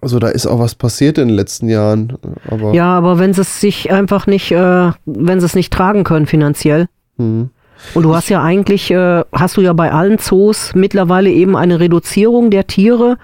[0.00, 2.14] Also da ist auch was passiert in den letzten Jahren.
[2.50, 6.02] Aber Ja, aber wenn sie es sich einfach nicht, äh, wenn sie es nicht tragen
[6.04, 6.86] können finanziell.
[7.18, 7.50] hm.
[7.94, 11.80] Und du hast ja eigentlich, äh, hast du ja bei allen Zoos mittlerweile eben eine
[11.80, 13.16] Reduzierung der Tiere,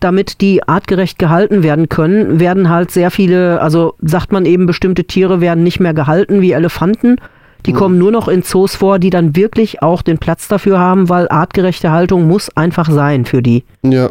[0.00, 5.04] damit die artgerecht gehalten werden können, werden halt sehr viele, also sagt man eben, bestimmte
[5.04, 7.16] Tiere werden nicht mehr gehalten, wie Elefanten.
[7.64, 11.08] Die kommen nur noch in Zoos vor, die dann wirklich auch den Platz dafür haben,
[11.08, 13.64] weil artgerechte Haltung muss einfach sein für die.
[13.82, 14.10] ja,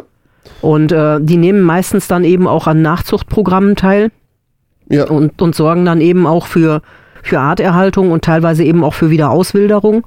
[0.60, 4.10] Und äh, die nehmen meistens dann eben auch an Nachzuchtprogrammen teil
[4.90, 6.82] ja, und, und sorgen dann eben auch für,
[7.22, 10.06] für Arterhaltung und teilweise eben auch für Wiederauswilderung.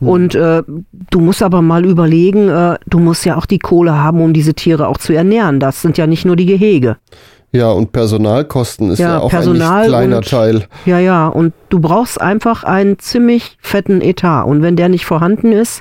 [0.00, 0.62] Und äh,
[1.10, 4.54] du musst aber mal überlegen, äh, du musst ja auch die Kohle haben, um diese
[4.54, 5.58] Tiere auch zu ernähren.
[5.58, 6.98] Das sind ja nicht nur die Gehege.
[7.50, 10.66] Ja, und Personalkosten ist ja, Ja, auch Personal ein kleiner und- Teil.
[10.86, 14.44] Ja, ja, und du brauchst einfach einen ziemlich fetten Etat.
[14.44, 15.80] Und wenn der nicht vorhanden ist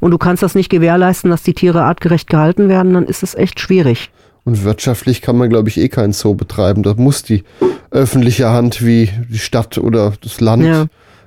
[0.00, 3.34] und du kannst das nicht gewährleisten, dass die Tiere artgerecht gehalten werden, dann ist es
[3.34, 4.10] echt schwierig.
[4.44, 6.82] Und wirtschaftlich kann man, glaube ich, eh keinen Zoo betreiben.
[6.82, 7.44] Da muss die
[7.92, 10.86] öffentliche Hand wie die Stadt oder das Land Ja.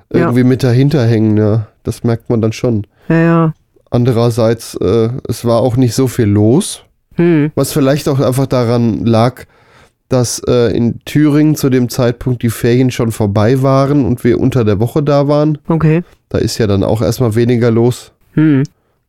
[0.10, 1.38] irgendwie mit dahinter hängen.
[1.38, 2.86] Ja, das merkt man dann schon.
[3.10, 3.54] Ja, ja.
[3.90, 6.84] Andererseits, äh, es war auch nicht so viel los.
[7.16, 7.52] Hm.
[7.56, 9.46] Was vielleicht auch einfach daran lag,
[10.10, 14.64] dass äh, in Thüringen zu dem Zeitpunkt die Ferien schon vorbei waren und wir unter
[14.64, 15.58] der Woche da waren.
[15.68, 16.04] Okay.
[16.30, 18.12] Da ist ja dann auch erstmal weniger los.
[18.34, 18.64] Hm.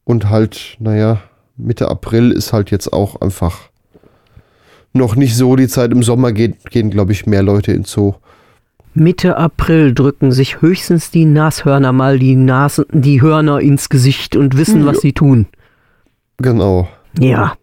[0.04, 1.20] Und halt, naja,
[1.56, 3.70] Mitte April ist halt jetzt auch einfach
[4.92, 5.90] noch nicht so die Zeit.
[5.90, 8.14] Im Sommer gehen, gehen glaube ich, mehr Leute ins Zoo.
[8.96, 14.56] Mitte April drücken sich höchstens die Nashörner mal die Nasen, die Hörner ins Gesicht und
[14.56, 15.00] wissen, was Ja.
[15.02, 15.46] sie tun.
[16.38, 16.88] Genau.
[17.18, 17.54] Ja.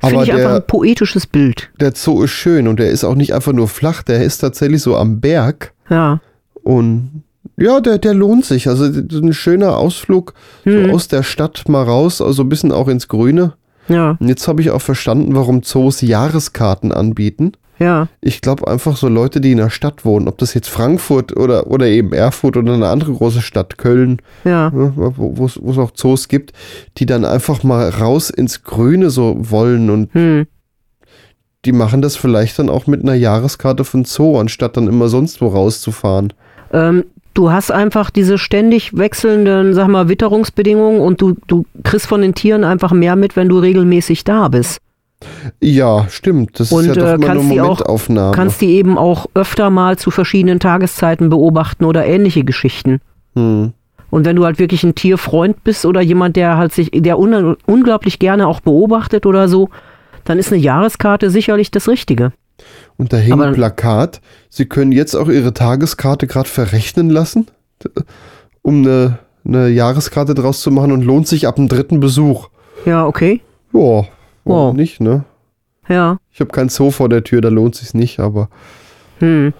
[0.00, 1.70] Das finde ich einfach der, ein poetisches Bild.
[1.80, 4.82] der Zoo ist schön und der ist auch nicht einfach nur flach, der ist tatsächlich
[4.82, 5.72] so am Berg.
[5.88, 6.20] Ja.
[6.62, 7.22] Und
[7.56, 8.68] ja, der, der lohnt sich.
[8.68, 10.34] Also ein schöner Ausflug
[10.64, 10.88] Hm.
[10.88, 13.54] so aus der Stadt mal raus, also ein bisschen auch ins Grüne.
[13.88, 14.16] Ja.
[14.18, 17.52] Und jetzt habe ich auch verstanden, warum Zoos Jahreskarten anbieten.
[17.78, 18.06] Ja.
[18.20, 21.66] Ich glaube einfach so Leute, die in der Stadt wohnen, ob das jetzt Frankfurt oder,
[21.66, 24.70] oder eben Erfurt oder eine andere große Stadt, Köln, Ja.
[24.70, 26.52] ne, wo es auch Zoos gibt,
[26.98, 30.46] die dann einfach mal raus ins Grüne so wollen und Hm.
[31.64, 35.40] die machen das vielleicht dann auch mit einer Jahreskarte von Zoo, anstatt dann immer sonst
[35.40, 36.32] wo rauszufahren.
[36.72, 42.20] Ähm, du hast einfach diese ständig wechselnden, sag mal, Witterungsbedingungen und du, du kriegst von
[42.20, 44.78] den Tieren einfach mehr mit, wenn du regelmäßig da bist.
[45.60, 46.58] Ja, stimmt.
[46.60, 48.32] Das Und, ist ja doch äh, immer kannst auch- Momentaufnahme.
[48.34, 53.00] Kannst die eben auch öfter mal zu verschiedenen Tageszeiten beobachten oder ähnliche Geschichten.
[53.34, 53.72] hm.
[54.10, 57.56] Und wenn du halt wirklich ein Tierfreund bist oder jemand, der halt sich, der un
[57.66, 59.70] unglaublich gerne auch beobachtet oder so,
[60.22, 62.32] dann ist eine Jahreskarte sicherlich das Richtige.
[62.96, 64.20] Und da hängt Aber- ein Plakat.
[64.50, 67.48] Sie können jetzt auch Ihre Tageskarte gerade verrechnen lassen,
[68.62, 72.50] um eine, eine Jahreskarte draus zu machen und lohnt sich ab dem dritten Besuch.
[72.86, 73.40] Ja, okay.
[73.72, 74.04] Ja,
[74.44, 74.74] warum Wow.
[74.74, 75.24] nicht, ne?
[75.88, 76.18] Ja.
[76.30, 78.48] Ich habe kein Zoo vor der Tür, da lohnt sich's nicht, aber
[79.18, 79.52] Hm.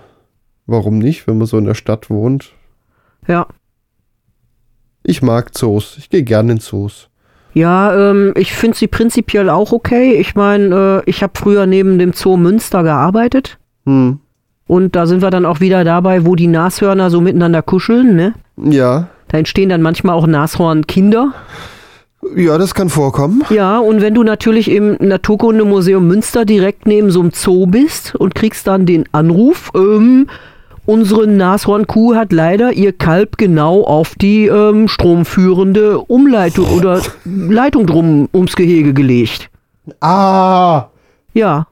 [0.67, 2.53] warum nicht, wenn man so in der Stadt wohnt?
[3.29, 3.47] Ja.
[5.03, 5.97] Ich mag Zoos.
[5.99, 7.09] Ich gehe gerne in Zoos.
[7.53, 10.15] Ja, ähm, ich finde sie prinzipiell auch okay.
[10.15, 13.59] Ich meine, äh, ich habe früher neben dem Zoo Münster gearbeitet.
[13.85, 14.19] Hm.
[14.67, 18.33] Und da sind wir dann auch wieder dabei, wo die Nashörner so miteinander kuscheln, ne?
[18.57, 19.09] Ja.
[19.29, 21.33] Da entstehen dann manchmal auch Nashornkinder.
[22.37, 23.45] Ja, das kann vorkommen.
[23.51, 28.35] Ja, und wenn du natürlich im Naturkundemuseum Münster direkt neben so einem Zoo bist und
[28.35, 30.29] kriegst dann den Anruf, ähm,
[30.87, 38.29] unsere Nashornkuh hat leider ihr Kalb genau auf die ähm, stromführende Umleitung oder Leitung drum
[38.33, 39.51] ums Gehege gelegt.
[40.01, 40.89] Ah!
[41.35, 41.67] Ja.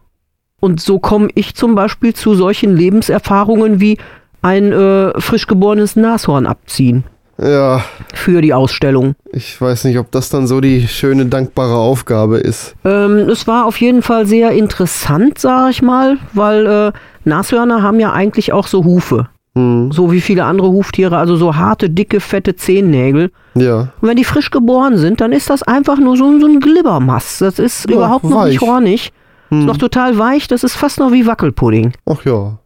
[0.60, 3.98] Und so komme ich zum Beispiel zu solchen Lebenserfahrungen wie
[4.42, 7.04] ein äh, frisch geborenes Nashorn abziehen
[7.42, 7.82] Ja,
[8.14, 9.14] für die Ausstellung.
[9.32, 12.74] ich weiß nicht, ob das dann so die schöne, dankbare Aufgabe ist.
[12.84, 16.92] Ähm, es war auf jeden Fall sehr interessant, sag ich mal, weil äh,
[17.24, 19.28] Nashörner haben ja eigentlich auch so Hufe.
[19.54, 19.90] Hm.
[19.92, 23.30] So wie viele andere Huftiere, also so harte, dicke, fette Zehennägel.
[23.54, 23.88] Ja.
[24.00, 27.38] Und wenn die frisch geboren sind, dann ist das einfach nur so, so ein Glibbermass.
[27.40, 28.68] Das ist Ja, überhaupt noch nicht weich.
[28.68, 29.12] hornig.
[29.50, 31.92] Ist noch total weich, das ist fast noch wie Wackelpudding.
[32.06, 32.56] Ach ja.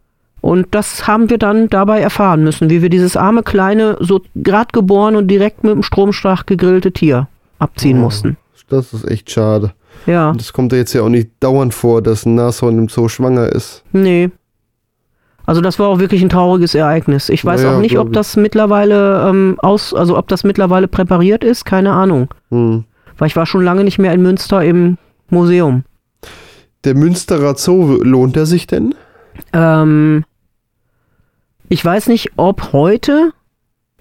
[0.47, 4.71] Und das haben wir dann dabei erfahren müssen, wie wir dieses arme, kleine, so grad
[4.71, 7.27] geboren und direkt mit dem Stromschlag gegrillte Tier
[7.59, 8.03] abziehen Oh.
[8.03, 8.37] mussten.
[8.69, 9.73] Das ist echt schade.
[10.05, 12.87] Ja, Und das kommt ja jetzt ja auch nicht dauernd vor, dass ein Nashorn im
[12.87, 13.83] Zoo schwanger ist.
[13.91, 14.29] nee.
[15.45, 17.27] Also das war auch wirklich ein trauriges Ereignis.
[17.29, 21.43] Ich weiß Ja, auch nicht, ob das mittlerweile ähm, aus, also ob das mittlerweile präpariert
[21.43, 22.27] ist, keine Ahnung.
[22.51, 22.83] Hm.
[23.17, 24.97] Weil ich war schon lange nicht mehr in Münster im
[25.29, 25.83] Museum.
[26.83, 28.93] Der Münsterer Zoo, lohnt er sich denn?
[29.53, 30.25] Ähm,
[31.69, 33.31] ich weiß nicht, ob heute,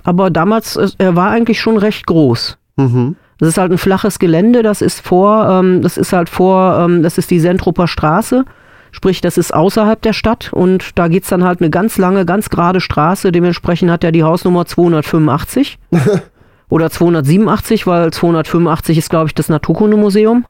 [0.04, 2.58] aber damals, er war eigentlich schon recht groß.
[2.76, 3.16] Mhm.
[3.38, 7.02] Das ist halt ein flaches Gelände, das ist vor, ähm, das ist halt vor, ähm,
[7.02, 8.44] das ist die Sentruper Straße,
[8.92, 12.48] sprich, das ist außerhalb der Stadt und da geht's dann halt eine ganz lange, ganz
[12.48, 15.78] gerade Straße, dementsprechend hat er die Hausnummer 285
[16.68, 20.46] oder 287, weil 285 ist, glaube ich, das Naturkundemuseum.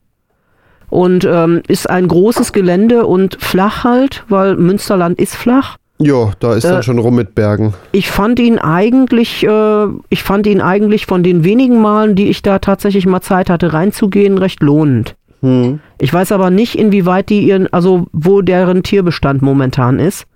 [0.88, 5.78] Und ähm, ist ein großes Gelände und flach halt, weil Münsterland ist flach.
[5.98, 7.74] Ja, da ist Äh, dann schon rum mit Bergen.
[7.92, 12.42] Ich fand ihn eigentlich, äh, ich fand ihn eigentlich von den wenigen Malen, die ich
[12.42, 15.16] da tatsächlich mal Zeit hatte, reinzugehen, recht lohnend.
[15.40, 15.80] Hm.
[15.98, 20.26] Ich weiß aber nicht, inwieweit die ihren, also wo deren Tierbestand momentan ist.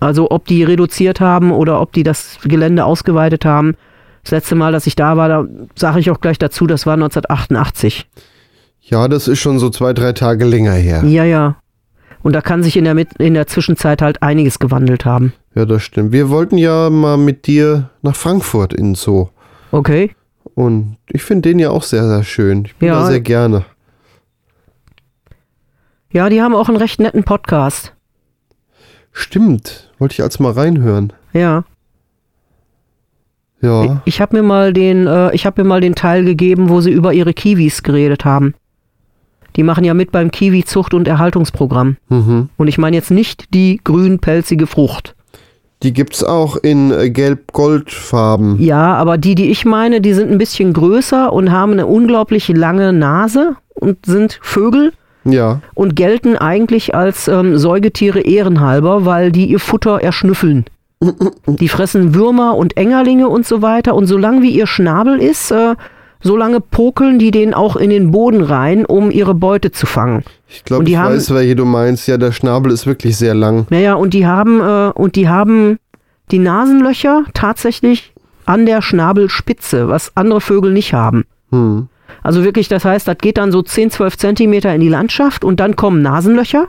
[0.00, 3.76] Also ob die reduziert haben oder ob die das Gelände ausgeweitet haben.
[4.24, 5.46] Das letzte Mal, dass ich da war, da
[5.76, 8.08] sage ich auch gleich dazu, das war 1988.
[8.80, 11.04] Ja, das ist schon so zwei, drei Tage länger her.
[11.04, 11.56] Ja, ja.
[12.22, 15.32] Und da kann sich in der, in der Zwischenzeit halt einiges gewandelt haben.
[15.54, 16.12] Ja, das stimmt.
[16.12, 19.28] Wir wollten ja mal mit dir nach Frankfurt in den Zoo.
[19.72, 20.14] Okay?
[20.54, 22.64] Und ich finde den ja auch sehr, sehr schön.
[22.66, 23.00] Ich bin Ja.
[23.00, 23.64] da sehr gerne.
[26.10, 27.94] Ja, die haben auch einen recht netten Podcast.
[29.12, 29.90] Stimmt.
[29.98, 31.12] Wollte ich als mal reinhören.
[31.32, 31.64] Ja.
[33.60, 34.02] Ja.
[34.04, 36.90] Ich habe mir mal den, äh, ich habe mir mal den Teil gegeben, wo sie
[36.90, 38.54] über ihre Kiwis geredet haben.
[39.56, 41.96] Die machen ja mit beim Kiwi-Zucht- und Erhaltungsprogramm.
[42.08, 42.48] Mhm.
[42.56, 45.14] Und ich meine jetzt nicht die grünpelzige Frucht.
[45.82, 48.60] Die gibt's auch in gelb-gold-Farben.
[48.62, 52.48] Ja, aber die, die ich meine, die sind ein bisschen größer und haben eine unglaublich
[52.48, 54.92] lange Nase und sind Vögel
[55.24, 55.60] Ja.
[55.74, 60.64] und gelten eigentlich als ähm, Säugetiere ehrenhalber, weil die ihr Futter erschnüffeln.
[61.48, 63.96] Die fressen Würmer und Engerlinge und so weiter.
[63.96, 65.74] Und solange wie ihr Schnabel ist, äh,
[66.22, 70.22] solange pokeln die den auch in den Boden rein, um ihre Beute zu fangen.
[70.48, 72.06] Ich glaube, ich haben- weiß, welche du meinst.
[72.08, 73.66] Ja, der Schnabel ist wirklich sehr lang.
[73.70, 75.78] Naja, und die haben, äh, und die haben
[76.30, 78.12] die Nasenlöcher tatsächlich
[78.46, 81.24] an der Schnabelspitze, was andere Vögel nicht haben.
[81.50, 81.88] Hm.
[82.22, 85.60] Also wirklich, das heißt, das geht dann so 10, 12 Zentimeter in die Landschaft und
[85.60, 86.68] dann kommen Nasenlöcher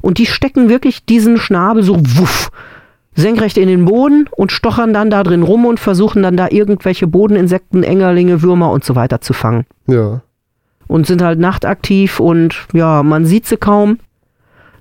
[0.00, 2.50] und die stecken wirklich diesen Schnabel so wuff,
[3.14, 7.06] senkrecht in den Boden und stochern dann da drin rum und versuchen dann da irgendwelche
[7.06, 9.66] Bodeninsekten, Engerlinge, Würmer und so weiter zu fangen.
[9.86, 10.22] Ja.
[10.86, 13.98] Und sind halt nachtaktiv und ja, man sieht sie kaum.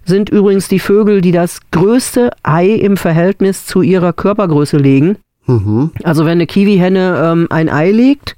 [0.05, 5.17] Sind übrigens die Vögel, die das größte Ei im Verhältnis zu ihrer Körpergröße legen.
[5.45, 5.91] Mhm.
[6.03, 8.35] Also wenn eine Kiwihenne ähm, ein Ei legt,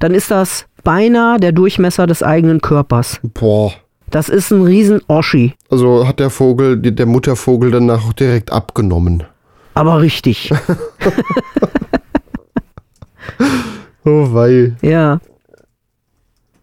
[0.00, 3.20] dann ist das beinahe der Durchmesser des eigenen Körpers.
[3.22, 3.72] Boah.
[4.10, 5.54] Das ist ein riesen Oschi.
[5.70, 9.24] Also hat der Vogel, der Muttervogel danach auch direkt abgenommen.
[9.74, 10.50] Aber richtig.
[14.06, 14.72] Oh wei.
[14.82, 15.18] ja.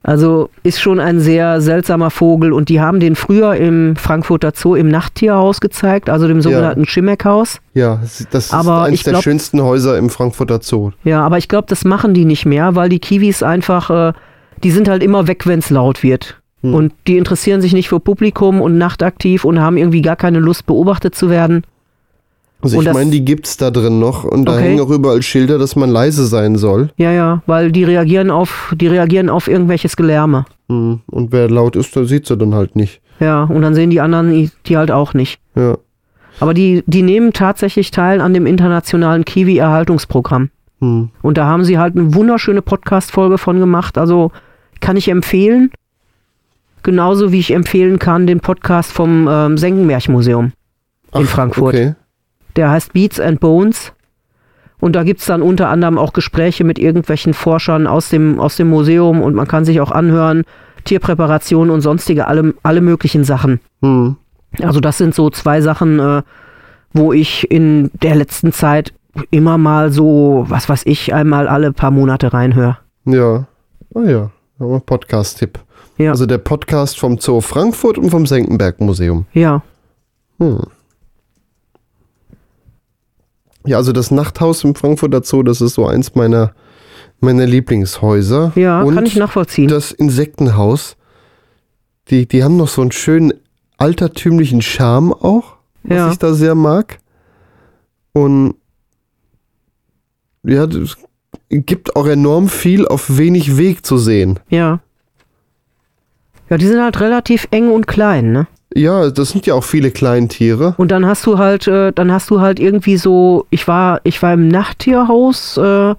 [0.04, 4.74] Also ist schon ein sehr seltsamer Vogel und die haben den früher im Frankfurter Zoo
[4.76, 7.60] im Nachttierhaus gezeigt, also dem sogenannten Schimmeckhaus.
[7.76, 8.00] Ja,
[8.32, 10.92] das ist Aber eines der glaub- schönsten Häuser im Frankfurter Zoo.
[11.04, 14.14] Ja, aber ich glaube, das machen die nicht mehr, weil die Kiwis einfach, äh,
[14.64, 16.41] die sind halt immer weg, wenn es laut wird.
[16.62, 16.74] Hm.
[16.74, 20.66] Und die interessieren sich nicht für Publikum und nachtaktiv und haben irgendwie gar keine Lust,
[20.66, 21.64] beobachtet zu werden.
[22.64, 24.62] Also ich meine, die gibt's da drin noch und da Okay.
[24.64, 26.92] hängen auch überall Schilder, dass man leise sein soll.
[26.98, 30.46] Ja, ja, weil die reagieren auf, die reagieren auf irgendwelches Gelärme.
[30.70, 31.00] Hm.
[31.10, 33.02] Und wer laut ist, der sieht sie dann halt nicht.
[33.20, 35.40] Ja, und dann sehen die anderen die- die halt auch nicht.
[35.56, 35.78] Ja.
[36.40, 40.50] Aber die, die nehmen tatsächlich teil an dem internationalen Kiwi-Erhaltungsprogramm.
[40.82, 41.10] Hm.
[41.24, 43.98] Und da haben sie halt eine wunderschöne Podcast-Folge von gemacht.
[43.98, 44.32] Also
[44.82, 45.72] kann ich empfehlen.
[46.84, 50.54] Genauso wie ich empfehlen kann den Podcast vom ähm, Senckenberg-Museum
[51.14, 51.76] in Frankfurt.
[51.76, 51.96] Okay.
[52.56, 53.94] Der heißt Beats and Bones.
[54.80, 58.68] Und da gibt's dann unter anderem auch Gespräche mit irgendwelchen Forschern aus dem, aus dem
[58.70, 60.44] Museum und man kann sich auch anhören,
[60.86, 63.60] Tierpräparation und sonstige, alle, alle möglichen Sachen.
[63.84, 64.16] Hm.
[64.60, 66.24] Also das sind so zwei Sachen, äh,
[66.94, 68.92] wo ich in der letzten Zeit
[69.30, 72.78] immer mal so, was weiß ich, einmal alle paar Monate reinhöre.
[73.06, 73.46] Ja.
[73.94, 74.32] Ah ja.
[74.58, 75.60] Podcast-Tipp.
[76.02, 79.26] Ja, Also der Podcast vom Zoo Frankfurt und vom Senckenberg Museum.
[79.34, 79.62] ja,
[80.40, 80.60] Hm.
[83.66, 86.54] Ja, also das Nachthaus im Frankfurter Zoo, das ist so eins meiner,
[87.20, 88.54] meiner Lieblingshäuser.
[88.56, 89.68] ja, und kann ich nachvollziehen.
[89.68, 90.98] das Insektenhaus,
[92.10, 93.34] die, die haben noch so einen schönen
[93.78, 96.12] altertümlichen Charme auch, was Ja.
[96.12, 96.98] ich da sehr mag.
[98.14, 98.56] Und
[100.44, 100.98] ja, es
[101.50, 104.40] gibt auch enorm viel auf wenig Weg zu sehen.
[104.50, 104.80] Ja.
[106.52, 108.48] Ja, die sind halt relativ eng und klein, ne?
[108.76, 110.76] Ja, das sind ja auch viele Kleintiere.
[110.78, 114.22] Und dann hast du halt, äh, dann hast du halt irgendwie so, ich war, ich
[114.22, 115.96] war im Nachttierhaus, äh,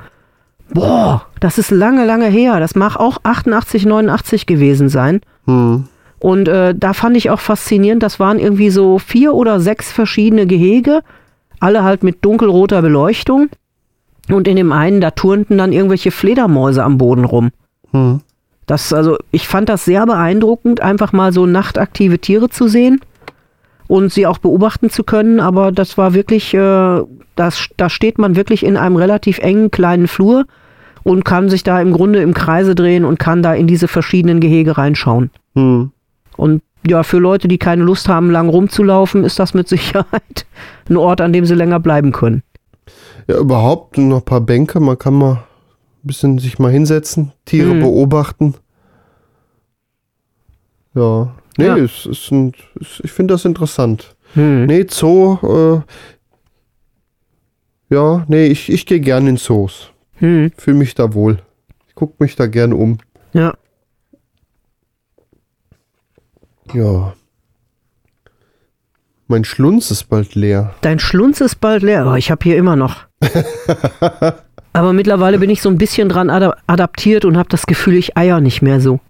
[0.75, 2.61] boah, das ist lange, lange her.
[2.61, 5.23] Das mag auch 88, 89 gewesen sein.
[5.47, 5.85] Hm.
[6.19, 10.47] Und äh, da fand ich auch faszinierend, das waren irgendwie so vier oder sechs verschiedene
[10.47, 11.01] Gehege,
[11.61, 13.49] alle halt mit dunkelroter Beleuchtung.
[14.29, 17.53] Und in dem einen, da turnten dann irgendwelche Fledermäuse am Boden rum.
[17.93, 18.21] Hm.
[18.67, 23.01] Das, also, ich fand das sehr beeindruckend, einfach mal so nachtaktive Tiere zu sehen
[23.89, 27.03] und sie auch beobachten zu können, aber das war wirklich, äh,
[27.37, 30.47] das, da steht man wirklich in einem relativ engen kleinen Flur
[31.03, 34.41] und kann sich da im Grunde im Kreise drehen und kann da in diese verschiedenen
[34.41, 35.31] Gehege reinschauen.
[35.55, 35.91] Hm.
[36.37, 40.47] Und ja, für Leute, die keine Lust haben, lang rumzulaufen, ist das mit Sicherheit
[40.89, 42.43] ein Ort, an dem sie länger bleiben können.
[43.29, 44.81] Ja, überhaupt noch ein paar Bänke.
[44.81, 45.45] Man kann mal
[46.05, 47.81] ein bisschen sich mal hinsetzen, Tiere Mhm.
[47.81, 48.55] beobachten.
[50.95, 51.35] Ja.
[51.59, 51.77] Nee, Ja.
[51.77, 54.17] Es ist ein, es, ich finde das interessant.
[54.35, 54.65] Hm.
[54.67, 55.83] Nee, Zoo, äh,
[57.95, 59.91] ja, nee, ich, ich gehe gerne in Zoos.
[60.15, 60.51] Hm.
[60.57, 61.39] Fühle mich da wohl.
[61.89, 62.99] Ich gucke mich da gerne um.
[63.35, 63.55] Ja.
[66.73, 67.13] Ja.
[69.27, 70.75] Mein Schlunz ist bald leer.
[70.81, 72.07] Dein Schlunz ist bald leer.
[72.07, 73.05] Oh, ich habe hier immer noch.
[74.73, 78.17] Aber mittlerweile bin ich so ein bisschen dran ada adaptiert und habe das Gefühl, ich
[78.17, 79.01] eier nicht mehr so.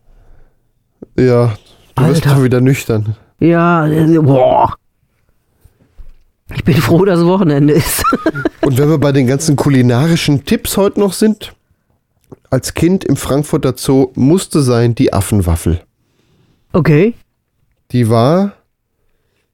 [1.16, 1.54] Ja,
[1.94, 2.36] du wirst Alter.
[2.36, 3.16] mal wieder nüchtern.
[3.38, 4.74] Ja, äh, boah.
[6.54, 8.04] Ich bin froh, dass Wochenende ist.
[8.60, 11.54] Und wenn wir bei den ganzen kulinarischen Tipps heute noch sind,
[12.50, 15.80] als Kind im Frankfurter Zoo musste sein die Affenwaffel.
[16.72, 17.14] Okay.
[17.90, 18.52] Die war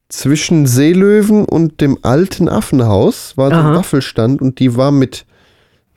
[0.08, 3.76] zwischen Seelöwen und dem alten Affenhaus, war so ein Aha.
[3.76, 5.26] Waffelstand und die war mit,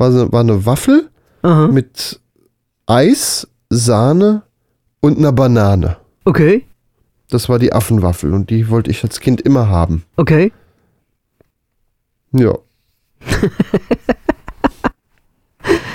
[0.01, 1.09] war, so, war eine Waffel
[1.43, 1.67] Aha.
[1.67, 2.19] mit
[2.87, 4.41] Eis, Sahne
[4.99, 5.97] und einer Banane.
[6.25, 6.65] Okay.
[7.29, 10.03] Das war die Affenwaffel und die wollte ich als Kind immer haben.
[10.17, 10.51] Okay.
[12.33, 12.57] Ja.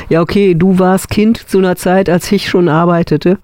[0.08, 3.38] Ja, okay, du warst Kind zu einer Zeit, als ich schon arbeitete.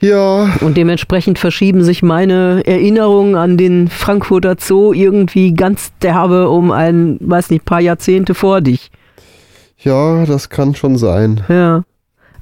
[0.00, 6.70] Ja, Und dementsprechend verschieben sich meine Erinnerungen an den Frankfurter Zoo irgendwie ganz derbe um
[6.70, 8.90] ein, weiß nicht, paar Jahrzehnte vor dich.
[9.78, 11.42] Ja, das kann schon sein.
[11.48, 11.82] Ja.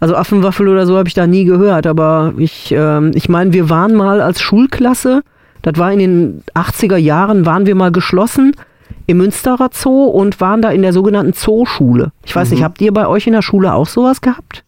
[0.01, 3.71] Also Affenwaffel oder so habe ich da nie gehört, aber ich, ähm, ich meine, wir
[3.71, 5.23] waren mal als Schulklasse,
[5.63, 8.53] das war in den 80er Jahren, waren wir mal geschlossen
[9.07, 12.13] im Münsterer Zoo und waren da in der sogenannten Zooschule.
[12.25, 14.65] Ich weiß nicht, habt ihr bei euch in der Schule auch sowas gehabt?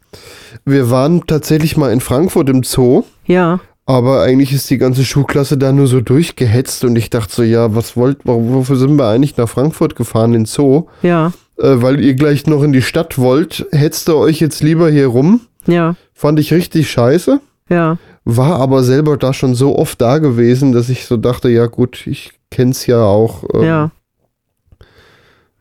[0.65, 3.61] Wir waren tatsächlich mal in Frankfurt im Zoo, Ja.
[3.85, 7.75] aber eigentlich ist die ganze Schulklasse da nur so durchgehetzt und ich dachte so, ja,
[7.75, 10.87] was wollt, wofür sind wir eigentlich nach Frankfurt gefahren, in den Zoo?
[11.03, 14.91] Ja, Äh, weil ihr gleich noch in die Stadt wollt, hetzt ihr euch jetzt lieber
[14.91, 15.41] hier rum.
[15.67, 17.41] ja, Fand ich richtig scheiße.
[17.71, 21.67] ja, War aber selber da schon so oft da gewesen, dass ich so dachte, ja
[21.67, 23.45] gut, ich kenn's ja auch.
[23.55, 23.91] ähm, ja.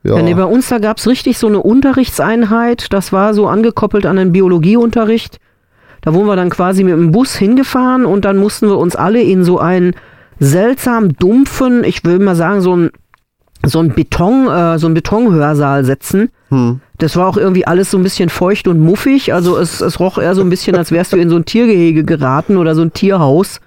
[0.04, 0.18] ja.
[0.18, 2.94] Ja, nee, bei uns, da gab es richtig so eine Unterrichtseinheit.
[2.94, 5.40] Das war so angekoppelt an den Biologieunterricht.
[6.02, 9.22] Da wurden wir dann quasi mit dem Bus hingefahren und dann mussten wir uns alle
[9.24, 9.96] in so einen
[10.40, 12.92] seltsam dumpfen, ich will mal sagen, so ein,
[13.66, 16.30] so ein Beton, äh, so ein Betonhörsaal setzen.
[16.50, 16.80] Hm.
[16.98, 19.34] Das war auch irgendwie alles so ein bisschen feucht und muffig.
[19.34, 22.04] Also es, es roch eher so ein bisschen, als wärst du in so ein Tiergehege
[22.04, 23.60] geraten oder so ein Tierhaus.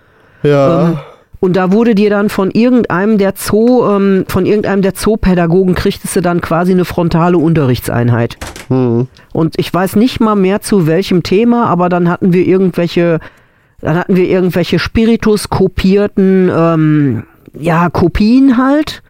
[0.43, 0.89] ja.
[0.89, 0.99] Ähm,
[1.41, 6.17] und da wurde dir dann von irgendeinem der Zoo, ähm, von irgendeinem der Zoopädagogen kriegtest
[6.17, 8.37] du dann quasi eine frontale Unterrichtseinheit.
[8.69, 9.07] hm.
[9.33, 13.21] Und ich weiß nicht mal mehr zu welchem Thema, aber dann hatten wir irgendwelche,
[13.81, 17.23] dann hatten wir irgendwelche Spiritus kopierten, ähm,
[17.57, 19.03] ja, Kopien halt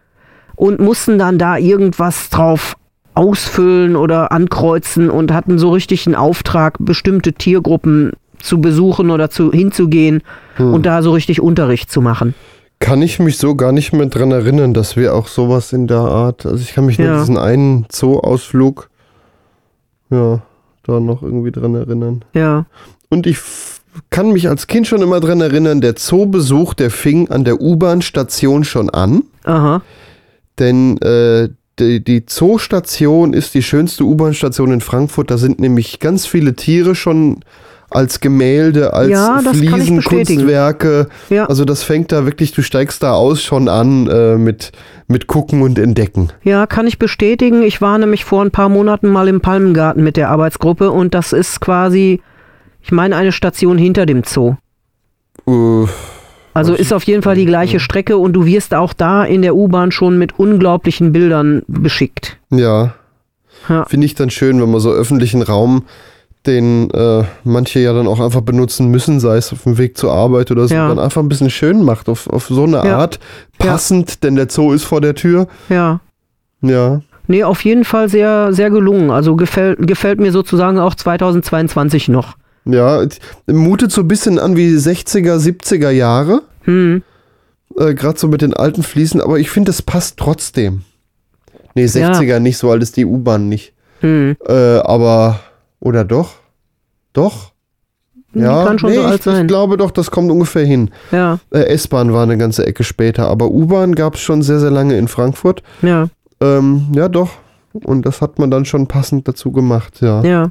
[0.59, 2.77] und mussten dann da irgendwas drauf
[3.15, 9.51] ausfüllen oder ankreuzen und hatten so richtig einen Auftrag, bestimmte Tiergruppen zu besuchen oder zu
[9.51, 10.23] hinzugehen
[10.59, 12.35] und da so richtig Unterricht zu machen.
[12.81, 15.99] Kann ich mich so gar nicht mehr dran erinnern, dass wir auch sowas in der
[15.99, 17.19] Art, also ich kann mich nur Ja.
[17.19, 18.89] diesen einen Zoo-Ausflug,
[20.11, 20.43] ja,
[20.85, 22.25] da noch irgendwie dran erinnern.
[22.35, 22.67] Ja.
[23.09, 23.39] Und ich
[24.11, 28.63] kann mich als Kind schon immer dran erinnern, der Zoobesuch, der fing an der U-Bahn-Station
[28.63, 29.83] schon an, Aha.
[30.59, 31.49] Denn äh,
[31.79, 35.31] die, die Zoostation ist die schönste U-Bahn-Station in Frankfurt.
[35.31, 37.41] Da sind nämlich ganz viele Tiere schon
[37.91, 40.41] als Gemälde, als Ja, das kann ich Fliesen, bestätigen.
[40.41, 41.09] Kunstwerke.
[41.31, 41.47] Ja.
[41.47, 44.73] Also das fängt da wirklich, du steigst da aus schon an äh, mit,
[45.07, 46.29] mit Gucken und Entdecken.
[46.43, 47.63] Ja, kann ich bestätigen.
[47.63, 51.33] Ich war nämlich vor ein paar Monaten mal im Palmengarten mit der Arbeitsgruppe und das
[51.33, 52.21] ist quasi,
[52.83, 54.57] ich meine, eine Station hinter dem Zoo.
[55.47, 55.87] Äh,
[56.59, 59.55] Also ist auf jeden Fall die gleiche Strecke und du wirst auch da in der
[59.57, 62.37] U-Bahn schon mit unglaublichen Bildern beschickt.
[62.51, 62.95] ja.
[63.69, 63.85] Ja.
[63.87, 65.83] Finde ich dann schön, wenn man so öffentlichen Raum,
[66.47, 70.13] den äh, manche ja dann auch einfach benutzen müssen, sei es auf dem Weg zur
[70.13, 70.89] Arbeit oder so, Ja.
[70.89, 72.99] dann einfach ein bisschen schön macht, auf, auf so eine Ja.
[72.99, 73.19] Art.
[73.59, 75.49] Passend, denn der Zoo ist vor der Tür.
[75.69, 76.01] Ja.
[76.63, 77.03] Ja.
[77.27, 79.11] Nee, auf jeden Fall sehr, sehr gelungen.
[79.11, 82.37] Also gefällt, gefällt mir sozusagen auch 2022 noch.
[82.69, 83.03] Ja,
[83.47, 86.43] mutet so ein bisschen an wie 60er, 70er Jahre.
[86.63, 87.03] Hm.
[87.77, 90.83] Äh, Gerade so mit den alten Fliesen, aber ich finde, es passt trotzdem.
[91.75, 93.73] Nee, 60er nicht, so alt ist die U-Bahn nicht.
[94.01, 94.37] Hm.
[94.47, 95.41] Äh, aber,
[95.81, 96.35] oder doch?
[97.15, 97.53] Doch?
[98.35, 99.43] Die kann schon so ich, alt sein.
[99.43, 100.91] Ich glaube doch, das kommt ungefähr hin.
[101.11, 104.71] Ja, Äh, S-Bahn war eine ganze Ecke später, aber U-Bahn gab es schon sehr, sehr
[104.71, 105.63] lange in Frankfurt.
[105.83, 106.09] ja,
[106.41, 107.31] Ähm, ja, doch.
[107.73, 110.23] Und das hat man dann schon passend dazu gemacht, ja.
[110.23, 110.51] ja.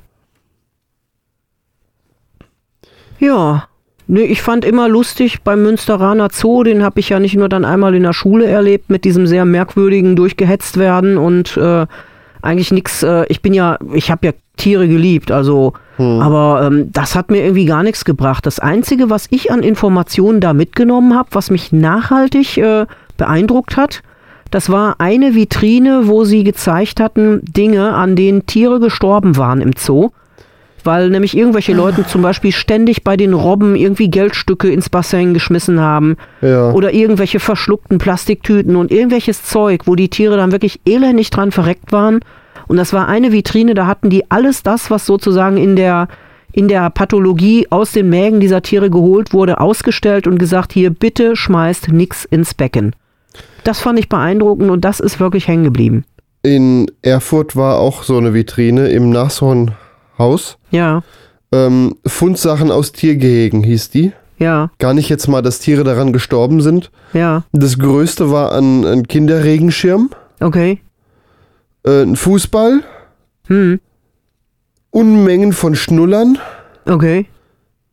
[3.19, 3.67] Ja.
[4.09, 7.65] Nee, ich fand immer lustig beim Münsteraner Zoo, den habe ich ja nicht nur dann
[7.65, 11.85] einmal in der Schule erlebt, mit diesem sehr merkwürdigen durchgehetzt werden und äh,
[12.41, 15.73] eigentlich nichts, äh, ich bin ja, ich habe ja Tiere geliebt, also,
[16.21, 18.45] aber ähm, das hat mir irgendwie gar nichts gebracht.
[18.45, 22.85] Das Einzige, was ich an Informationen da mitgenommen habe, was mich nachhaltig äh,
[23.17, 24.03] beeindruckt hat,
[24.51, 29.73] Das war eine Vitrine, wo sie gezeigt hatten, Dinge, an denen Tiere gestorben waren im
[29.77, 30.11] Zoo.
[30.87, 35.81] Weil nämlich irgendwelche Leute zum Beispiel ständig bei den Robben irgendwie Geldstücke ins Bassin geschmissen
[35.81, 36.15] haben.
[36.41, 36.71] Ja.
[36.71, 41.91] Oder irgendwelche verschluckten Plastiktüten und irgendwelches Zeug, wo die Tiere dann wirklich elendig dran verreckt
[41.91, 42.21] waren.
[42.69, 46.07] Und das war eine Vitrine, da hatten die alles das, was sozusagen in der,
[46.53, 51.35] in der Pathologie aus den Mägen dieser Tiere geholt wurde, ausgestellt und gesagt, hier bitte
[51.35, 52.95] schmeißt nix ins Becken.
[53.65, 56.05] Das fand ich beeindruckend und das ist wirklich hängen geblieben.
[56.43, 59.09] In Erfurt war auch so eine Vitrine im
[60.17, 60.57] Nashornhaus.
[60.71, 61.03] Ja,
[61.51, 64.11] Ähm, Fundsachen aus Tiergehegen hieß die.
[64.37, 66.91] ja, Gar nicht jetzt mal, dass Tiere daran gestorben sind.
[67.13, 70.09] ja, Das größte war ein, ein Kinderregenschirm,
[70.41, 70.81] okay.
[71.85, 72.83] äh, ein Fußball,
[73.47, 73.79] Hm,
[74.91, 76.37] Unmengen von Schnullern.
[76.85, 77.27] okay.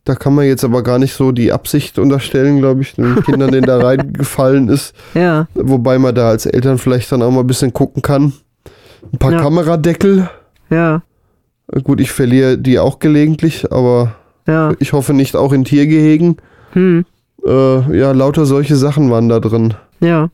[0.06, 3.52] Da kann man jetzt aber gar nicht so die Absicht unterstellen, glaube ich, den Kindern,
[3.52, 4.94] denen da reingefallen ist.
[5.14, 8.34] Ja, Wobei man da als Eltern vielleicht dann auch mal ein bisschen gucken kann.
[9.12, 9.40] Ein paar Ja.
[9.40, 10.28] Kameradeckel.
[10.68, 11.02] ja,
[11.82, 14.14] Gut, ich verliere die auch gelegentlich, aber
[14.46, 14.72] ja.
[14.78, 16.36] ich hoffe nicht auch in Tiergehegen.
[16.72, 17.04] Hm,
[17.46, 19.74] Äh, ja, lauter solche Sachen waren da drin.
[20.00, 20.28] ja.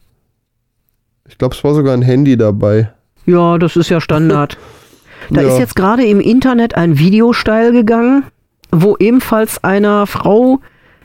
[1.28, 2.92] Ich glaube, es war sogar ein Handy dabei.
[3.24, 4.58] Ja, das ist ja Standard.
[5.30, 5.48] Da Ja.
[5.48, 8.24] ist jetzt gerade im Internet ein Video steil gegangen,
[8.72, 10.58] wo ebenfalls einer Frau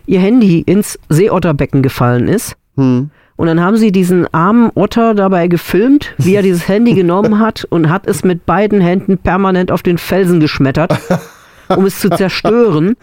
[0.07, 2.55] ihr Handy ins Seeotterbecken gefallen ist.
[2.77, 3.11] Hm.
[3.37, 7.65] Und dann haben sie diesen armen Otter dabei gefilmt, wie er dieses Handy genommen hat
[7.69, 10.93] und hat es mit beiden Händen permanent auf den Felsen geschmettert,
[11.75, 12.95] um es zu zerstören.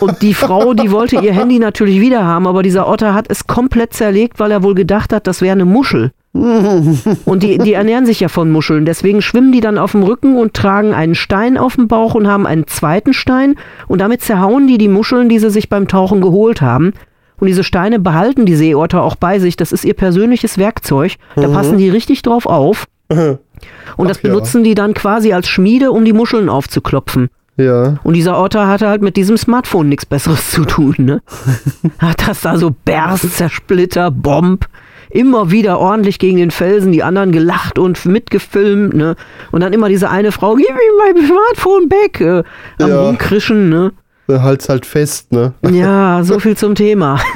[0.00, 3.46] Und die Frau, die wollte ihr Handy natürlich wieder haben, aber dieser Otter hat es
[3.46, 6.10] komplett zerlegt, weil er wohl gedacht hat, das wäre eine Muschel.
[6.32, 8.84] Und die, die ernähren sich ja von Muscheln.
[8.86, 12.28] Deswegen schwimmen die dann auf dem Rücken und tragen einen Stein auf dem Bauch und
[12.28, 13.56] haben einen zweiten Stein.
[13.88, 16.92] Und damit zerhauen die die Muscheln, die sie sich beim Tauchen geholt haben.
[17.40, 19.56] Und diese Steine behalten die Seeotter auch bei sich.
[19.56, 21.14] Das ist ihr persönliches Werkzeug.
[21.36, 22.86] Da passen die richtig drauf auf.
[23.08, 24.30] Und das Ach ja.
[24.30, 27.28] benutzen die dann quasi als Schmiede, um die Muscheln aufzuklopfen.
[27.56, 27.98] Ja.
[28.04, 31.22] Und dieser Otter hatte halt mit diesem Smartphone nichts Besseres zu tun, ne?
[31.98, 34.66] Hat das da so Berst, Zersplitter, Bomb,
[35.10, 39.14] immer wieder ordentlich gegen den Felsen, die anderen gelacht und mitgefilmt, ne?
[39.50, 42.42] Und dann immer diese eine Frau, gib mir mein Smartphone back, äh,
[42.82, 43.02] am Ja.
[43.02, 43.92] Rumkrischen, ne?
[44.38, 45.54] Halt's halt fest, ne?
[45.70, 47.20] Ja, so viel zum Thema.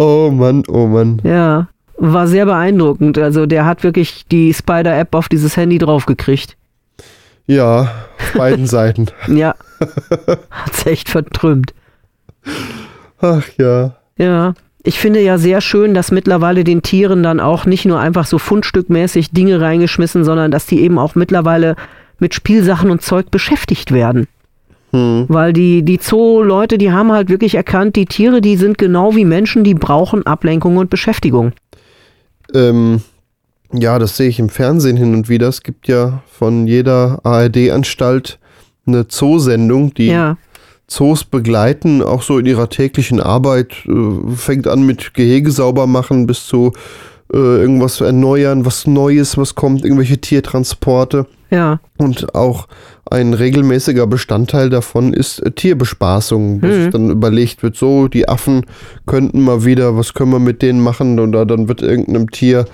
[0.00, 1.20] Oh Mann, oh Mann.
[1.24, 3.18] Ja, war sehr beeindruckend.
[3.18, 6.56] Also der hat wirklich die Spider-App auf dieses Handy draufgekriegt.
[7.46, 7.80] Ja,
[8.18, 9.06] auf beiden Seiten.
[9.26, 9.54] Ja,
[10.50, 11.74] hat's echt vertrümmt.
[13.20, 13.96] Ach ja.
[14.16, 14.54] Ja,
[14.84, 18.38] ich finde ja sehr schön, dass mittlerweile den Tieren dann auch nicht nur einfach so
[18.38, 21.74] fundstückmäßig Dinge reingeschmissen, sondern dass die eben auch mittlerweile
[22.20, 24.28] mit Spielsachen und Zeug beschäftigt werden.
[24.92, 25.26] Hm.
[25.28, 29.24] Weil die, die Zoo-Leute, die haben halt wirklich erkannt, die Tiere, die sind genau wie
[29.24, 31.52] Menschen, die brauchen Ablenkung und Beschäftigung.
[32.54, 33.02] Ähm,
[33.72, 35.48] ja, das sehe ich im Fernsehen hin und wieder.
[35.48, 38.38] Es gibt ja von jeder ARD-Anstalt
[38.86, 40.38] eine Zoosendung, die Ja,
[40.88, 43.74] Zoos begleiten, auch so in ihrer täglichen Arbeit.
[43.86, 46.72] Äh, fängt an mit Gehege sauber machen bis zu
[47.32, 51.26] äh, irgendwas erneuern, was Neues, was kommt, irgendwelche Tiertransporte.
[51.50, 52.68] ja, Und auch
[53.10, 56.90] ein regelmäßiger Bestandteil davon ist äh, Tierbespaßung, dass Mhm.
[56.90, 58.66] dann überlegt wird, so, die Affen
[59.06, 61.18] könnten mal wieder, was können wir mit denen machen?
[61.18, 62.66] Und da, dann wird irgendeinem Tier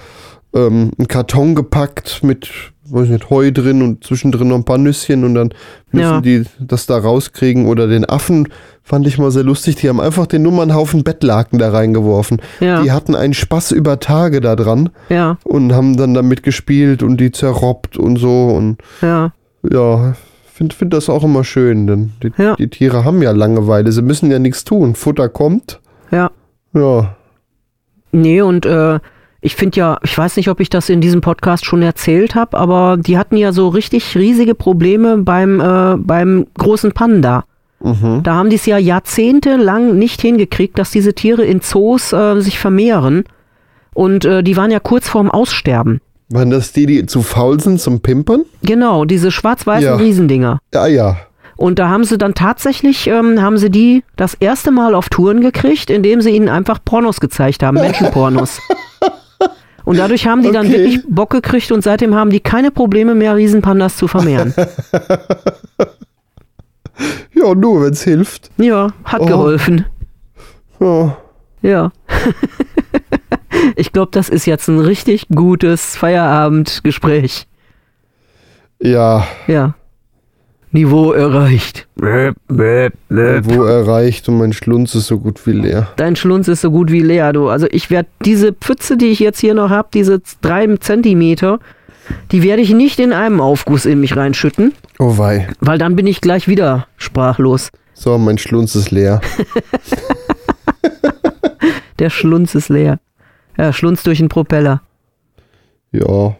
[0.54, 2.48] ähm, ein Karton gepackt mit,
[2.88, 5.50] weiß nicht, Heu drin und zwischendrin noch ein paar Nüsschen und dann
[5.92, 6.20] müssen Ja.
[6.20, 7.66] die das da rauskriegen.
[7.66, 8.48] Oder den Affen
[8.82, 12.40] fand ich mal sehr lustig, die haben einfach den Nummernhaufen Bettlaken da reingeworfen.
[12.60, 12.82] Ja.
[12.82, 17.16] Die hatten einen Spaß über Tage da dran ja, und haben dann damit gespielt und
[17.18, 19.32] die zerrobbt und so und ja,
[19.68, 20.14] ja,
[20.52, 22.54] finde find das auch immer schön, denn die, Ja.
[22.56, 24.94] die Tiere haben ja Langeweile, sie müssen ja nichts tun.
[24.94, 25.80] Futter kommt,
[26.12, 26.30] ja.
[26.74, 27.16] ja.
[28.12, 29.00] Nee, und äh,
[29.44, 32.56] ich finde ja, ich weiß nicht, ob ich das in diesem Podcast schon erzählt habe,
[32.56, 37.44] aber die hatten ja so richtig riesige Probleme beim, äh, beim großen Panda.
[37.80, 38.22] Mhm.
[38.22, 42.58] Da haben die es ja jahrzehntelang nicht hingekriegt, dass diese Tiere in Zoos äh, sich
[42.58, 43.24] vermehren.
[43.92, 46.00] Und äh, die waren ja kurz vorm Aussterben.
[46.30, 48.46] Waren das die, die zu faul sind zum Pimpern?
[48.62, 49.96] Genau, diese schwarz-weißen Ja.
[49.96, 50.58] Riesendinger.
[50.72, 51.18] Ja, ja.
[51.56, 55.42] Und da haben sie dann tatsächlich, ähm, haben sie die das erste Mal auf Touren
[55.42, 58.58] gekriegt, indem sie ihnen einfach Pornos gezeigt haben, Menschenpornos.
[59.84, 60.78] Und dadurch haben die dann Okay.
[60.78, 64.54] wirklich Bock gekriegt und seitdem haben die keine Probleme mehr, Riesenpandas zu vermehren.
[67.34, 68.50] Ja, nur wenn es hilft.
[68.56, 69.26] Ja, hat Oh.
[69.26, 69.84] geholfen.
[70.80, 71.16] Ja.
[71.62, 71.92] Ja.
[73.76, 77.46] ich glaube, das ist jetzt ein richtig gutes Feierabendgespräch.
[78.80, 79.74] ja, Ja.
[80.74, 81.86] Niveau erreicht.
[81.96, 85.86] Wo erreicht und mein Schlunz ist so gut wie leer.
[85.96, 87.48] Dein Schlunz ist so gut wie leer, du.
[87.48, 91.60] Also ich werde diese Pfütze, die ich jetzt hier noch habe, diese drei Zentimeter,
[92.32, 95.46] die werde ich nicht in einem Aufguss in mich reinschütten, Oh wei.
[95.60, 97.70] weil dann bin ich gleich wieder sprachlos.
[97.94, 99.20] So, mein Schlunz ist leer.
[102.00, 102.98] Der Schlunz ist leer.
[103.56, 104.82] Ja, Schlunz durch den Propeller.
[105.92, 106.34] Ja.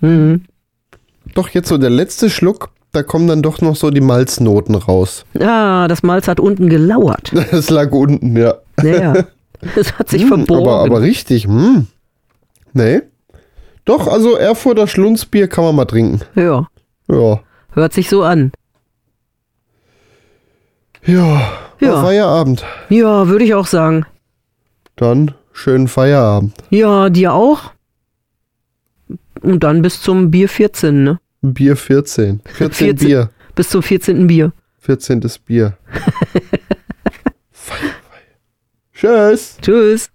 [0.00, 0.42] Mhm.
[1.34, 5.24] Doch jetzt so der letzte Schluck, da kommen dann doch noch so die Malznoten raus.
[5.38, 7.32] Ah, das Malz hat unten gelauert.
[7.50, 8.54] Das lag unten, ja.
[8.76, 9.24] Naja,
[9.76, 10.66] es hat sich Hm, verborgen.
[10.68, 11.86] aber, aber richtig, hm.
[12.72, 13.00] Nee.
[13.84, 16.20] Doch, also Erfurter Schlunzbier kann man mal trinken.
[16.34, 16.66] ja,
[17.08, 17.40] Ja.
[17.72, 18.52] hört sich so an.
[21.04, 21.40] Ja.
[21.80, 22.02] Ja.
[22.02, 22.64] Feierabend.
[22.88, 24.04] Ja, würde ich auch sagen.
[24.96, 26.54] Dann schönen Feierabend.
[26.70, 27.70] Ja, dir auch.
[29.40, 31.20] Und dann bis zum Bier 14, ne?
[31.42, 32.40] Bier 14.
[32.44, 33.08] 14 14.
[33.08, 33.30] Bier.
[33.54, 34.26] Bis zum 14.
[34.26, 34.52] Bier.
[34.80, 35.20] 14.
[35.46, 35.78] Bier.
[38.92, 39.56] Tschüss.
[39.62, 40.10] Tschüss.